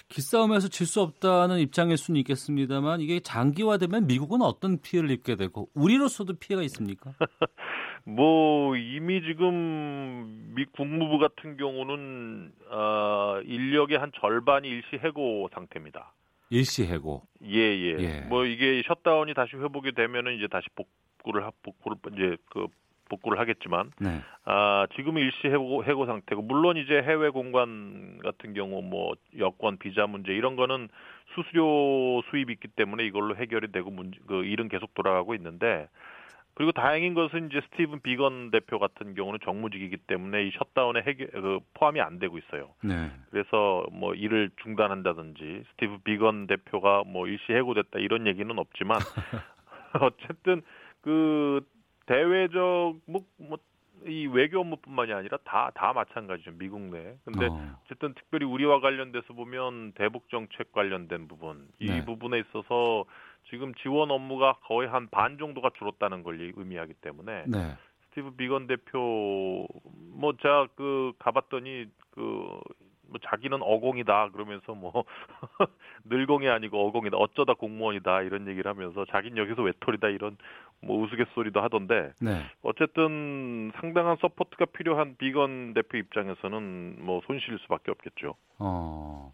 [0.08, 6.34] 기싸움에서 질 수 없다는 입장일 수는 있겠습니다만 이게 장기화되면 미국은 어떤 피해를 입게 되고 우리로서도
[6.40, 7.14] 피해가 있습니까?
[8.04, 16.14] 뭐 이미 지금 미 국무부 같은 경우는 어, 인력의 한 절반이 일시 해고 상태입니다.
[16.50, 17.24] 일시 해고.
[17.44, 18.20] 예, 예, 예.
[18.22, 22.68] 뭐 이게 셧다운이 다시 회복이 되면은 이제 다시 복구를 복구를 이제 그
[23.12, 24.22] 복구를 하겠지만 네.
[24.46, 30.08] 아 지금은 일시 해고 해고 상태고 물론 이제 해외 공간 같은 경우 뭐 여권 비자
[30.08, 30.88] 문제 이런 거는
[31.36, 35.88] 수수료 수입이 있기 때문에 이걸로 해결이 되고 문제, 그 일은 계속 돌아가고 있는데
[36.54, 41.60] 그리고 다행인 것은 이제 스티븐 비건 대표 같은 경우는 정무직이기 때문에 이 셧다운에 해결, 그
[41.74, 42.74] 포함이 안 되고 있어요.
[42.84, 43.10] 네.
[43.30, 49.00] 그래서 뭐 일을 중단한다든지 스티븐 비건 대표가 뭐 일시 해고됐다 이런 얘기는 없지만
[50.02, 50.62] 어쨌든
[51.02, 51.62] 그
[52.12, 53.58] 대외적 뭐, 뭐,
[54.06, 57.16] 이 외교 업무뿐만이 아니라 다 다 마찬가지죠 미국 내.
[57.24, 57.80] 근데 어.
[57.88, 62.04] 쨌든 특별히 우리와 관련돼서 보면 대북 정책 관련된 부분 이 네.
[62.04, 63.06] 부분에 있어서
[63.50, 67.76] 지금 지원 업무가 거의 한 반 정도가 줄었다는 걸 의미하기 때문에 네.
[68.10, 69.68] 스티브 비건 대표
[70.20, 72.60] 뭐 제가 그 가봤더니 그
[73.12, 75.04] 뭐 자기는 어공이다 그러면서 뭐
[76.06, 80.38] 늘공이 아니고 어공이다 어쩌다 공무원이다 이런 얘기를 하면서 자기는 여기서 외톨이다 이런
[80.82, 82.44] 뭐 우스갯소리도 하던데 네.
[82.64, 88.36] 어쨌든 상당한 support가 필요한 비건 대표 입장에서는 뭐 손실일 수밖에 없겠죠.
[88.60, 89.34] 어.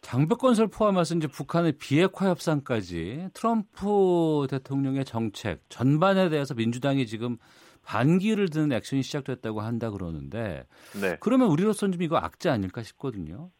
[0.00, 7.38] 장벽건설 포함해서 이제 북한의 비핵화 협상까지 트럼프 대통령의 정책 전반에 대해서 민주당이 지금
[7.84, 10.64] 반기를 드는 액션이 시작됐다고 한다 그러는데
[11.00, 11.16] 네.
[11.20, 13.50] 그러면 우리로서는 좀 이거 악재 아닐까 싶거든요.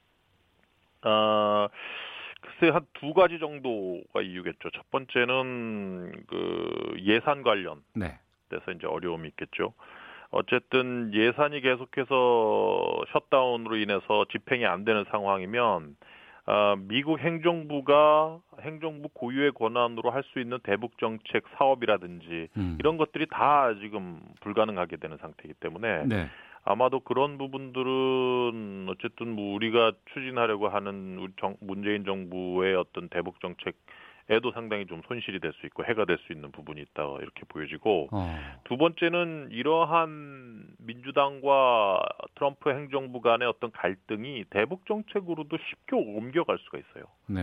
[1.03, 1.68] 아
[2.63, 4.71] 글쎄 한 두 가지 정도가 이유겠죠.
[4.71, 8.17] 첫 번째는 그 예산 관련 네.
[8.49, 9.75] 돼서 이제 어려움이 있겠죠.
[10.31, 15.97] 어쨌든 예산이 계속해서 셧다운으로 인해서 집행이 안 되는 상황이면
[16.47, 22.77] 어, 미국 행정부가 행정부 고유의 권한으로 할 수 있는 대북 정책 사업이라든지 음.
[22.79, 26.29] 이런 것들이 다 지금 불가능하게 되는 상태이기 때문에 네.
[26.65, 33.75] 아마도 그런 부분들은 어쨌든 뭐 우리가 추진하려고 하는 우리 정, 문재인 정부의 어떤 대북 정책
[34.29, 38.09] 에도 상당히 좀 손실이 될 수 있고 해가 될 수 있는 부분이 있다 이렇게 보여지고
[38.13, 38.39] 어.
[38.65, 42.03] 두 번째는 이러한 민주당과
[42.37, 47.05] 트럼프 행정부 간의 어떤 갈등이 대북 정책으로도 쉽게 옮겨갈 수가 있어요.
[47.27, 47.43] 네.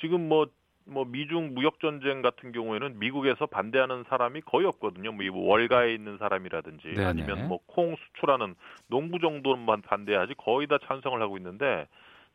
[0.00, 0.46] 지금 뭐
[0.86, 5.12] 뭐뭐 미중 무역 전쟁 같은 경우에는 미국에서 반대하는 사람이 거의 없거든요.
[5.12, 7.04] 뭐 월가에 있는 사람이라든지 네네.
[7.04, 8.54] 아니면 뭐 콩 수출하는
[8.88, 11.88] 농부 정도만 반대하지 거의 다 찬성을 하고 있는데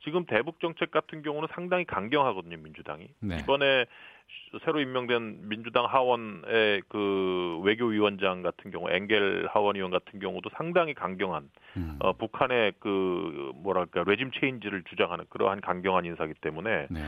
[0.04, 3.40] 지금 대북 정책 같은 경우는 상당히 강경하거든요 민주당이 네.
[3.40, 3.86] 이번에
[4.64, 11.50] 새로 임명된 민주당 하원의 그 외교위원장 같은 경우 앵겔 하원 의원 같은 경우도 상당히 강경한
[11.78, 11.98] 음.
[12.00, 17.02] 어, 북한의 그 뭐랄까 레짐 체인지를 주장하는 그러한 강경한 인사기 때문에 네.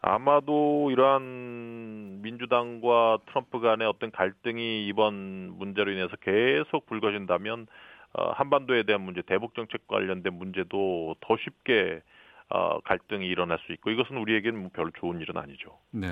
[0.00, 7.66] 아마도 이러한 민주당과 트럼프 간의 어떤 갈등이 이번 문제로 인해서 계속 불거진다면
[8.14, 12.00] 어, 한반도에 대한 문제, 대북 정책 관련된 문제도 더 쉽게
[12.50, 15.78] 어, 갈등이 일어날 수 있고 이것은 우리에게는 뭐 별로 좋은 일은 아니죠.
[15.90, 16.08] 네.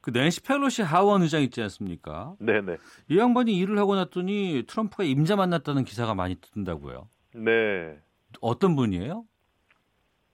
[0.00, 2.34] 그 낸시 펠로시 하원 의장 있지 않습니까?
[2.40, 2.76] 네네.
[3.08, 7.08] 이 양반이 일을 하고 났더니 트럼프가 임자 만났다는 기사가 많이 뜬다고요.
[7.34, 7.98] 네.
[8.40, 9.24] 어떤 분이에요?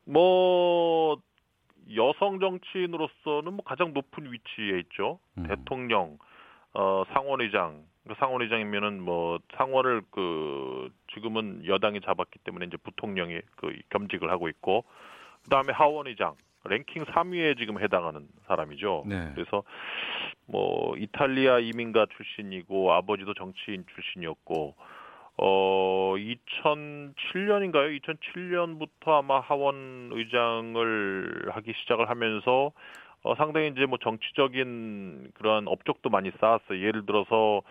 [0.04, 1.16] 뭐
[1.94, 5.18] 여성 정치인으로서는 뭐 가장 높은 위치에 있죠.
[5.38, 5.46] 음.
[5.48, 6.18] 대통령,
[6.72, 14.30] 어, 상원의장, 그 상원의장이면은 뭐 상원을 그 지금은 여당이 잡았기 때문에 이제 부통령이 그 겸직을
[14.30, 14.84] 하고 있고
[15.44, 16.34] 그다음에 하원의장
[16.64, 19.04] 랭킹 3위에 지금 해당하는 사람이죠.
[19.06, 19.32] 네.
[19.34, 19.62] 그래서
[20.46, 24.74] 뭐 이탈리아 이민가 출신이고 아버지도 정치인 출신이었고
[25.36, 28.00] 어 2007년인가요?
[28.00, 32.72] 2007년부터 아마 하원 의장을 하기 시작을 하면서
[33.22, 36.78] 어 상당히 이제 뭐 정치적인 그런 업적도 많이 쌓았어요.
[36.78, 37.62] 예를 들어서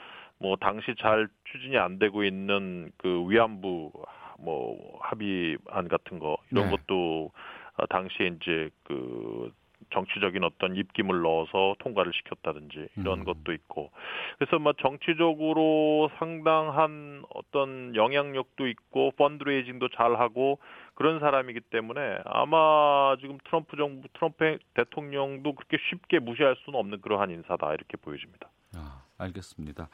[0.43, 3.93] 뭐 당시 잘 추진이 안 되고 있는 그 위안부
[4.39, 6.75] 뭐 합의안 같은 거 이런 네.
[6.75, 7.31] 것도
[7.77, 9.53] 어, 당시에 이제 그
[9.93, 13.23] 정치적인 어떤 입김을 넣어서 통과를 시켰다든지 이런 음.
[13.23, 13.91] 것도 있고
[14.37, 20.59] 그래서 뭐 정치적으로 상당한 어떤 영향력도 있고 펀드레이징도 잘 하고
[20.95, 27.31] 그런 사람이기 때문에 아마 지금 트럼프 정부 트럼프 대통령도 그렇게 쉽게 무시할 수는 없는 그러한
[27.31, 28.49] 인사다 이렇게 보여집니다.
[28.75, 29.03] 아.
[29.17, 29.89] 알겠습니다.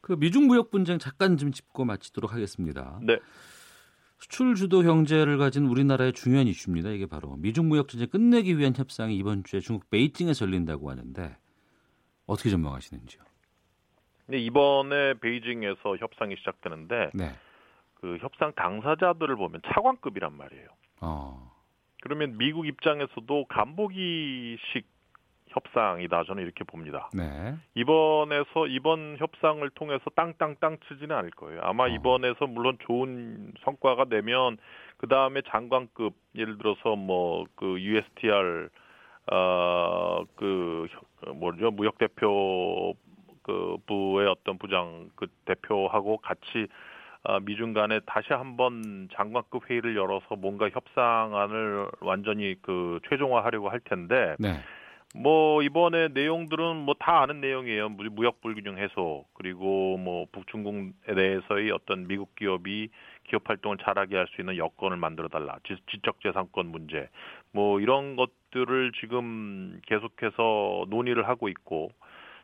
[0.00, 2.98] 그 미중 무역 분쟁 잠깐 좀 짚고 마치도록 하겠습니다.
[3.02, 3.18] 네.
[4.18, 6.90] 수출 주도 경제를 가진 우리나라의 중요한 이슈입니다.
[6.90, 11.36] 이게 바로 미중 무역 전쟁 끝내기 위한 협상이 이번 주에 중국 베이징에서 열린다고 하는데
[12.26, 13.22] 어떻게 전망하시는지요?
[14.26, 17.34] 근데 이번에 베이징에서 협상이 시작되는데 네.
[17.94, 20.68] 그 협상 당사자들을 보면 차관급이란 말이에요.
[21.00, 21.52] 어.
[22.02, 24.86] 그러면 미국 입장에서도 간보기식
[25.54, 27.08] 협상이다 저는 이렇게 봅니다.
[27.14, 27.54] 네.
[27.74, 31.60] 이번에서 이번 협상을 통해서 땅땅땅 치지는 않을 거예요.
[31.62, 31.88] 아마 어.
[31.88, 34.58] 이번에서 물론 좋은 성과가 되면
[34.98, 38.68] 그 다음에 장관급 예를 들어서 뭐 그 USTR
[39.26, 40.88] 어그
[41.34, 42.94] 뭐죠 무역 대표
[43.42, 46.66] 그 부의 어떤 부장 그 대표하고 같이
[47.26, 54.36] 어, 미중 간에 다시 한번 장관급 회의를 열어서 뭔가 협상안을 완전히 그 최종화하려고 할 텐데
[54.38, 54.60] 네.
[55.16, 57.88] 뭐 이번에 내용들은 뭐 다 아는 내용이에요.
[57.90, 62.88] 무- 무역 불균형 해소 그리고 뭐 북중국에 대해서의 어떤 미국 기업이
[63.28, 65.56] 기업 활동을 잘하게 할 수 있는 여건을 만들어 달라.
[65.64, 67.08] 지- 지적 재산권 문제
[67.52, 71.90] 뭐 이런 것들을 지금 계속해서 논의를 하고 있고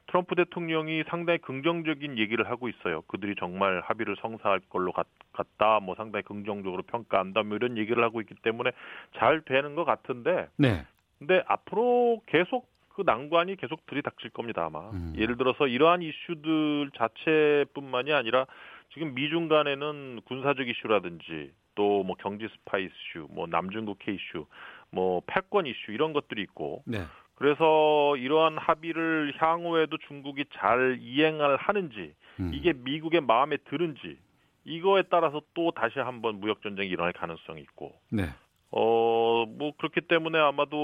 [0.07, 3.03] 트럼프 대통령이 상당히 긍정적인 얘기를 하고 있어요.
[3.09, 5.79] 그들이 정말 합의를 성사할 걸로 같, 같다.
[5.81, 7.43] 뭐 상당히 긍정적으로 평가한다.
[7.45, 8.71] 뭐 이런 얘기를 하고 있기 때문에
[9.17, 10.85] 잘 되는 것 같은데 네.
[11.21, 14.91] 근데 앞으로 계속 그 난관이 계속 들이닥칠 겁니다 아마.
[14.91, 15.13] 음.
[15.17, 18.47] 예를 들어서 이러한 이슈들 자체뿐만이 아니라
[18.93, 24.47] 지금 미중 간에는 군사적 이슈라든지 또 뭐 경제 스파 이슈, 뭐 남중국 K 이슈,
[24.91, 27.05] 뭐 패권 이슈 이런 것들이 있고 네.
[27.37, 32.51] 그래서 이러한 합의를 향후에도 중국이 잘 이행을 하는지 음.
[32.53, 34.19] 이게 미국의 마음에 드는지
[34.65, 38.29] 이거에 따라서 또 다시 한번 무역 전쟁이 일어날 가능성이 있고 네.
[38.73, 40.77] 어, 뭐, 그렇기 때문에 아마도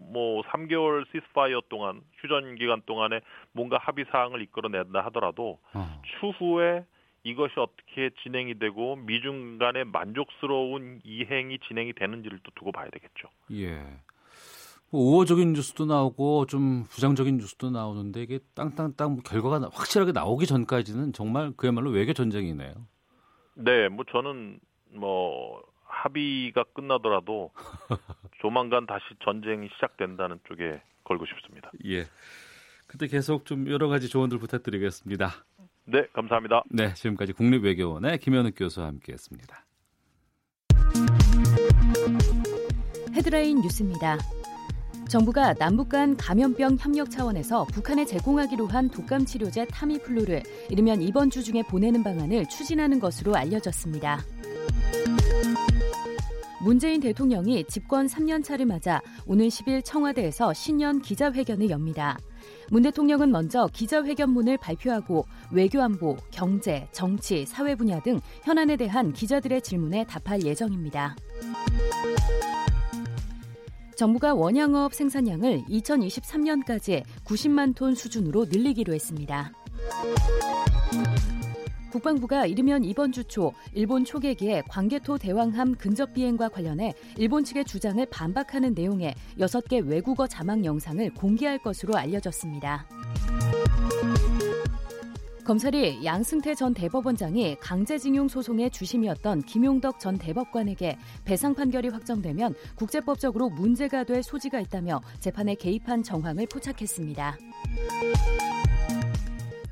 [0.00, 3.20] 뭐, 3개월 시스파이어 동안, 휴전 기간 동안에
[3.52, 6.02] 뭔가 합의 사항을 이끌어낸다 하더라도, 어.
[6.20, 6.84] 추후에
[7.22, 13.28] 이것이 어떻게 진행이 되고, 미중 간의 만족스러운 이행이 진행이 되는지를 또 두고 봐야 되겠죠.
[13.52, 13.82] 예.
[14.90, 21.12] 뭐 우호적인 뉴스도 나오고 좀 부정적인 뉴스도 나오는데 이게 땅땅땅 결과가 나- 확실하게 나오기 전까지는
[21.14, 22.74] 정말 그야말로 외교 전쟁이네요.
[23.54, 24.60] 네, 뭐, 저는
[24.92, 25.62] 뭐,
[25.94, 27.52] 합의가 끝나더라도,
[28.40, 31.70] 조만간 다시 전쟁이 시작된다는 쪽에 걸고 싶습니다.
[31.86, 32.04] 예.
[32.86, 35.30] 그때 계속 좀 여러 가지 조언들 부탁드리겠습니다.
[35.86, 36.62] 네, 감사합니다.
[36.70, 39.64] 네, 지금까지 국립외교원의 김현욱 교수와 함께했습니다.
[43.14, 44.18] 헤드라인 뉴스입니다.
[45.08, 51.44] 정부가 남북 간 감염병 협력 차원에서 북한에 제공하기로 한 독감 치료제 타미플루를 이르면 이번 주
[51.44, 54.20] 중에 보내는 방안을 추진하는 것으로 알려졌습니다.
[56.64, 62.18] 문재인 대통령이 집권 3년 차를 맞아 오는 10일 청와대에서 신년 기자회견을 엽니다.
[62.70, 70.06] 문 대통령은 먼저 기자회견문을 발표하고 외교안보, 경제, 정치, 사회 분야 등 현안에 대한 기자들의 질문에
[70.06, 71.14] 답할 예정입니다.
[73.96, 79.52] 정부가 원양어업 생산량을 2023년까지 90만 톤 수준으로 늘리기로 했습니다.
[81.94, 88.04] 국방부가 이르면 이번 주 초 일본 초계기의 광개토 대왕함 근접 비행과 관련해 일본 측의 주장을
[88.06, 92.86] 반박하는 내용의 6개 외국어 자막 영상을 공개할 것으로 알려졌습니다.
[95.44, 104.04] 검찰이 양승태 전 대법원장이 강제징용 소송의 주심이었던 김용덕 전 대법관에게 배상 판결이 확정되면 국제법적으로 문제가
[104.04, 107.38] 될 소지가 있다며 재판에 개입한 정황을 포착했습니다.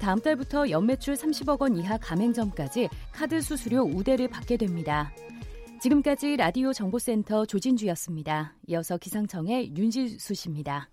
[0.02, 5.12] 다음 달부터 연매출 30억 원 이하 가맹점까지 카드 수수료 우대를 받게 됩니다.
[5.80, 8.56] 지금까지 라디오 정보센터 조진주였습니다.
[8.66, 10.88] 이어서 기상청의 윤지수 씨입니다.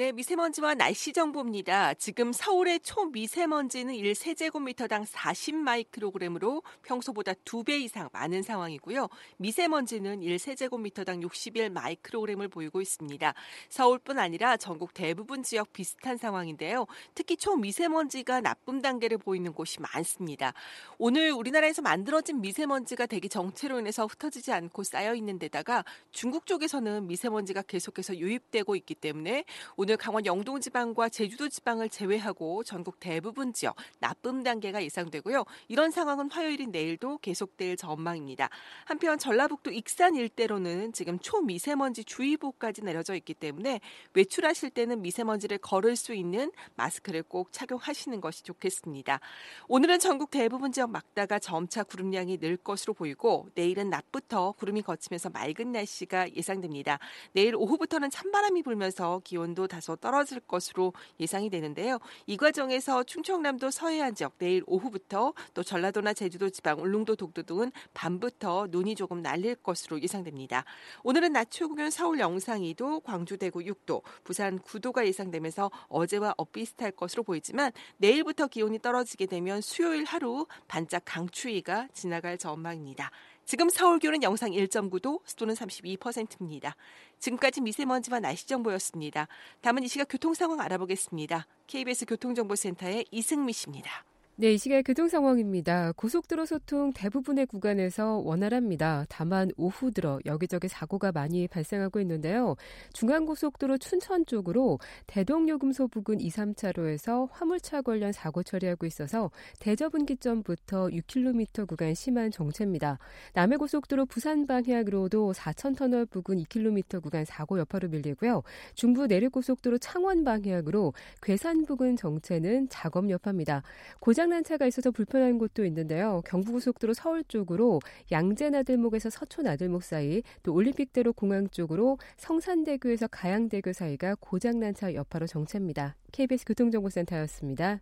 [0.00, 1.92] 네, 미세먼지와 날씨 정보입니다.
[1.92, 9.10] 지금 서울의 초미세먼지는 1세제곱미터당 40마이크로그램으로 평소보다 2배 이상 많은 상황이고요.
[9.36, 13.34] 미세먼지는 1세제곱미터당 61마이크로그램을 보이고 있습니다.
[13.68, 16.86] 서울뿐 아니라 전국 대부분 지역 비슷한 상황인데요.
[17.14, 20.54] 특히 초미세먼지가 나쁨 단계를 보이는 곳이 많습니다.
[20.96, 27.60] 오늘 우리나라에서 만들어진 미세먼지가 대기 정체로 인해서 흩어지지 않고 쌓여 있는 데다가 중국 쪽에서는 미세먼지가
[27.60, 29.44] 계속해서 유입되고 있기 때문에
[29.76, 35.44] 오늘 강원 영동 지방과 제주도 지방을 제외하고 전국 대부분 지역 나쁨 단계가 예상되고요.
[35.68, 38.48] 이런 상황은 화요일인 내일도 계속될 전망입니다.
[38.84, 43.80] 한편 전라북도 익산 일대로는 지금 초미세먼지 주의보까지 내려져 있기 때문에
[44.14, 49.20] 외출하실 때는 미세먼지를 걸을 수 있는 마스크를 꼭 착용하시는 것이 좋겠습니다.
[49.68, 55.72] 오늘은 전국 대부분 지역 막다가 점차 구름량이 늘 것으로 보이고 내일은 낮부터 구름이 걷히면서 맑은
[55.72, 56.98] 날씨가 예상됩니다.
[57.32, 61.98] 내일 오후부터는 찬바람이 불면서 기온도 다소 다소 떨어질 것으로 예상이 되는데요.
[62.26, 68.68] 이 과정에서 충청남도 서해안 지역 내일 오후부터 또 전라도나 제주도 지방, 울릉도, 독도 등은 밤부터
[68.70, 70.64] 눈이 조금 날릴 것으로 예상됩니다.
[71.02, 76.92] 오늘은 낮 최고 기온 서울 영상 2도, 광주 대구 6도, 부산 9도가 예상되면서 어제와 엇비슷할
[76.92, 83.10] 것으로 보이지만 내일부터 기온이 떨어지게 되면 수요일 하루 반짝 강추위가 지나갈 전망입니다.
[83.50, 86.76] 지금 서울 기온은 영상 1.9도, 습도는 32%입니다.
[87.18, 89.26] 지금까지 미세먼지와 날씨 정보였습니다.
[89.60, 91.48] 다음은 이 시각 교통 상황 알아보겠습니다.
[91.66, 94.04] KBS 교통정보센터의 이승미 씨입니다.
[94.40, 95.92] 네, 이 시각 교통 상황입니다.
[95.92, 99.04] 고속도로 소통 대부분의 구간에서 원활합니다.
[99.10, 102.56] 다만 오후 들어 여기저기 사고가 많이 발생하고 있는데요.
[102.94, 104.78] 중앙고속도로 춘천 쪽으로
[105.08, 112.98] 대동요금소 부근 2, 3차로에서 화물차 관련 사고 처리하고 있어서 대저분기점부터 6km 구간 심한 정체입니다.
[113.34, 118.42] 남해고속도로 부산 방향으로도 4천 터널 부근 2km 구간 사고 여파로 밀리고요.
[118.72, 123.62] 중부 내륙고속도로 창원 방향으로 괴산 부근 정체는 작업 여파입니다.
[123.98, 126.22] 고장 고장난 차가 있어서 불편한 곳도 있는데요.
[126.24, 127.80] 경부고속도로 서울 쪽으로
[128.12, 135.96] 양재나들목에서 서초나들목 사이, 또 올림픽대로 공항 쪽으로 성산대교에서 가양대교 사이가 고장난 차 여파로 정체입니다.
[136.12, 137.80] KBS 교통정보센터였습니다.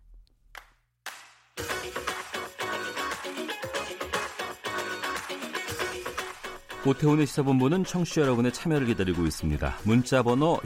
[6.83, 9.77] 오태훈의 시사본부는 청취자 여러분의 참여를 기다리고 있습니다.
[9.83, 10.59] 문자 번호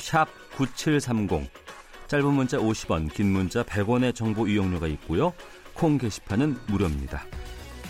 [0.55, 1.51] 9730.
[2.07, 5.33] 짧은 문자 50원, 긴 문자 100원의 정보 이용료가 있고요.
[5.73, 7.23] 콩 게시판은 무료입니다.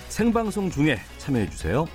[0.10, 1.88] 생방송 중에 참여해 주세요.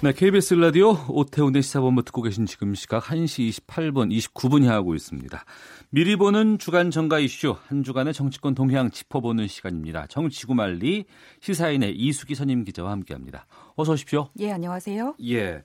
[0.00, 5.44] 네, KBS 라디오 오태훈의 시사본부 듣고 계신 지금 시각 1시 28분, 29분 향하고 있습니다.
[5.90, 10.06] 미리 보는 주간 정가 이슈, 한 주간의 정치권 동향 짚어보는 시간입니다.
[10.06, 11.06] 정치구말리
[11.40, 13.46] 시사인의 이수기 선임 기자와 함께합니다.
[13.74, 14.28] 어서 오십시오.
[14.38, 15.16] 예, 안녕하세요.
[15.30, 15.64] 예.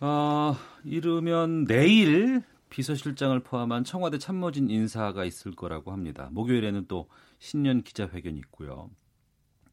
[0.00, 6.30] 어, 이르면 내일 비서실장을 포함한 청와대 참모진 인사가 있을 거라고 합니다.
[6.32, 7.06] 목요일에는 또
[7.38, 8.88] 신년 기자회견이 있고요.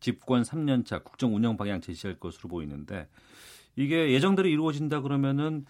[0.02, 3.08] 집권 3년차 국정 운영 방향 제시할 것으로 보이는데
[3.78, 5.66] 이게 예정대로 이루어진다 그러면은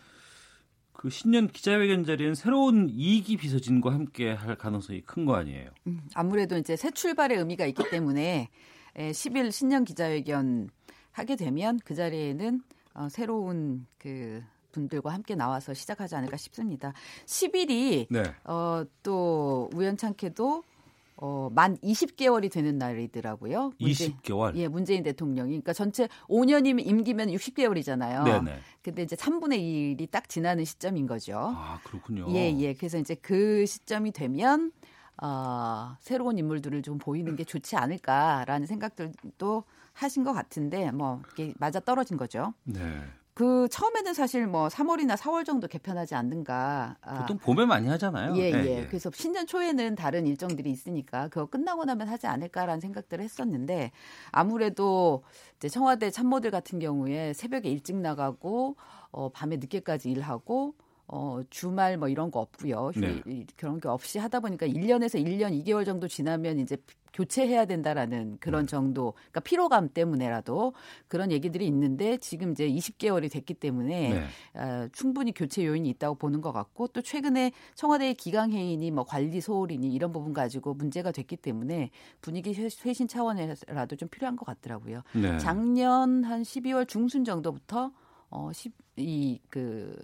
[0.92, 5.70] 그 신년 기자회견 자리엔 새로운 이기 비서진과 함께 할 가능성이 큰 거 아니에요?
[5.86, 8.50] 음, 아무래도 이제 새 출발의 의미가 있기 때문에
[8.96, 10.70] 10일 신년 기자회견
[11.12, 12.62] 하게 되면 그 자리에는
[12.96, 14.42] 어, 새로운 그
[14.72, 16.94] 분들과 함께 나와서 시작하지 않을까 싶습니다.
[17.26, 18.24] 10일이 네.
[18.46, 20.64] 어, 또 우연찮게도
[21.22, 23.74] 어, 만 20개월이 되는 날이더라고요.
[23.78, 24.56] 문재, 20개월?
[24.56, 25.50] 예, 문재인 대통령이.
[25.50, 28.24] 그러니까 전체 5년이면 임기면 60개월이잖아요.
[28.24, 28.60] 네네.
[28.82, 31.38] 근데 이제 3분의 1이 딱 지나는 시점인 거죠.
[31.38, 32.28] 아, 그렇군요.
[32.30, 32.74] 예, 예.
[32.74, 34.72] 그래서 이제 그 시점이 되면
[35.22, 41.82] 어, 새로운 인물들을 좀 보이는 게 좋지 않을까라는 생각들도 하신 것 같은데 뭐 이게 맞아
[41.82, 42.54] 떨어진 거죠.
[42.64, 43.04] 네.
[43.40, 46.98] 그 처음에는 사실 뭐 3월이나 4월 정도 개편하지 않는가.
[47.00, 47.20] 아.
[47.20, 48.36] 보통 봄에 많이 하잖아요.
[48.36, 48.86] 예, 예, 예.
[48.86, 53.92] 그래서 신년 초에는 다른 일정들이 있으니까 그거 끝나고 나면 하지 않을까라는 생각들을 했었는데
[54.34, 55.24] 아무래도
[55.56, 58.76] 이제 청와대 참모들 같은 경우에 새벽에 일찍 나가고
[59.12, 60.74] 어 밤에 늦게까지 일하고
[61.12, 62.92] 어, 주말 뭐 이런 거 없고요.
[62.96, 63.46] 네.
[63.56, 66.78] 그런 게 없이 하다 보니까 1년에서 1년 2개월 정도 지나면 이제
[67.14, 68.70] 교체해야 된다라는 그런 네.
[68.70, 70.74] 정도, 그러니까 피로감 때문에라도
[71.08, 74.10] 그런 얘기들이 있는데 지금 이제 20개월이 됐기 때문에
[74.54, 74.60] 네.
[74.60, 79.92] 어, 충분히 교체 요인이 있다고 보는 것 같고 또 최근에 청와대의 기강해인이 뭐 관리 소홀이니
[79.92, 81.90] 이런 부분 가지고 문제가 됐기 때문에
[82.22, 85.02] 분위기 쇄신 차원에라도 좀 필요한 것 같더라고요.
[85.14, 85.40] 네.
[85.40, 87.92] 작년 한 12월 중순 정도부터
[88.32, 88.52] 어,
[88.96, 89.96] 이, 그,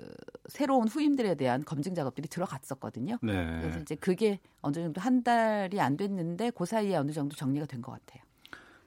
[0.47, 3.17] 새로운 후임들에 대한 검증 작업들이 들어갔었거든요.
[3.21, 3.59] 네.
[3.61, 7.81] 그래서 이제 그게 어느 정도 한 달이 안 됐는데 그 사이에 어느 정도 정리가 된
[7.81, 8.23] 것 같아요.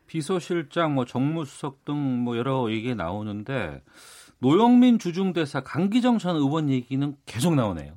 [0.06, 3.82] 비서실장, 뭐 정무수석 등 뭐 여러 얘기 나오는데
[4.38, 7.92] 노영민 주중대사 강기정 전 의원 얘기는 계속 나오네요.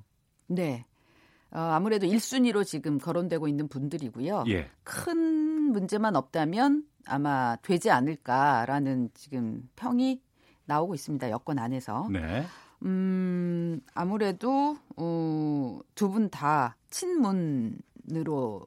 [0.47, 0.85] 네.
[1.51, 4.45] 어, 아무래도 1순위로 지금 거론되고 있는 분들이고요.
[4.49, 4.69] 예.
[4.83, 10.21] 큰 문제만 없다면 아마 되지 않을까라는 지금 평이
[10.71, 11.29] 나오고 있습니다.
[11.31, 12.07] 여권 안에서.
[12.09, 12.45] 네.
[12.83, 18.65] 음, 아무래도 어, 두분 다 친문으로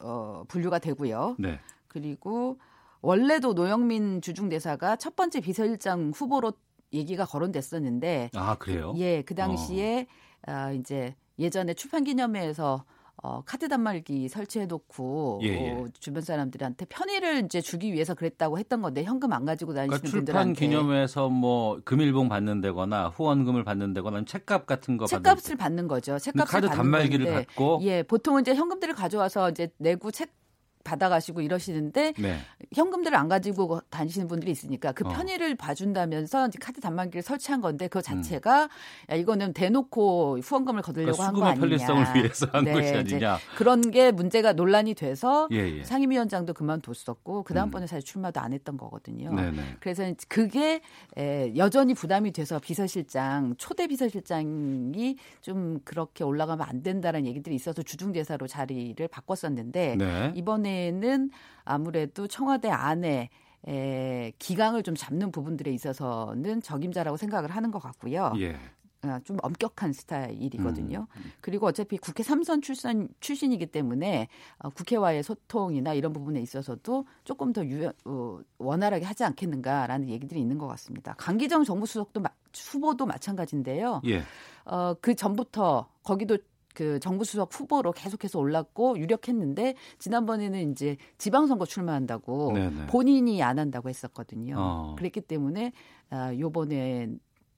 [0.00, 1.36] 어, 분류가 되고요.
[1.38, 1.58] 네.
[1.88, 2.58] 그리고
[3.02, 6.52] 원래도 노영민 주중대사가 첫 번째 비서실장 후보로
[6.92, 8.94] 얘기가 거론됐었는데 아 그래요?
[8.96, 10.06] 예, 그 당시에
[10.46, 10.50] 어.
[10.52, 12.84] 아, 이제 예전에 출판 기념회에서
[13.22, 15.70] 어, 카드 단말기 설치해놓고 예, 예.
[15.72, 20.16] 어, 주변 사람들한테 편의를 이제 주기 위해서 그랬다고 했던 건데 현금 안 가지고 다니시는 그러니까
[20.16, 26.18] 분들한테 출판 기념회에서 뭐 금일봉 받는다거나 후원금을 받는다거나 책값 같은 거 책값을 받는 거죠.
[26.18, 30.39] 책값을 카드 받는 단말기를 건데, 받고 예 보통은 이제 현금들을 가져와서 이제 내고 책
[30.84, 32.38] 받아가시고 이러시는데 네.
[32.74, 35.10] 현금들을 안 가지고 다니시는 분들이 있으니까 그 어.
[35.10, 35.54] 편의를 어.
[35.58, 39.12] 봐준다면서 카드 단말기를 설치한 건데 그 자체가 음.
[39.12, 41.60] 야 이거는 대놓고 후원금을 거두려고 그러니까 한거 아니냐.
[41.60, 43.38] 편리성을 위해서 한 네, 것이 아니냐.
[43.56, 45.84] 그런 게 문제가 논란이 돼서 예, 예.
[45.84, 47.86] 상임위원장도 그만뒀었고 그 다음번에 음.
[47.86, 49.34] 사실 출마도 안 했던 거거든요.
[49.34, 49.76] 네네.
[49.80, 50.80] 그래서 그게
[51.18, 58.46] 에, 여전히 부담이 돼서 비서실장 초대 비서실장이 좀 그렇게 올라가면 안 된다는 얘기들이 있어서 주중대사로
[58.46, 60.32] 자리를 바꿨었는데 네.
[60.34, 61.30] 이번에 는
[61.64, 63.28] 아무래도 청와대 안에
[63.68, 68.32] 에, 기강을 좀 잡는 부분들에 있어서는 적임자라고 생각을 하는 것 같고요.
[68.38, 68.56] 예.
[69.02, 71.06] 아, 좀 엄격한 스타일이거든요.
[71.10, 71.32] 음, 음.
[71.40, 77.64] 그리고 어차피 국회 삼선 출신 출신이기 때문에 어, 국회와의 소통이나 이런 부분에 있어서도 조금 더
[77.66, 81.14] 유, 어, 원활하게 하지 않겠는가라는 얘기들이 있는 것 같습니다.
[81.14, 84.02] 강기정 정부 수석도 마, 후보도 마찬가지인데요.
[84.06, 84.22] 예.
[84.66, 86.36] 어, 그 전부터 거기도
[86.74, 92.86] 그 정부 수석 후보로 계속해서 올랐고 유력했는데 지난번에는 이제 지방선거 출마한다고 네네.
[92.86, 94.54] 본인이 안 한다고 했었거든요.
[94.58, 94.94] 어.
[94.98, 95.72] 그랬기 때문에
[96.10, 97.08] 아, 요번에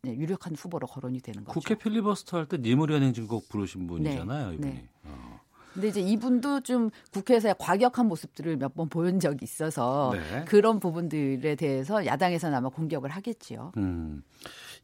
[0.05, 1.59] 네, 유력한 후보로 거론이 되는 거죠.
[1.61, 4.55] 국회 필리버스터 할 때 니무리한 행진곡 부르신 분이잖아요, 네.
[4.55, 4.73] 이분이.
[4.73, 4.89] 네.
[5.05, 5.41] 어.
[5.75, 10.45] 근데 이제 이분도 좀 국회에서의 과격한 모습들을 몇 번 보인 적이 있어서 네.
[10.45, 13.73] 그런 부분들에 대해서 야당에서는 아마 공격을 하겠지요.
[13.79, 14.23] 음.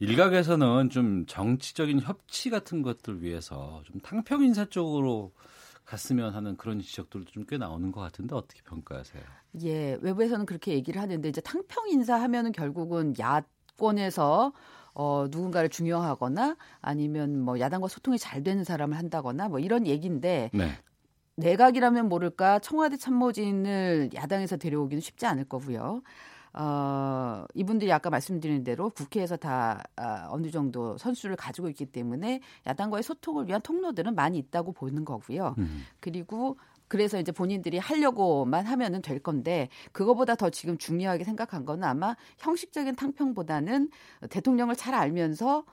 [0.00, 5.32] 일각에서는 좀 정치적인 협치 같은 것들 위해서 좀 탕평 인사 쪽으로
[5.84, 9.22] 갔으면 하는 그런 지적들도 좀 꽤 나오는 것 같은데 어떻게 평가하세요?
[9.62, 14.52] 예, 외부에서는 그렇게 얘기를 하는데 이제 탕평 인사 하면은 결국은 야권에서
[14.94, 20.72] 어, 누군가를 중요하거나 아니면 뭐 야당과 소통이 잘 되는 사람을 한다거나 뭐 이런 얘기인데 네.
[21.36, 26.02] 내각이라면 모를까 청와대 참모진을 야당에서 데려오기는 쉽지 않을 거고요.
[26.54, 33.02] 어, 이분들이 아까 말씀드린 대로 국회에서 다 어, 어느 정도 선수를 가지고 있기 때문에 야당과의
[33.02, 35.54] 소통을 위한 통로들은 많이 있다고 보는 거고요.
[35.58, 35.84] 음.
[36.00, 36.56] 그리고
[36.88, 42.96] 그래서 이제 본인들이 하려고만 하면은 될 건데 그거보다 더 지금 중요하게 생각한 거는 아마 형식적인
[42.96, 43.90] 탕평보다는
[44.30, 45.64] 대통령을 잘 알면서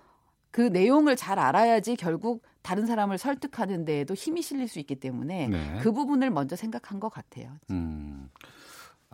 [0.52, 5.80] 그 내용을 잘 알아야지 결국 다른 사람을 설득하는 데에도 힘이 실릴 수 있기 때문에 네.
[5.82, 7.52] 그 부분을 먼저 생각한 것 같아요.
[7.72, 8.30] 음.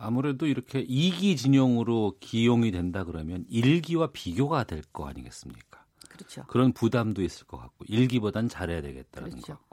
[0.02, 5.84] 아무래도 이렇게 이기 진영으로 기용이 된다 그러면 일기와 비교가 될 거 아니겠습니까?
[6.08, 6.44] 그렇죠.
[6.48, 9.58] 그런 부담도 있을 것 같고 일기보단 잘해야 되겠다는 그렇죠.
[9.68, 9.71] 거.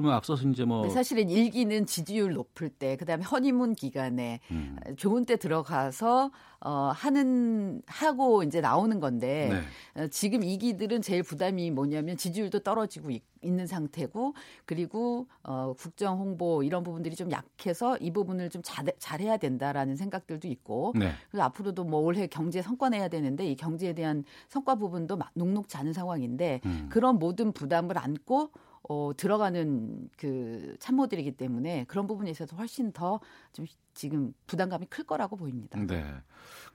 [0.00, 4.78] 그러면 앞서서 이제 뭐 사실은 일기는 지지율 높을 때 그다음에 허니문 기간에 음.
[4.96, 6.30] 좋은 때 들어가서
[6.62, 9.62] 어 하는 하고 이제 나오는 건데
[9.94, 10.02] 네.
[10.02, 14.34] 어, 지금 이기들은 제일 부담이 뭐냐면 지지율도 떨어지고 있, 는 상태고
[14.66, 20.46] 그리고 어 국정 홍보 이런 부분들이 좀 약해서 이 부분을 좀 잘, 잘해야 된다라는 생각들도
[20.48, 21.12] 있고 네.
[21.30, 25.94] 그래서 앞으로도 뭐 올해 경제 성과 내야 되는데 이 경제에 대한 성과 부분도 녹록지 않은
[25.94, 26.88] 상황인데 음.
[26.90, 28.50] 그런 모든 부담을 안고
[28.88, 33.20] 어, 들어가는 그 참모들이기 때문에 그런 부분에 있어서 훨씬 더
[33.52, 35.78] 좀 지금 부담감이 클 거라고 보입니다.
[35.78, 36.04] 네.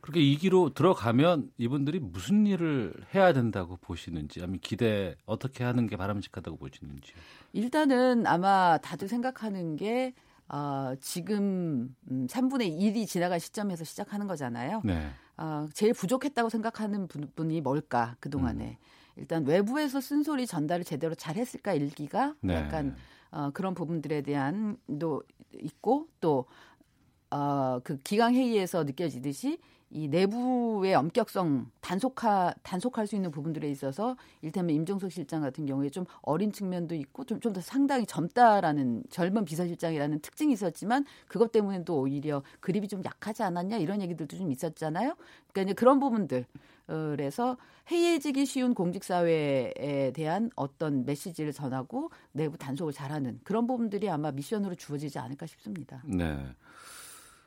[0.01, 6.57] 그렇게 이기로 들어가면 이분들이 무슨 일을 해야 된다고 보시는지, 아니면 기대 어떻게 하는 게 바람직하다고
[6.57, 7.13] 보시는지.
[7.53, 10.13] 일단은 아마 다들 생각하는 게
[10.47, 14.81] 어, 지금 음, 3분의 1이 지나간 시점에서 시작하는 거잖아요.
[14.83, 15.09] 네.
[15.37, 18.77] 어, 제일 부족했다고 생각하는 분, 분이 뭘까 그동안에.
[18.79, 18.94] 음.
[19.17, 22.55] 일단 외부에서 쓴소리 전달을 제대로 잘 했을까 일기가 네.
[22.55, 22.95] 약간
[23.31, 26.45] 어, 그런 부분들에 대한도 있고 또
[27.31, 29.59] 어, 그 기강 회의에서 느껴지듯이
[29.91, 36.05] 이 내부의 엄격성 단속화 단속할 수 있는 부분들에 있어서 일테면 임종석 실장 같은 경우에 좀
[36.21, 42.43] 어린 측면도 있고 좀 좀 더 상당히 젊다라는 젊은 비서실장이라는 특징이 있었지만 그것 때문에도 오히려
[42.59, 45.15] 그립이 좀 약하지 않았냐 이런 얘기들도 좀 있었잖아요.
[45.53, 46.45] 그러니까 이제 그런 부분들
[46.87, 47.57] 그래서
[47.91, 55.19] 해이해지기 쉬운 공직사회에 대한 어떤 메시지를 전하고 내부 단속을 잘하는 그런 부분들이 아마 미션으로 주어지지
[55.19, 56.01] 않을까 싶습니다.
[56.05, 56.37] 네.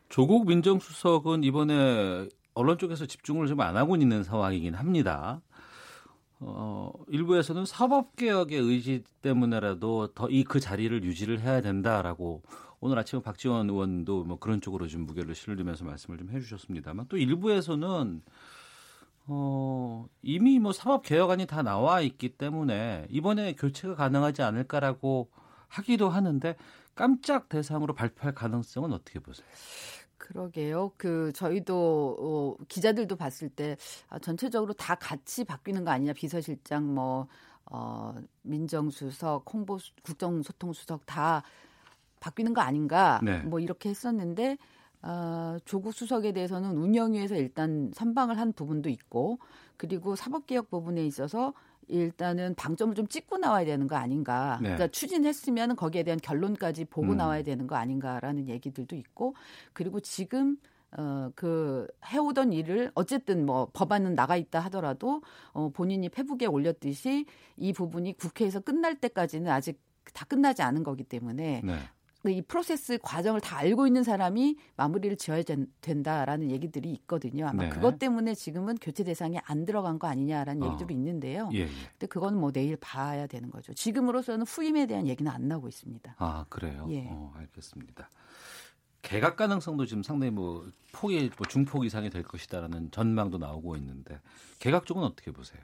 [0.09, 5.41] 조국 민정수석은 이번에 언론 쪽에서 집중을 좀 안 하고 있는 상황이긴 합니다.
[6.41, 12.43] 어, 일부에서는 사법개혁의 의지 때문에라도 더 이 그 자리를 유지를 해야 된다라고
[12.81, 18.23] 오늘 아침에 박지원 의원도 뭐 그런 쪽으로 좀 무게를 실으면서 말씀을 좀 해주셨습니다만 또 일부에서는
[19.31, 25.31] 어, 이미 뭐 사법 개혁안이 다 나와 있기 때문에 이번에 교체가 가능하지 않을까라고
[25.69, 26.57] 하기도 하는데
[26.95, 29.47] 깜짝 대상으로 발표할 가능성은 어떻게 보세요?
[30.17, 30.93] 그러게요.
[30.97, 33.77] 그 저희도 어, 기자들도 봤을 때
[34.09, 37.29] 아, 전체적으로 다 같이 바뀌는 거 아니냐 비서실장 뭐
[37.67, 41.43] 어, 민정수석, 홍보 국정소통수석 다
[42.21, 43.39] 바뀌는 거 아닌가 네.
[43.43, 44.57] 뭐 이렇게 했었는데
[45.03, 49.39] 어, 조국 수석에 대해서는 운영위에서 일단 선방을 한 부분도 있고
[49.77, 51.55] 그리고 사법개혁 부분에 있어서
[51.87, 54.59] 일단은 방점을 좀 찍고 나와야 되는 거 아닌가.
[54.61, 54.69] 네.
[54.69, 57.17] 그러니까 추진했으면 거기에 대한 결론까지 보고 음.
[57.17, 59.35] 나와야 되는 거 아닌가라는 얘기들도 있고
[59.73, 60.59] 그리고 지금
[60.97, 65.21] 어, 그, 해오던 일을, 어쨌든 뭐, 법안은 나가 있다 하더라도,
[65.53, 67.27] 어, 본인이 페북에 올렸듯이
[67.59, 69.79] 이 부분이 국회에서 끝날 때까지는 아직
[70.15, 71.79] 다 끝나지 않은 거기 때문에, 네.
[72.29, 77.49] 그이 프로세스 과정을 다 알고 있는 사람이 마무리를 지어야 된 다라는 얘기들이 있거든요.
[77.49, 77.69] 아마 네.
[77.71, 80.67] 그것 때문에 지금은 교체 대상에 안 들어간 거 아니냐라는 어.
[80.67, 81.49] 얘기들이 있는데요.
[81.55, 81.67] 예, 예.
[81.67, 83.73] 근데 그건 뭐 내일 봐야 되는 거죠.
[83.73, 86.17] 지금으로서는 후임에 대한 얘기는 안 나오고 있습니다.
[86.19, 86.87] 아, 그래요?
[86.91, 87.07] 예.
[87.11, 88.11] 어, 알겠습니다.
[89.01, 94.21] 개각 가능성도 지금 상당히 뭐 폭이 뭐 중폭 이상이 될 것이다라는 전망도 나오고 있는데
[94.59, 95.63] 개각 쪽은 어떻게 보세요?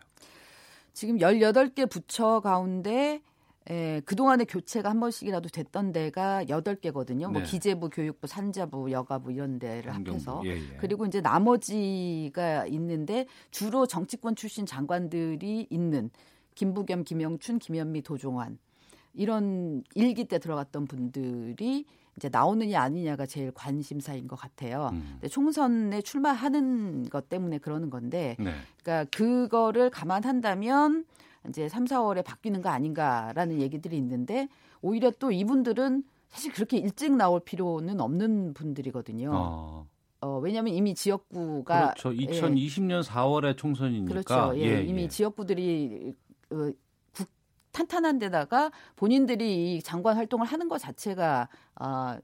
[0.94, 3.20] 지금 18개 부처 가운데
[3.70, 7.24] 에, 그동안에 교체가 한 번씩이라도 됐던 데가 8개거든요.
[7.24, 7.38] 뭐 네.
[7.38, 10.42] 뭐 기재부, 교육부, 산자부, 여가부 이런 데를 합해서.
[10.44, 10.76] 예, 예.
[10.78, 16.10] 그리고 이제 나머지가 있는데 주로 정치권 출신 장관들이 있는
[16.54, 18.58] 김부겸, 김영춘, 김현미, 도종환
[19.14, 21.86] 이런 일기 때 들어갔던 분들이
[22.16, 24.90] 이제 나오느냐 아니냐가 제일 관심사인 것 같아요.
[24.92, 25.08] 음.
[25.14, 28.52] 근데 총선에 출마하는 것 때문에 그러는 건데, 네.
[28.82, 31.06] 그러니까 그거를 감안한다면
[31.48, 34.48] 이제 3, 4월에 바뀌는 거 아닌가라는 얘기들이 있는데
[34.80, 39.30] 오히려 또 이분들은 사실 그렇게 일찍 나올 필요는 없는 분들이거든요.
[39.32, 39.86] 어.
[40.20, 42.10] 어, 왜냐하면 이미 지역구가 그렇죠.
[42.10, 43.00] 2020년 예.
[43.00, 44.58] 4월에 총선이니까 그렇죠.
[44.58, 45.08] 예, 예, 이미 예.
[45.08, 46.14] 지역구들이
[46.50, 46.70] 어,
[47.72, 52.18] 탄탄한 데다가 본인들이 이 장관 활동을 하는 것 자체가 아,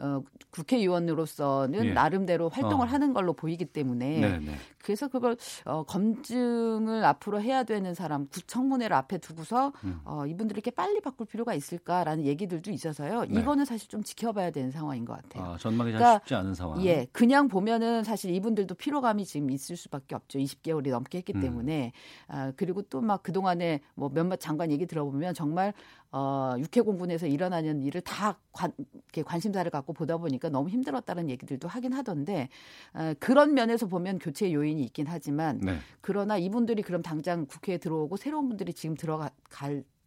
[0.00, 1.92] 어, 국회의원으로서는 예.
[1.92, 2.90] 나름대로 활동을 어.
[2.90, 4.38] 하는 걸로 보이기 때문에 네네.
[4.38, 4.54] 네.
[4.82, 5.36] 그래서 그걸
[5.66, 10.00] 어, 검증을 앞으로 해야 되는 사람 구청문회를 앞에 두고서 음.
[10.04, 13.26] 어, 이분들이 이렇게 빨리 바꿀 필요가 있을까라는 얘기들도 있어서요.
[13.26, 13.40] 네.
[13.40, 15.52] 이거는 사실 좀 지켜봐야 되는 상황인 것 같아요.
[15.52, 16.82] 아, 전망이 그러니까, 쉽지 않은 상황.
[16.84, 20.38] 예, 그냥 보면은 사실 이분들도 피로감이 지금 있을 수밖에 없죠.
[20.38, 21.40] 20개월이 넘게 했기 음.
[21.40, 21.92] 때문에
[22.28, 25.74] 아, 그리고 또 막 그 동안에 뭐 몇몇 장관 얘기 들어보면 정말
[26.12, 31.68] 어, 육해 공군에서 일어나는 일을 다 관, 이렇게 관심사를 갖고 보다 보니까 너무 힘들었다는 얘기들도
[31.68, 32.48] 하긴 하던데
[32.94, 35.78] 어, 그런 면에서 보면 교체 요인이 있긴 하지만 네.
[36.00, 39.30] 그러나 이분들이 그럼 당장 국회에 들어오고 새로운 분들이 지금 들어갈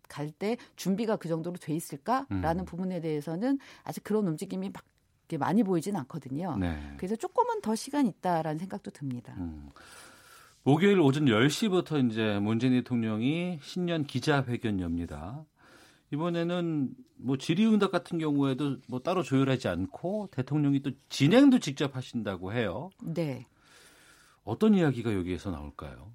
[0.09, 2.65] 갈때 준비가 그 정도로 돼 있을까라는 음.
[2.65, 4.83] 부분에 대해서는 아직 그런 움직임이 막
[5.39, 6.57] 많이 보이진 않거든요.
[6.57, 6.77] 네.
[6.97, 9.33] 그래서 조금은 더 시간 있다라는 생각도 듭니다.
[9.39, 9.69] 음.
[10.61, 15.43] 목요일 오전 10시부터 이제 문재인 대통령이 신년 기자회견 엽니다.
[16.13, 22.91] 이번에는 뭐 질의응답 같은 경우에도 뭐 따로 조율하지 않고 대통령이 또 진행도 직접 하신다고 해요.
[23.01, 23.47] 네.
[24.43, 26.11] 어떤 이야기가 여기에서 나올까요?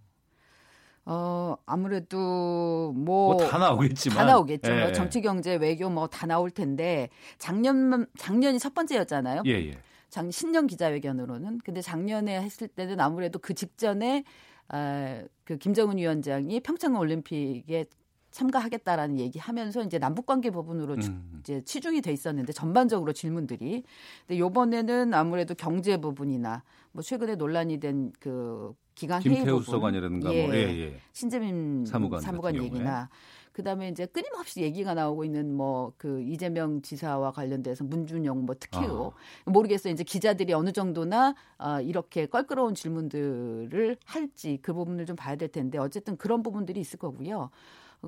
[1.05, 3.35] 어, 아무래도 뭐.
[3.35, 4.19] 뭐다 나오겠지만.
[4.19, 4.71] 다 나오겠죠.
[4.71, 7.09] 예, 뭐 정치, 경제, 외교 뭐 다 나올 텐데
[7.39, 9.43] 작년, 작년이 첫 번째였잖아요.
[9.47, 9.79] 예, 예.
[10.11, 11.59] 작, 신년 기자회견으로는.
[11.65, 14.23] 근데 작년에 했을 때는 아무래도 그 직전에
[14.69, 17.87] 아, 그 김정은 위원장이 평창 올림픽에
[18.31, 21.41] 참가하겠다라는 얘기하면서 이제 남북 관계 부분으로 음.
[21.41, 23.83] 이제 치중이 돼 있었는데 전반적으로 질문들이
[24.27, 30.47] 근데 요번에는 아무래도 경제 부분이나 뭐 최근에 논란이 된 그 기강 회의 부분 수석관이라든가 예,
[30.47, 31.01] 뭐 예, 예.
[31.13, 33.09] 신재민 사무관, 사무관 얘기나
[33.53, 39.13] 그다음에 이제 끊임없이 얘기가 나오고 있는 뭐 그 이재명 지사와 관련돼서 문준영 뭐 특혜로
[39.45, 39.51] 아.
[39.51, 39.93] 모르겠어요.
[39.93, 45.79] 이제 기자들이 어느 정도나 어, 이렇게 껄끄러운 질문들을 할지 그 부분을 좀 봐야 될 텐데
[45.79, 47.51] 어쨌든 그런 부분들이 있을 거고요.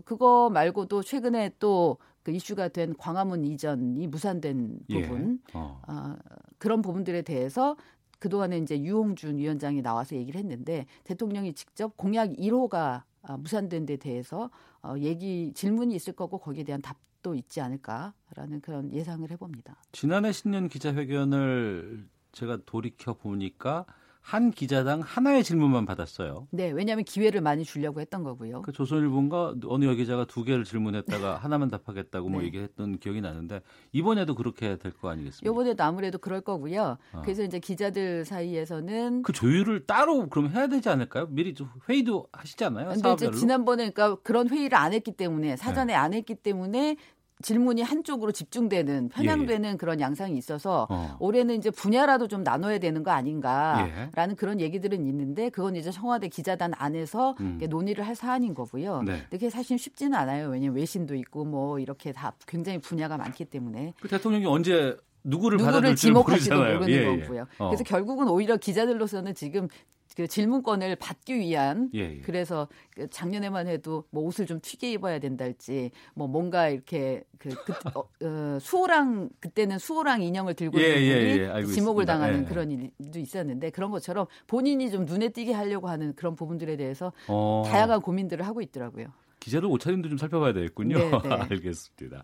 [0.05, 5.03] 그거 말고도 최근에 또 그 이슈가 된 광화문 이전이 무산된 예.
[5.03, 5.59] 부분 예.
[5.59, 5.81] 어.
[5.89, 6.17] 어,
[6.59, 7.77] 그런 부분들에 대해서
[8.19, 14.51] 그동안에 이제 유홍준 위원장이 나와서 얘기를 했는데 대통령이 직접 공약 1호가 아, 무산된 데 대해서
[14.83, 19.77] 어, 얘기 질문이 있을 거고 거기에 대한 답도 있지 않을까라는 그런 예상을 해봅니다.
[19.93, 23.87] 지난해 신년 기자회견을 제가 돌이켜 보니까
[24.21, 26.47] 한 기자당 하나의 질문만 받았어요.
[26.51, 28.63] 네, 왜냐하면 기회를 많이 주려고 했던 거고요.
[28.63, 32.41] 그 조선일보인가 어느 여기자가 두 개를 질문했다가 하나만 답하겠다고 뭐 네.
[32.41, 35.51] 뭐 얘기했던 기억이 나는데 이번에도 그렇게 될 거 아니겠습니까?
[35.51, 36.99] 이번에도 아무래도 그럴 거고요.
[37.13, 37.23] 어.
[37.23, 41.27] 그래서 이제 기자들 사이에서는 그 조율을 따로 그럼 해야 되지 않을까요?
[41.31, 41.55] 미리
[41.89, 42.91] 회의도 하시잖아요.
[42.91, 45.95] 근데 이제 지난번에 그러니까 그런 회의를 안 했기 때문에 사전에 네.
[45.95, 46.97] 안 했기 때문에
[47.43, 49.77] 질문이 한쪽으로 집중되는 편향되는 예, 예.
[49.77, 51.17] 그런 양상이 있어서 어.
[51.19, 54.35] 올해는 이제 분야라도 좀 나눠야 되는 거 아닌가라는 예.
[54.37, 57.59] 그런 얘기들은 있는데 그건 이제 청와대 기자단 안에서 음.
[57.69, 59.03] 논의를 할 사안인 거고요.
[59.03, 59.23] 네.
[59.31, 60.49] 그게 사실 쉽지는 않아요.
[60.49, 63.95] 왜냐하면 외신도 있고 뭐 이렇게 다 굉장히 분야가 많기 때문에.
[64.01, 67.21] 그 대통령이 언제 누구를, 누구를 지목할지도 모르는 예, 예.
[67.21, 67.47] 거고요.
[67.59, 67.69] 어.
[67.69, 69.69] 그래서 결국은 오히려 기자들로서는 지금
[70.17, 72.21] 그 질문권을 받기 위한 예, 예.
[72.21, 77.73] 그래서 그 작년에만 해도 뭐 옷을 좀 튀게 입어야 된달지 뭐 뭔가 이렇게 그, 그
[77.95, 82.01] 어, 어, 수호랑 그때는 수호랑 인형을 들고 예, 있는 예, 분이 예, 지목을.
[82.11, 82.45] 당하는 예.
[82.45, 87.63] 그런 일도 있었는데 그런 것처럼 본인이 좀 눈에 띄게 하려고 하는 그런 부분들에 대해서 어.
[87.67, 89.07] 다양한 고민들을 하고 있더라고요.
[89.39, 90.99] 기자들 옷차림도 좀 살펴봐야 되겠군요.
[90.99, 91.19] 네, 네.
[91.51, 92.23] 알겠습니다.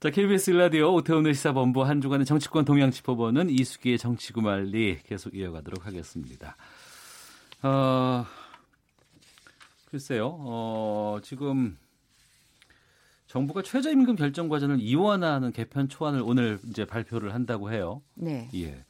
[0.00, 6.56] 자, KBS 일라디오 오태훈의 시사본부 한 주간의 정치권 동향 짚어보는 이수기의 정치구말리 계속 이어가도록 하겠습니다.
[7.62, 8.24] 어,
[9.90, 11.76] 글쎄요, 어, 지금
[13.26, 18.02] 정부가 최저임금 결정 과정을 이원화하는 개편 초안을 오늘 이제 발표를 한다고 해요.
[18.14, 18.48] 네.
[18.54, 18.84] 예.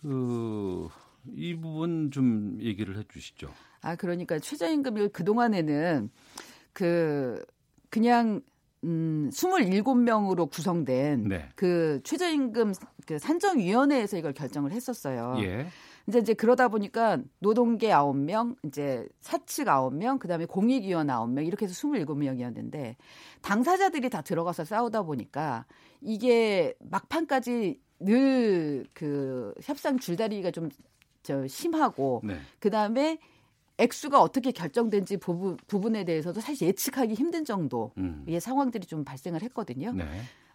[0.00, 0.88] 그,
[1.34, 3.52] 이 부분 좀 얘기를 해 주시죠.
[3.80, 6.10] 아 그러니까 최저임금을 그 동안에는
[6.72, 7.44] 그
[7.90, 8.40] 그냥
[8.84, 11.48] 음 27명으로 구성된 네.
[11.54, 12.74] 그 최저임금
[13.06, 15.36] 그 산정위원회에서 이걸 결정을 했었어요.
[15.40, 15.66] 예.
[16.08, 22.96] 이제 이제 그러다 보니까 노동계 9명, 이제 사측 9명, 그다음에 공익위원 9명 이렇게 해서 27명이었는데
[23.42, 25.66] 당사자들이 다 들어가서 싸우다 보니까
[26.00, 30.70] 이게 막판까지 늘 그 협상 줄다리기가 좀
[31.28, 32.38] 저 심하고 네.
[32.58, 33.18] 그다음에
[33.76, 38.40] 액수가 어떻게 결정된지 부분, 부분에 대해서도 사실 예측하기 힘든 정도의 음.
[38.40, 39.92] 상황들이 좀 발생을 했거든요.
[39.92, 40.04] 네.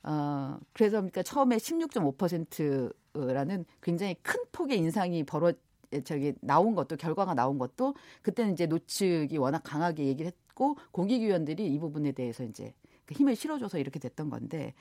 [0.01, 5.53] 어, 그래서 그러니까 처음에 16.5% 라는 굉장히 큰 폭의 인상이 벌어
[6.03, 11.79] 저기 나온 것도 결과가 나온 것도 그때는 이제 노측이 워낙 강하게 얘기를 했고 공익위원들이 이
[11.79, 12.73] 부분에 대해서 이제
[13.05, 14.73] 그 힘을 실어줘서 이렇게 됐던 건데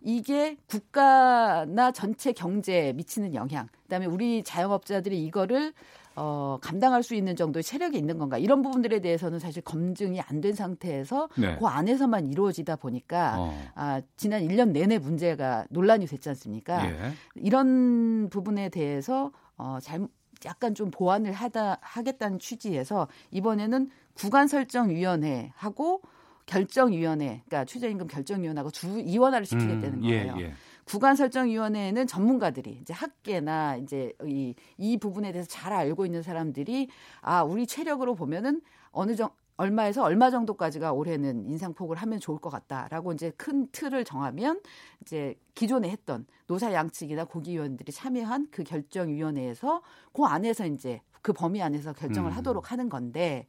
[0.00, 5.72] 이게 국가나 전체 경제에 미치는 영향, 그다음에 우리 자영업자들이 이거를
[6.20, 10.52] 어, 감당할 수 있는 정도의 체력이 있는 건가 이런 부분들에 대해서는 사실 검증이 안 된
[10.54, 11.56] 상태에서 네.
[11.58, 13.70] 그 안에서만 이루어지다 보니까 어.
[13.74, 16.88] 아, 지난 1년 내내 문제가 논란이 됐지 않습니까?
[16.88, 17.12] 예.
[17.34, 20.06] 이런 부분에 대해서 어, 잘
[20.44, 26.00] 약간 좀 보완을 하다 하겠다는 취지에서 이번에는 구간 설정 위원회 하고
[26.46, 30.36] 결정 위원회, 그러니까 최저임금 결정 위원회하고 두 이원화를 시키겠다는 음, 예, 거예요.
[30.40, 30.52] 예.
[30.88, 36.88] 구간 설정 위원회에는 전문가들이 이제 학계나 이제 이, 이 부분에 대해서 잘 알고 있는 사람들이
[37.20, 43.12] 아, 우리 체력으로 보면은 어느 정 얼마에서 얼마 정도까지가 올해는 인상폭을 하면 좋을 것 같다라고
[43.12, 44.60] 이제 큰 틀을 정하면
[45.02, 49.82] 이제 기존에 했던 노사 양측이나 고기위원들이 참여한 그 결정위원회에서
[50.12, 52.36] 그 안에서 이제 그 범위 안에서 결정을 음.
[52.36, 53.46] 하도록 하는 건데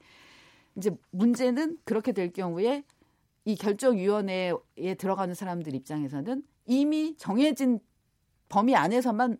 [0.75, 2.83] 이제 문제는 그렇게 될 경우에
[3.45, 7.79] 이 결정위원회에 들어가는 사람들 입장에서는 이미 정해진
[8.47, 9.37] 범위 안에서만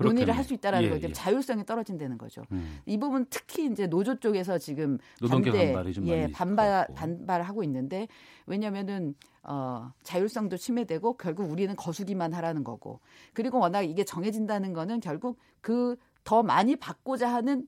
[0.00, 0.32] 논의를 그렇겠네.
[0.32, 1.12] 할수 있다라는 예, 때문에 예.
[1.12, 2.42] 자율성이 떨어진다는 거죠.
[2.50, 2.80] 음.
[2.84, 4.98] 이 부분 특히 이제 노조 쪽에서 지금
[5.28, 8.08] 반대, 반발이 좀 예, 반발 반발하고 있는데
[8.46, 9.14] 왜냐면은
[9.44, 13.00] 어 자율성도 침해되고 결국 우리는 거수기만 하라는 거고
[13.34, 17.66] 그리고 워낙 이게 정해진다는 거는 결국 그 더 많이 받고자 하는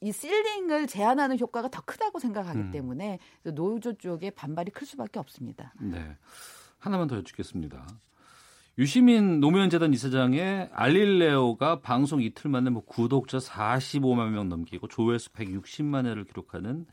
[0.00, 2.70] 이 실링을 제한하는 효과가 더 크다고 생각하기 음.
[2.70, 3.18] 때문에
[3.54, 5.74] 노조 쪽의 반발이 클 수밖에 없습니다.
[5.80, 6.16] 네.
[6.84, 7.86] 하나만 더 여쭙겠습니다.
[8.76, 16.04] 유시민 노무현 재단 이사장의 알릴레오가 방송 이틀 만에 뭐 구독자 45만 명 넘기고 조회수 160만
[16.04, 16.84] 회를 기록하는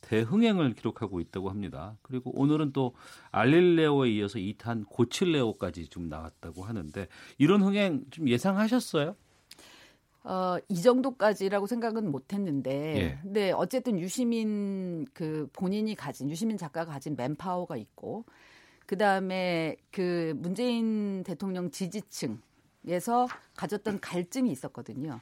[0.00, 1.96] 대흥행을 기록하고 있다고 합니다.
[2.02, 2.94] 그리고 오늘은 또
[3.30, 7.06] 알릴레오에 이어서 2탄 고칠레오까지 좀 나왔다고 하는데
[7.38, 9.14] 이런 흥행 좀 예상하셨어요?
[10.24, 13.18] 어, 이 정도까지라고 생각은 못 했는데, 예.
[13.22, 18.24] 근데 어쨌든 유시민 그 본인이 가진, 유시민 작가가 가진 맨파워가 있고,
[18.86, 23.26] 그 다음에 그 문재인 대통령 지지층에서
[23.56, 25.20] 가졌던 갈증이 있었거든요.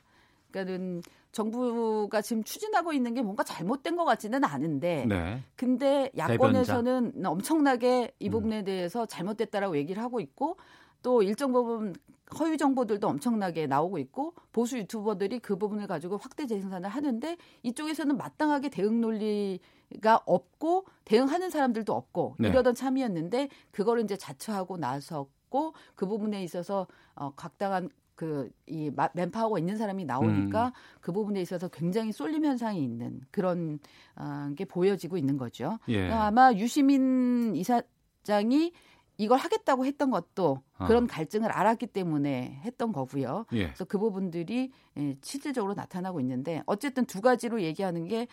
[0.50, 5.42] 그러니까는 정부가 지금 추진하고 있는 게 뭔가 잘못된 것 같지는 않은데, 네.
[5.56, 10.56] 근데 야권에서는 엄청나게 이 부분에 대해서 잘못됐다라고 얘기를 하고 있고
[11.02, 11.94] 또 일정 부분
[12.34, 18.70] 허위 정보들도 엄청나게 나오고 있고 보수 유튜버들이 그 부분을 가지고 확대 재생산을 하는데 이쪽에서는 마땅하게
[18.70, 22.48] 대응 논리가 없고 대응하는 사람들도 없고 네.
[22.48, 30.04] 이러던 참이었는데 그거를 이제 자처하고 나섰고 그 부분에 있어서 어, 각당한 그이 맨파워가 있는 사람이
[30.04, 30.72] 나오니까 음.
[31.00, 33.80] 그 부분에 있어서 굉장히 쏠림 현상이 있는 그런
[34.16, 35.78] 어, 게 보여지고 있는 거죠.
[35.88, 36.10] 예.
[36.10, 38.72] 아마 유시민 이사장이
[39.16, 40.86] 이걸 하겠다고 했던 것도 어.
[40.86, 43.46] 그런 갈증을 알았기 때문에 했던 거고요.
[43.52, 43.66] 예.
[43.66, 48.26] 그래서 그 부분들이 예, 실질적으로 나타나고 있는데 어쨌든 두 가지로 얘기하는 게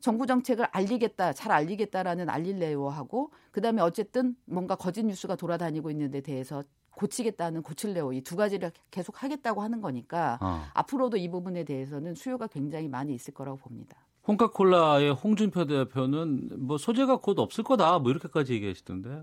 [0.00, 6.62] 정부 정책을 알리겠다, 잘 알리겠다라는 알릴레오하고 그다음에 어쨌든 뭔가 거짓 뉴스가 돌아다니고 있는 데 대해서
[6.94, 10.62] 고치겠다는 고칠레오 이 두 가지를 계속 하겠다고 하는 거니까 어.
[10.74, 13.96] 앞으로도 이 부분에 대해서는 수요가 굉장히 많이 있을 거라고 봅니다.
[14.26, 19.22] 홍카콜라의 홍준표 대표는 뭐 소재가 곧 없을 거다 뭐 이렇게까지 얘기하시던데.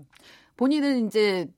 [0.56, 1.48] 본인은 이제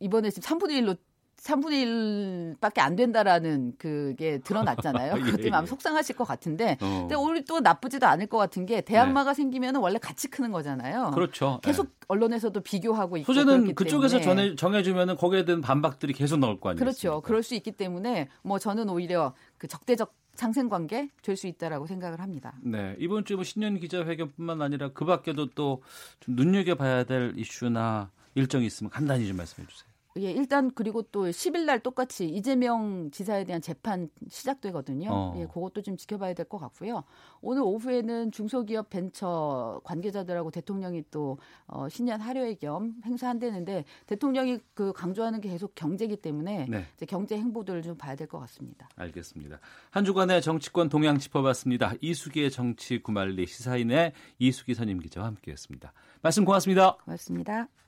[0.00, 0.96] 이번에 지금 3분의 1로
[1.42, 5.14] 3분의 1밖에 안 된다라는 그게 드러났잖아요.
[5.16, 5.66] 예, 그것 때문에 아마 예.
[5.66, 7.00] 속상하실 것 같은데, 어.
[7.00, 11.10] 근데 오늘 또 나쁘지도 않을 것 같은 게 대항마가 생기면 원래 같이 크는 거잖아요.
[11.12, 11.58] 그렇죠.
[11.62, 14.20] 계속 언론에서도 비교하고 있고 소재는 그쪽에서.
[14.20, 16.78] 전해, 정해주면 거기에 대한 반박들이 계속 나올 거 아니에요.
[16.78, 17.20] 그렇죠.
[17.22, 22.20] 그럴 수 있기 때문에 뭐 저는 오히려 그 적대적 상생 관계 될 수 있다라고 생각을
[22.20, 22.54] 합니다.
[22.62, 25.80] 네, 이번 주 뭐 신년 기자회견뿐만 아니라 그 밖에도 또
[26.20, 29.92] 좀 눈여겨 봐야 될 이슈나 일정이 있으면 간단히 좀 말씀해 주세요.
[30.18, 35.08] 예, 일단 그리고 또 10일 날 똑같이 이재명 지사에 대한 재판 시작되거든요.
[35.10, 35.34] 어.
[35.38, 37.04] 예, 그것도 좀 지켜봐야 될 것 같고요.
[37.40, 45.40] 오늘 오후에는 중소기업 벤처 관계자들하고 대통령이 또 어, 신년 할애회 겸 행사한다는데 대통령이 그 강조하는
[45.40, 46.84] 게 계속 경제이기 때문에 네.
[46.94, 48.90] 이제 경제 행보들을 좀 봐야 될 것 같습니다.
[48.96, 49.60] 알겠습니다.
[49.90, 51.94] 한 주간의 정치권 동향 짚어봤습니다.
[52.02, 55.90] 이수기의 정치 구말리 시사인의 이수기 선임 기자와 함께했습니다.
[56.20, 56.96] 말씀 고맙습니다.
[57.04, 57.81] 고맙습니다.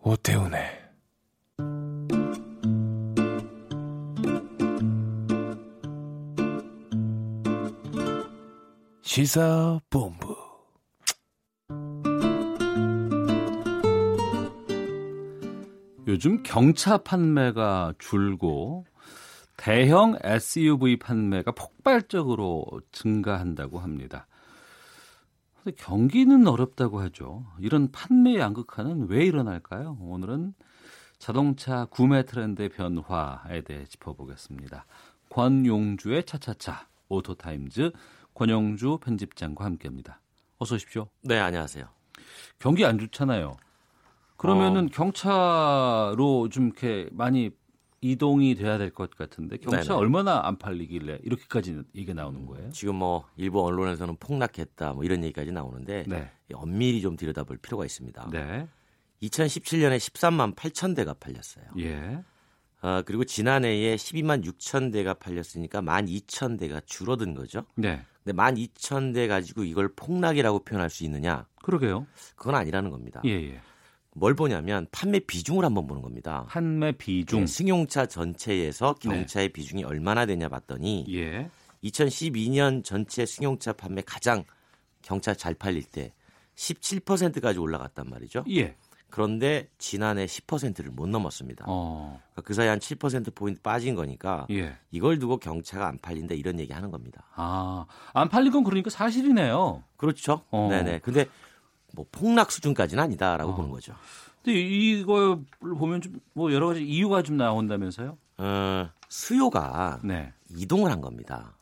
[0.00, 0.84] 오태훈의
[9.02, 10.36] 시사본부.
[16.06, 18.84] 요즘 경차 판매가 줄고
[19.64, 24.26] 대형 SUV 판매가 폭발적으로 증가한다고 합니다.
[25.54, 27.46] 근데 경기는 어렵다고 하죠.
[27.60, 29.96] 이런 판매 양극화는 왜 일어날까요?
[30.02, 30.52] 오늘은
[31.18, 34.84] 자동차 구매 트렌드의 변화에 대해 짚어보겠습니다.
[35.30, 37.92] 권용주의 차차차 오토타임즈
[38.34, 40.20] 권용주 편집장과 함께합니다.
[40.58, 41.08] 어서 오십시오.
[41.22, 41.86] 네, 안녕하세요.
[42.58, 43.56] 경기 안 좋잖아요.
[44.36, 44.88] 그러면은 어.
[44.92, 47.50] 경차로 좀 이렇게 많이
[48.04, 49.96] 이동이 돼야 될 것 같은데 경차.
[49.96, 52.70] 얼마나 안 팔리길래 이렇게까지 얘기 나오는 거예요?
[52.70, 56.30] 지금 뭐 일부 언론에서는 폭락했다 뭐 이런 얘기까지 나오는데 네.
[56.52, 58.28] 엄밀히 좀 들여다볼 필요가 있습니다.
[58.30, 58.68] 네.
[59.22, 61.64] 2017년에 13만 8천 대가 팔렸어요.
[61.78, 62.22] 예.
[62.82, 67.64] 아, 그리고 지난해에 12만 6천 대가 팔렸으니까 1만 2천 대가 줄어든 거죠.
[67.74, 68.02] 네.
[68.22, 71.46] 근데 1만 2천 대 가지고 이걸 폭락이라고 표현할 수 있느냐?
[71.62, 72.06] 그러게요.
[72.36, 73.22] 그건 아니라는 겁니다.
[73.24, 73.60] 예, 예.
[74.14, 76.46] 뭘 보냐면 판매 비중을 한번 보는 겁니다.
[76.48, 77.40] 판매 비중.
[77.40, 81.50] 네, 승용차 전체에서 경차의 비중이 얼마나 되냐 봤더니 예.
[81.82, 84.44] 2012년 전체 승용차 판매 가장
[85.02, 86.14] 경차 잘 팔릴 때
[86.54, 88.44] 17%까지 올라갔단 말이죠.
[88.50, 88.76] 예.
[89.10, 91.66] 그런데 지난해 10%를 못 넘었습니다.
[91.68, 92.20] 어.
[92.32, 94.76] 그러니까 그 사이 한 7% 포인트 빠진 거니까 예.
[94.90, 97.24] 이걸 두고 경차가 안 팔린다 이런 얘기 하는 겁니다.
[97.34, 99.84] 아, 안 팔린 건 그러니까 사실이네요.
[99.96, 100.42] 그렇죠.
[100.50, 100.68] 어.
[100.68, 101.00] 네네.
[101.00, 101.26] 근데
[101.94, 103.54] 뭐 폭락 수준까지는 아니다라고 어.
[103.56, 103.94] 보는 거죠.
[104.42, 108.18] 근데 이걸 보면 좀 뭐 여러 가지 이유가 좀 나온다면서요?
[108.38, 110.32] 어, 수요가 네.
[110.50, 111.56] 이동을 한 겁니다.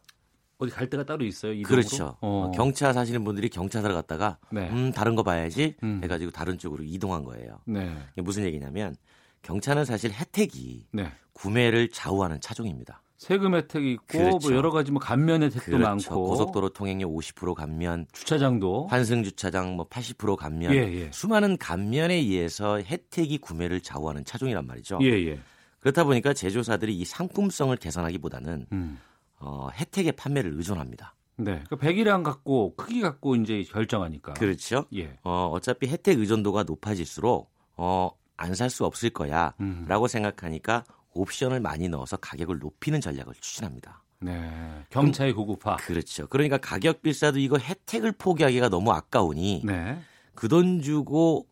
[0.58, 1.52] 어디 갈 데가 따로 있어요?
[1.52, 1.68] 이동으로?
[1.82, 2.16] 그렇죠.
[2.20, 2.46] 어.
[2.46, 4.68] 어, 경차 사시는 분들이 경차 사러 갔다가 네.
[4.70, 6.00] 음 다른 거 봐야지 음.
[6.02, 7.58] 해가지고 다른 쪽으로 이동한 거예요.
[7.66, 7.94] 네.
[8.16, 8.96] 무슨 얘기냐면
[9.42, 11.12] 경차는 사실 혜택이 네.
[11.34, 13.02] 구매를 좌우하는 차종입니다.
[13.22, 14.48] 세금 혜택이 있고 그렇죠.
[14.48, 16.10] 뭐 여러 가지 뭐 감면 혜택도 그렇죠.
[16.10, 21.10] 많고 고속도로 통행료 50% 감면, 주차장도 환승 주차장 뭐 80% 감면, 예, 예.
[21.12, 24.98] 수많은 감면에 의해서 혜택이 구매를 좌우하는 차종이란 말이죠.
[25.02, 25.38] 예, 예.
[25.78, 28.98] 그렇다 보니까 제조사들이 이 상품성을 개선하기보다는 음.
[29.38, 31.14] 어, 혜택의 판매를 의존합니다.
[31.36, 31.62] 네.
[31.68, 34.34] 그 배기량 갖고 크기 갖고 이제 결정하니까.
[34.34, 34.84] 그렇죠.
[34.94, 35.16] 예.
[35.24, 40.08] 어, 어차피 혜택 의존도가 높아질수록 어, 안 살 수 없을 거야라고 음.
[40.08, 40.84] 생각하니까
[41.14, 44.02] 옵션을 많이 넣어서 가격을 높이는 전략을 추진합니다.
[44.20, 44.84] 네.
[44.90, 45.76] 경차의 고급화.
[45.76, 46.26] 그렇죠.
[46.28, 50.00] 그러니까 가격 비싸도 이거 혜택을 포기하기가 너무 아까우니 네.
[50.34, 51.46] 그돈 주고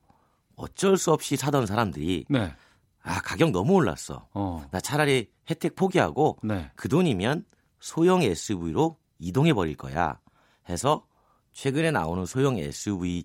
[0.56, 2.54] 어쩔 수 없이 사던 사람들이 네.
[3.02, 4.28] 아 가격 너무 올랐어.
[4.32, 4.64] 어.
[4.70, 6.70] 나 차라리 혜택 포기하고 네.
[6.76, 7.44] 그 돈이면
[7.80, 10.20] 소형 SUV로 이동해 버릴 거야.
[10.68, 11.06] 해서
[11.52, 13.24] 최근에 나오는 소형 SUV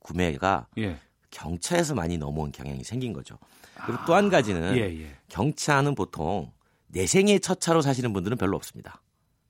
[0.00, 0.98] 구매가 예.
[1.30, 3.38] 경차에서 많이 넘어온 경향이 생긴 거죠.
[3.86, 5.16] 그리고 또 한 가지는 예, 예.
[5.28, 6.52] 경차는 보통
[6.88, 9.02] 내 생애 첫 차로 사시는 분들은 별로 없습니다.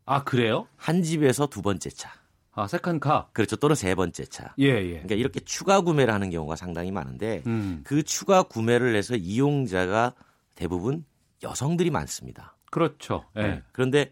[0.07, 0.67] 아, 그래요?
[0.77, 2.11] 한 집에서 두 번째 차.
[2.53, 3.31] 아, 세컨카.
[3.33, 3.57] 그렇죠.
[3.57, 4.55] 또는 세 번째 차.
[4.59, 4.91] 예, 예.
[4.93, 7.81] 그러니까 이렇게 추가 구매를 하는 경우가 상당히 많은데 음.
[7.85, 10.15] 그 추가 구매를 해서 이용자가
[10.55, 11.05] 대부분
[11.43, 12.57] 여성들이 많습니다.
[12.71, 13.25] 그렇죠.
[13.37, 13.43] 예.
[13.43, 13.63] 네.
[13.73, 14.11] 그런데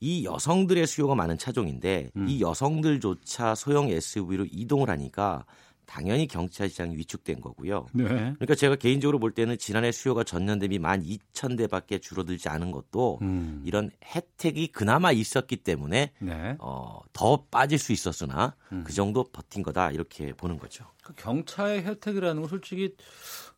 [0.00, 2.26] 이 여성들의 수요가 많은 차종인데 음.
[2.28, 5.44] 이 여성들조차 소형 SUV로 이동을 하니까
[5.92, 7.84] 당연히 경차 시장이 위축된 거고요.
[7.92, 8.04] 네.
[8.06, 13.62] 그러니까 제가 개인적으로 볼 때는 지난해 수요가 전년 대비 12,000대밖에 줄어들지 않은 것도 음.
[13.66, 16.56] 이런 혜택이 그나마 있었기 때문에 네.
[16.60, 18.84] 어, 더 빠질 수 있었으나 음.
[18.86, 20.86] 그 정도 버틴 거다 이렇게 보는 거죠.
[21.02, 22.96] 그 경차의 혜택이라는 건 솔직히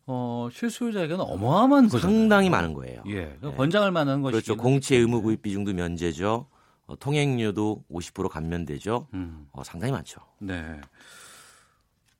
[0.04, 2.00] 어, 실수요자에게는 어마어마한 거죠.
[2.00, 3.04] 상당히 많은 거예요.
[3.06, 3.36] 예.
[3.40, 3.54] 그 네.
[3.54, 4.56] 권장할 만한 것이 그렇죠.
[4.56, 6.48] 공채 의무 구입 비중도 면제죠.
[6.88, 9.06] 어, 통행료도 50% 감면되죠.
[9.14, 9.46] 음.
[9.52, 10.20] 어, 상당히 많죠.
[10.40, 10.80] 네.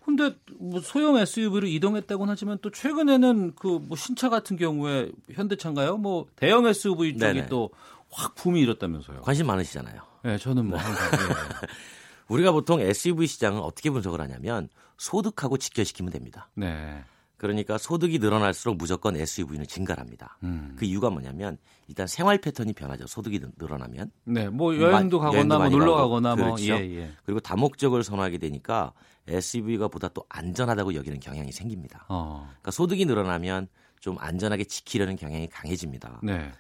[0.05, 5.97] 근데 뭐 소형 SUV로 이동했다고는 하지만 또 최근에는 그 뭐 신차 같은 경우에 현대차인가요?
[5.97, 7.71] 뭐 대형 SUV 쪽이 또
[8.17, 9.23] 확 붐이 일었다면서요.
[9.23, 10.01] 관심 많으시잖아요.
[10.23, 11.17] 네, 저는 뭐 항상 네.
[12.29, 14.69] 우리가 보통 SUV 시장은 어떻게 분석을 하냐면
[14.99, 16.49] 소득하고 직결시키면 됩니다.
[16.55, 17.03] 네.
[17.45, 20.39] 그러니까 소득이 늘어날수록 무조건 SUV는 증가합니다.
[20.45, 20.75] 음.
[20.79, 21.59] 그 이유가 뭐냐면
[21.89, 23.07] 일단 생활 패턴이 변하죠.
[23.07, 24.11] 소득이 늘어나면.
[24.25, 26.73] 네, 뭐 여행도 마, 가거나 뭐 놀러 가거나 뭐 그렇죠.
[26.73, 27.11] 예, 예.
[27.27, 28.95] 그리고 다목적을 선호하게 되니까
[29.29, 32.07] SUV가 보다 또 안전하다고 여기는 경향이 생깁니다.
[32.09, 32.47] 어.
[32.47, 33.69] 그러니까 소득이 늘어나면
[34.01, 36.21] 좀 안전하게 지키려는 경향이 강해집니다.
[36.23, 36.51] 네.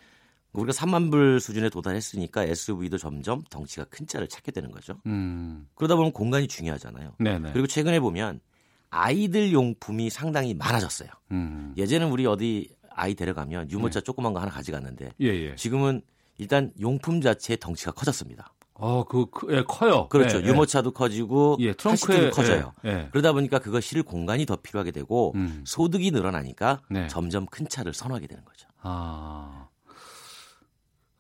[0.53, 5.01] 우리가 3만 불 수준에 도달했으니까 SUV도 점점 덩치가 큰 차를 찾게 되는 거죠.
[5.07, 5.67] 음.
[5.77, 7.15] 그러다 보면 공간이 중요하잖아요.
[7.21, 7.53] 네네.
[7.53, 8.41] 그리고 최근에 보면
[8.95, 11.09] 아이들 용품이 상당히 많아졌어요.
[11.33, 11.75] 음.
[11.77, 14.05] 예전엔 우리 어디 아이 데려가면 유모차 네.
[14.05, 15.57] 조그만 거 하나 가져갔는데 예, 예.
[15.57, 16.03] 지금은
[16.39, 18.55] 일단 용품 자체의 덩치가 커졌습니다.
[18.75, 20.09] 어, 그, 그 예, 커요.
[20.09, 20.41] 그렇죠.
[20.41, 22.73] 예, 유모차도 커지고 예, 트렁크도 커져요.
[22.85, 25.65] 예, 그러다 보니까 그거 실을 공간이 더 필요하게 되고 음.
[25.67, 27.09] 소득이 늘어나니까 네.
[27.09, 28.69] 점점 큰 차를 선호하게 되는 거죠.
[28.81, 29.69] 아.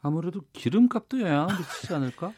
[0.01, 2.32] 아무래도 기름값도 영향을 미치지 않을까?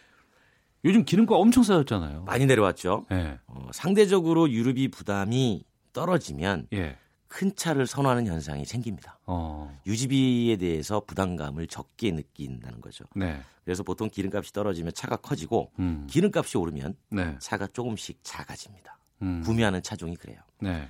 [0.86, 2.22] 요즘 기름값 엄청 싸졌잖아요.
[2.22, 3.06] 많이 내려왔죠.
[3.10, 3.38] 예.
[3.48, 6.96] 어, 상대적으로 유류비 부담이 떨어지면 예.
[7.26, 9.18] 큰 차를 선호하는 현상이 생깁니다.
[9.26, 9.76] 어.
[9.84, 13.04] 유지비에 대해서 부담감을 적게 느낀다는 거죠.
[13.16, 13.40] 네.
[13.64, 16.06] 그래서 보통 기름값이 떨어지면 차가 커지고 음.
[16.08, 17.34] 기름값이 오르면 네.
[17.40, 18.98] 차가 조금씩 작아집니다.
[19.22, 19.42] 음.
[19.44, 20.38] 구매하는 차종이 그래요.
[20.60, 20.88] 네.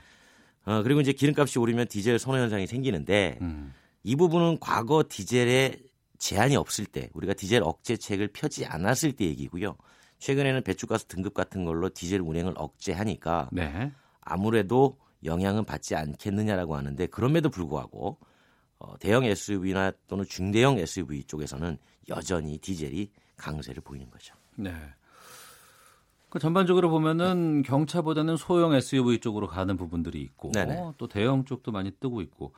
[0.67, 3.73] 어, 그리고 이제 기름값이 오르면 디젤 선호 현상이 생기는데 음.
[4.03, 5.79] 이 부분은 과거 디젤에
[6.19, 9.77] 제한이 없을 때 우리가 디젤 억제책을 펴지 않았을 때 얘기고요.
[10.19, 13.93] 최근에는 배출가스 등급 같은 걸로 디젤 운행을 억제하니까 네.
[14.21, 18.19] 아무래도 영향은 받지 않겠느냐라고 하는데 그럼에도 불구하고
[18.79, 21.79] 어, 대형 SUV나 또는 중대형 SUV 쪽에서는
[22.09, 24.35] 여전히 디젤이 강세를 보이는 거죠.
[24.57, 24.73] 네.
[26.29, 30.93] 그 전반적으로 보면은 경차보다는 소형 SUV 쪽으로 가는 부분들이 있고 네네.
[30.99, 32.53] 또 대형 쪽도 많이 뜨고 있고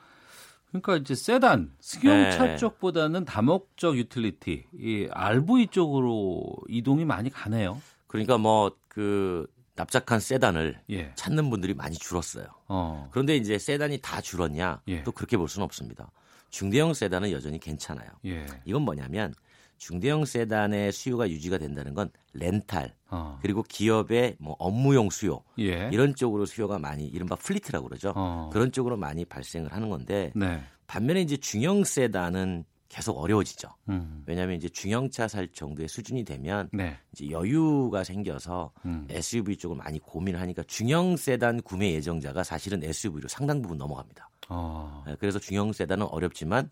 [0.68, 2.56] 그러니까 이제 세단 승용차 네.
[2.56, 7.80] 쪽보다는 다목적 유틸리티 이 RV 쪽으로 이동이 많이 가네요.
[8.06, 9.46] 그러니까 뭐 그
[9.76, 11.12] 납작한 세단을 예.
[11.14, 12.46] 찾는 분들이 많이 줄었어요.
[12.66, 13.08] 어.
[13.12, 14.82] 그런데 이제 세단이 다 줄었냐?
[14.88, 15.04] 예.
[15.04, 16.10] 또 그렇게 볼 수는 없습니다.
[16.50, 18.10] 중대형 세단은 여전히 괜찮아요.
[18.26, 18.44] 예.
[18.64, 19.34] 이건 뭐냐면
[19.78, 23.38] 중대형 세단의 수요가 유지가 된다는 건 렌탈 어.
[23.40, 25.88] 그리고 기업의 뭐 업무용 수요 예.
[25.92, 28.12] 이런 쪽으로 수요가 많이 이른바 fleet라고 그러죠.
[28.14, 28.50] 어.
[28.52, 30.60] 그런 쪽으로 많이 발생을 하는 건데 네.
[30.86, 33.68] 반면에 이제 중형 세단은 계속 어려워지죠.
[33.90, 34.22] 음.
[34.26, 36.96] 왜냐하면 이제 중형차 살 정도의 수준이 되면 네.
[37.12, 39.06] 이제 여유가 생겨서 음.
[39.10, 44.30] SUV 쪽을 많이 고민을 하니까 중형 세단 구매 예정자가 사실은 SUV로 상당 부분 넘어갑니다.
[44.48, 45.04] 어.
[45.06, 46.70] 네, 그래서 중형 세단은 어렵지만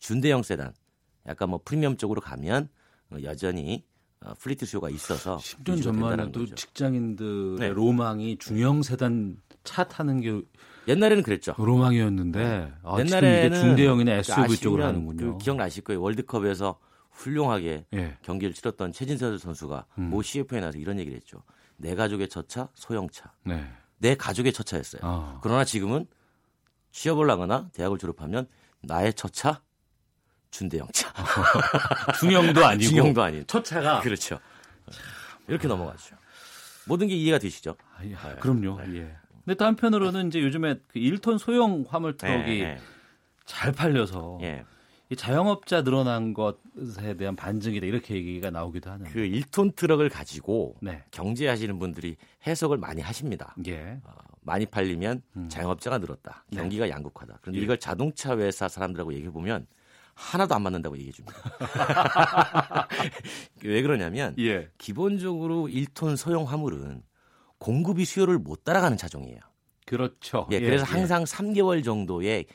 [0.00, 0.72] 준대형 세단
[1.26, 2.68] 약간 뭐 프리미엄 쪽으로 가면
[3.10, 3.84] 어, 여전히
[4.20, 6.46] 어, fleet 수요가 있어서 10년 유지가 전만 해도.
[6.54, 7.68] 직장인들의 네.
[7.68, 10.42] 로망이 중형 세단 차 타는 게
[10.88, 11.54] 옛날에는 그랬죠.
[11.58, 15.32] 로망이었는데 아, 지금 옛날에는 중대형이나 SUV 아시면 쪽으로 하는군요.
[15.32, 16.00] 그 기억나실 거예요.
[16.02, 16.78] 월드컵에서
[17.10, 18.16] 훌륭하게 예.
[18.22, 20.10] 경기를 치렀던 최진서 선수가 음.
[20.10, 21.42] 모 CF에 나서 이런 얘기를 했죠.
[21.76, 23.32] 내 가족의 첫차 소형차.
[23.44, 23.64] 네.
[23.98, 25.02] 내 가족의 첫차였어요.
[25.04, 25.38] 아.
[25.42, 26.06] 그러나 지금은
[26.90, 28.46] 취업을 하거나 대학을 졸업하면
[28.82, 29.62] 나의 첫차
[30.52, 31.12] 준대형차.
[32.20, 33.44] 중형도 아니고 중형도 아닌.
[33.48, 34.38] 첫 차가 그렇죠.
[35.48, 36.14] 이렇게 넘어가죠.
[36.86, 37.74] 모든 게 이해가 되시죠?
[37.96, 38.14] 아, 예.
[38.38, 38.80] 그럼요.
[38.94, 39.16] 예.
[39.44, 42.78] 근데 또 한편으로는 이제 요즘에 그 1톤 소형 화물 트럭이 네, 네.
[43.44, 44.64] 잘 팔려서 예.
[45.10, 49.06] 이 자영업자 늘어난 것에 대한 반증이다 이렇게 얘기가 나오기도 하는.
[49.06, 51.02] 그 1톤 트럭을 가지고 네.
[51.10, 52.16] 경제하시는 분들이
[52.46, 53.54] 해석을 많이 하십니다.
[53.66, 53.98] 예.
[54.04, 54.12] 어,
[54.42, 55.48] 많이 팔리면 음.
[55.48, 56.44] 자영업자가 늘었다.
[56.50, 56.58] 네.
[56.58, 57.38] 경기가 양극화다.
[57.40, 57.64] 그런데 예.
[57.64, 59.66] 이걸 자동차 회사 사람들하고 얘기해 보면
[60.14, 61.36] 하나도 안 맞는다고 얘기해 줍니다.
[63.64, 64.68] 왜 그러냐면 예.
[64.78, 67.02] 기본적으로 1톤 소형 화물은
[67.58, 69.38] 공급이 수요를 못 따라가는 차종이에요.
[69.86, 70.46] 그렇죠.
[70.52, 70.90] 예, 예, 그래서 예.
[70.92, 72.46] 항상 3개월 정도의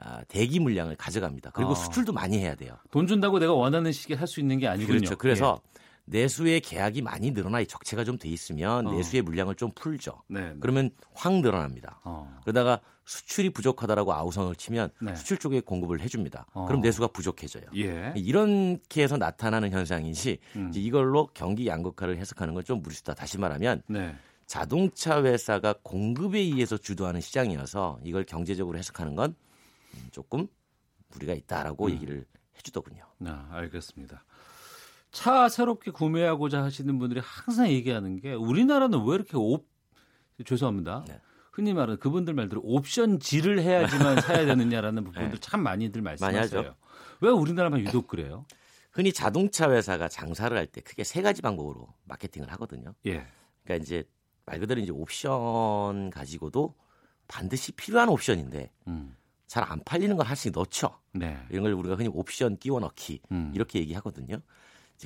[0.00, 1.50] 아, 대기 물량을 가져갑니다.
[1.50, 1.74] 그리고 아.
[1.74, 2.76] 수출도 많이 해야 돼요.
[2.90, 4.98] 돈 준다고 내가 원하는 시기에 할 수 있는 게 아니군요.
[4.98, 5.16] 그렇죠.
[5.16, 5.60] 그래서
[6.10, 8.92] 내수의 계약이 많이 늘어나 적체가 좀 돼 있으면 어.
[8.92, 10.22] 내수의 물량을 좀 풀죠.
[10.30, 10.34] 예.
[10.34, 10.40] 네.
[10.50, 10.56] 네.
[10.60, 12.00] 그러면 확 늘어납니다.
[12.04, 12.38] 어.
[12.42, 15.14] 그러다가 수출이 부족하다라고 아우성을 치면 네.
[15.16, 16.46] 수출 쪽에 공급을 해줍니다.
[16.52, 16.66] 어.
[16.66, 17.64] 그럼 내수가 부족해져요.
[17.76, 18.12] 예.
[18.16, 20.70] 이렇게 해서 나타나는 현상이지 음.
[20.74, 23.14] 이걸로 경기 양극화를 해석하는 건 좀 무리수다.
[23.14, 24.14] 다시 말하면 네.
[24.46, 29.34] 자동차 회사가 공급에 의해서 주도하는 시장이어서 이걸 경제적으로 해석하는 건
[29.94, 30.48] 음, 조금
[31.10, 31.90] 무리가 있다라고 음.
[31.92, 32.26] 얘기를
[32.56, 33.04] 해주더군요.
[33.26, 34.24] 아, 알겠습니다.
[35.18, 39.68] 차 새롭게 구매하고자 하시는 분들이 항상 얘기하는 게 우리나라는 왜 이렇게 옵
[40.46, 41.04] 죄송합니다.
[41.08, 41.20] 네.
[41.50, 45.36] 흔히 말하는 그분들 말대로 옵션지를 해야지만 사야 되느냐라는 부분들 네.
[45.40, 46.62] 참 많이들 말씀하세요.
[46.62, 46.74] 많이.
[47.20, 48.46] 왜 우리나라만 유독 그래요?
[48.92, 52.94] 흔히 자동차 회사가 장사를 할 때 크게 세 가지 방법으로 마케팅을 하거든요.
[53.06, 53.26] 예.
[53.64, 54.04] 그러니까 이제
[54.46, 56.76] 말 그대로 이제 옵션 가지고도
[57.26, 59.16] 반드시 필요한 옵션인데 음.
[59.48, 60.96] 잘안 팔리는 걸 하나씩 넣죠.
[61.12, 61.36] 네.
[61.50, 63.50] 이런 걸 우리가 흔히 옵션 끼워 넣기 음.
[63.52, 64.38] 이렇게 얘기하거든요.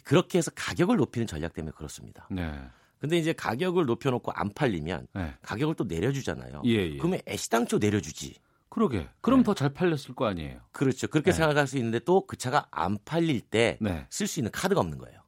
[0.00, 2.26] 그렇게 해서 가격을 높이는 전략 때문에 그렇습니다.
[2.30, 2.52] 네.
[2.98, 5.34] 근데 이제 가격을 높여놓고 안 팔리면 네.
[5.42, 6.62] 가격을 또 내려주잖아요.
[6.66, 6.96] 예, 예.
[6.96, 8.36] 그러면 애시당초 내려주지.
[8.68, 9.06] 그러게.
[9.20, 10.60] 그럼 더잘 팔렸을 거 아니에요.
[10.72, 11.08] 그렇죠.
[11.08, 11.36] 그렇게 네.
[11.36, 13.78] 생각할 수 있는데 또 그 차가 안 팔릴 때
[14.08, 14.40] 쓸수 네.
[14.40, 15.20] 있는 카드가 없는 거예요.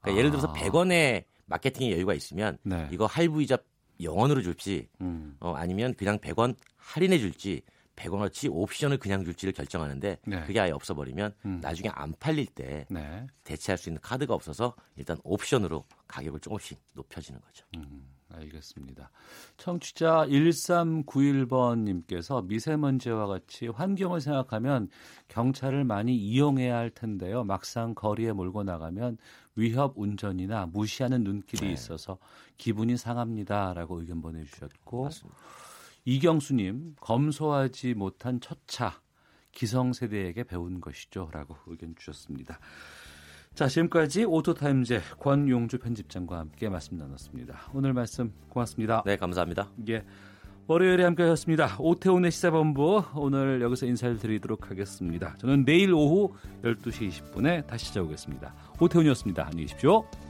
[0.00, 0.18] 그러니까 아.
[0.18, 2.88] 예를 들어서 100원의 마케팅의 여유가 있으면 네.
[2.92, 3.58] 이거 할부이자
[4.00, 5.36] 0원으로 줄지 음.
[5.40, 7.62] 어, 아니면 그냥 100원 할인해 줄지
[8.00, 10.44] 100원어치 옵션을 그냥 줄지를 결정하는데 네.
[10.46, 11.60] 그게 아예 없어버리면 음.
[11.60, 13.26] 나중에 안 팔릴 때 네.
[13.44, 17.66] 대체할 수 있는 카드가 없어서 일단 옵션으로 가격을 조금씩 높여지는 거죠.
[17.76, 19.10] 음, 알겠습니다.
[19.56, 24.88] 청취자 1391번님께서 미세먼지와 같이 환경을 생각하면
[25.28, 27.44] 경찰을 많이 이용해야 할 텐데요.
[27.44, 29.18] 막상 거리에 몰고 나가면
[29.56, 31.72] 위협 운전이나 무시하는 눈길이 네.
[31.72, 32.18] 있어서
[32.56, 35.10] 기분이 상합니다라고 의견 보내주셨고
[36.04, 39.00] 이경수님 검소하지 못한 첫차
[39.52, 42.58] 기성세대에게 배운 것이죠라고 의견 주셨습니다.
[43.54, 47.70] 자, 지금까지 오토타임제 권용주 편집장과 함께 말씀 나눴습니다.
[47.74, 49.02] 오늘 말씀 고맙습니다.
[49.04, 49.68] 네, 감사합니다.
[49.88, 50.04] 예.
[50.66, 51.76] 월요일에 함께 하셨습니다.
[51.80, 55.34] 오태훈의 시사본부 오늘 여기서 인사를 드리도록 하겠습니다.
[55.38, 56.32] 저는 내일 오후
[56.62, 58.54] 12시 20분에 다시 찾아오겠습니다.
[58.78, 59.46] 오태훈이었습니다.
[59.46, 60.29] 안녕히 계십시오.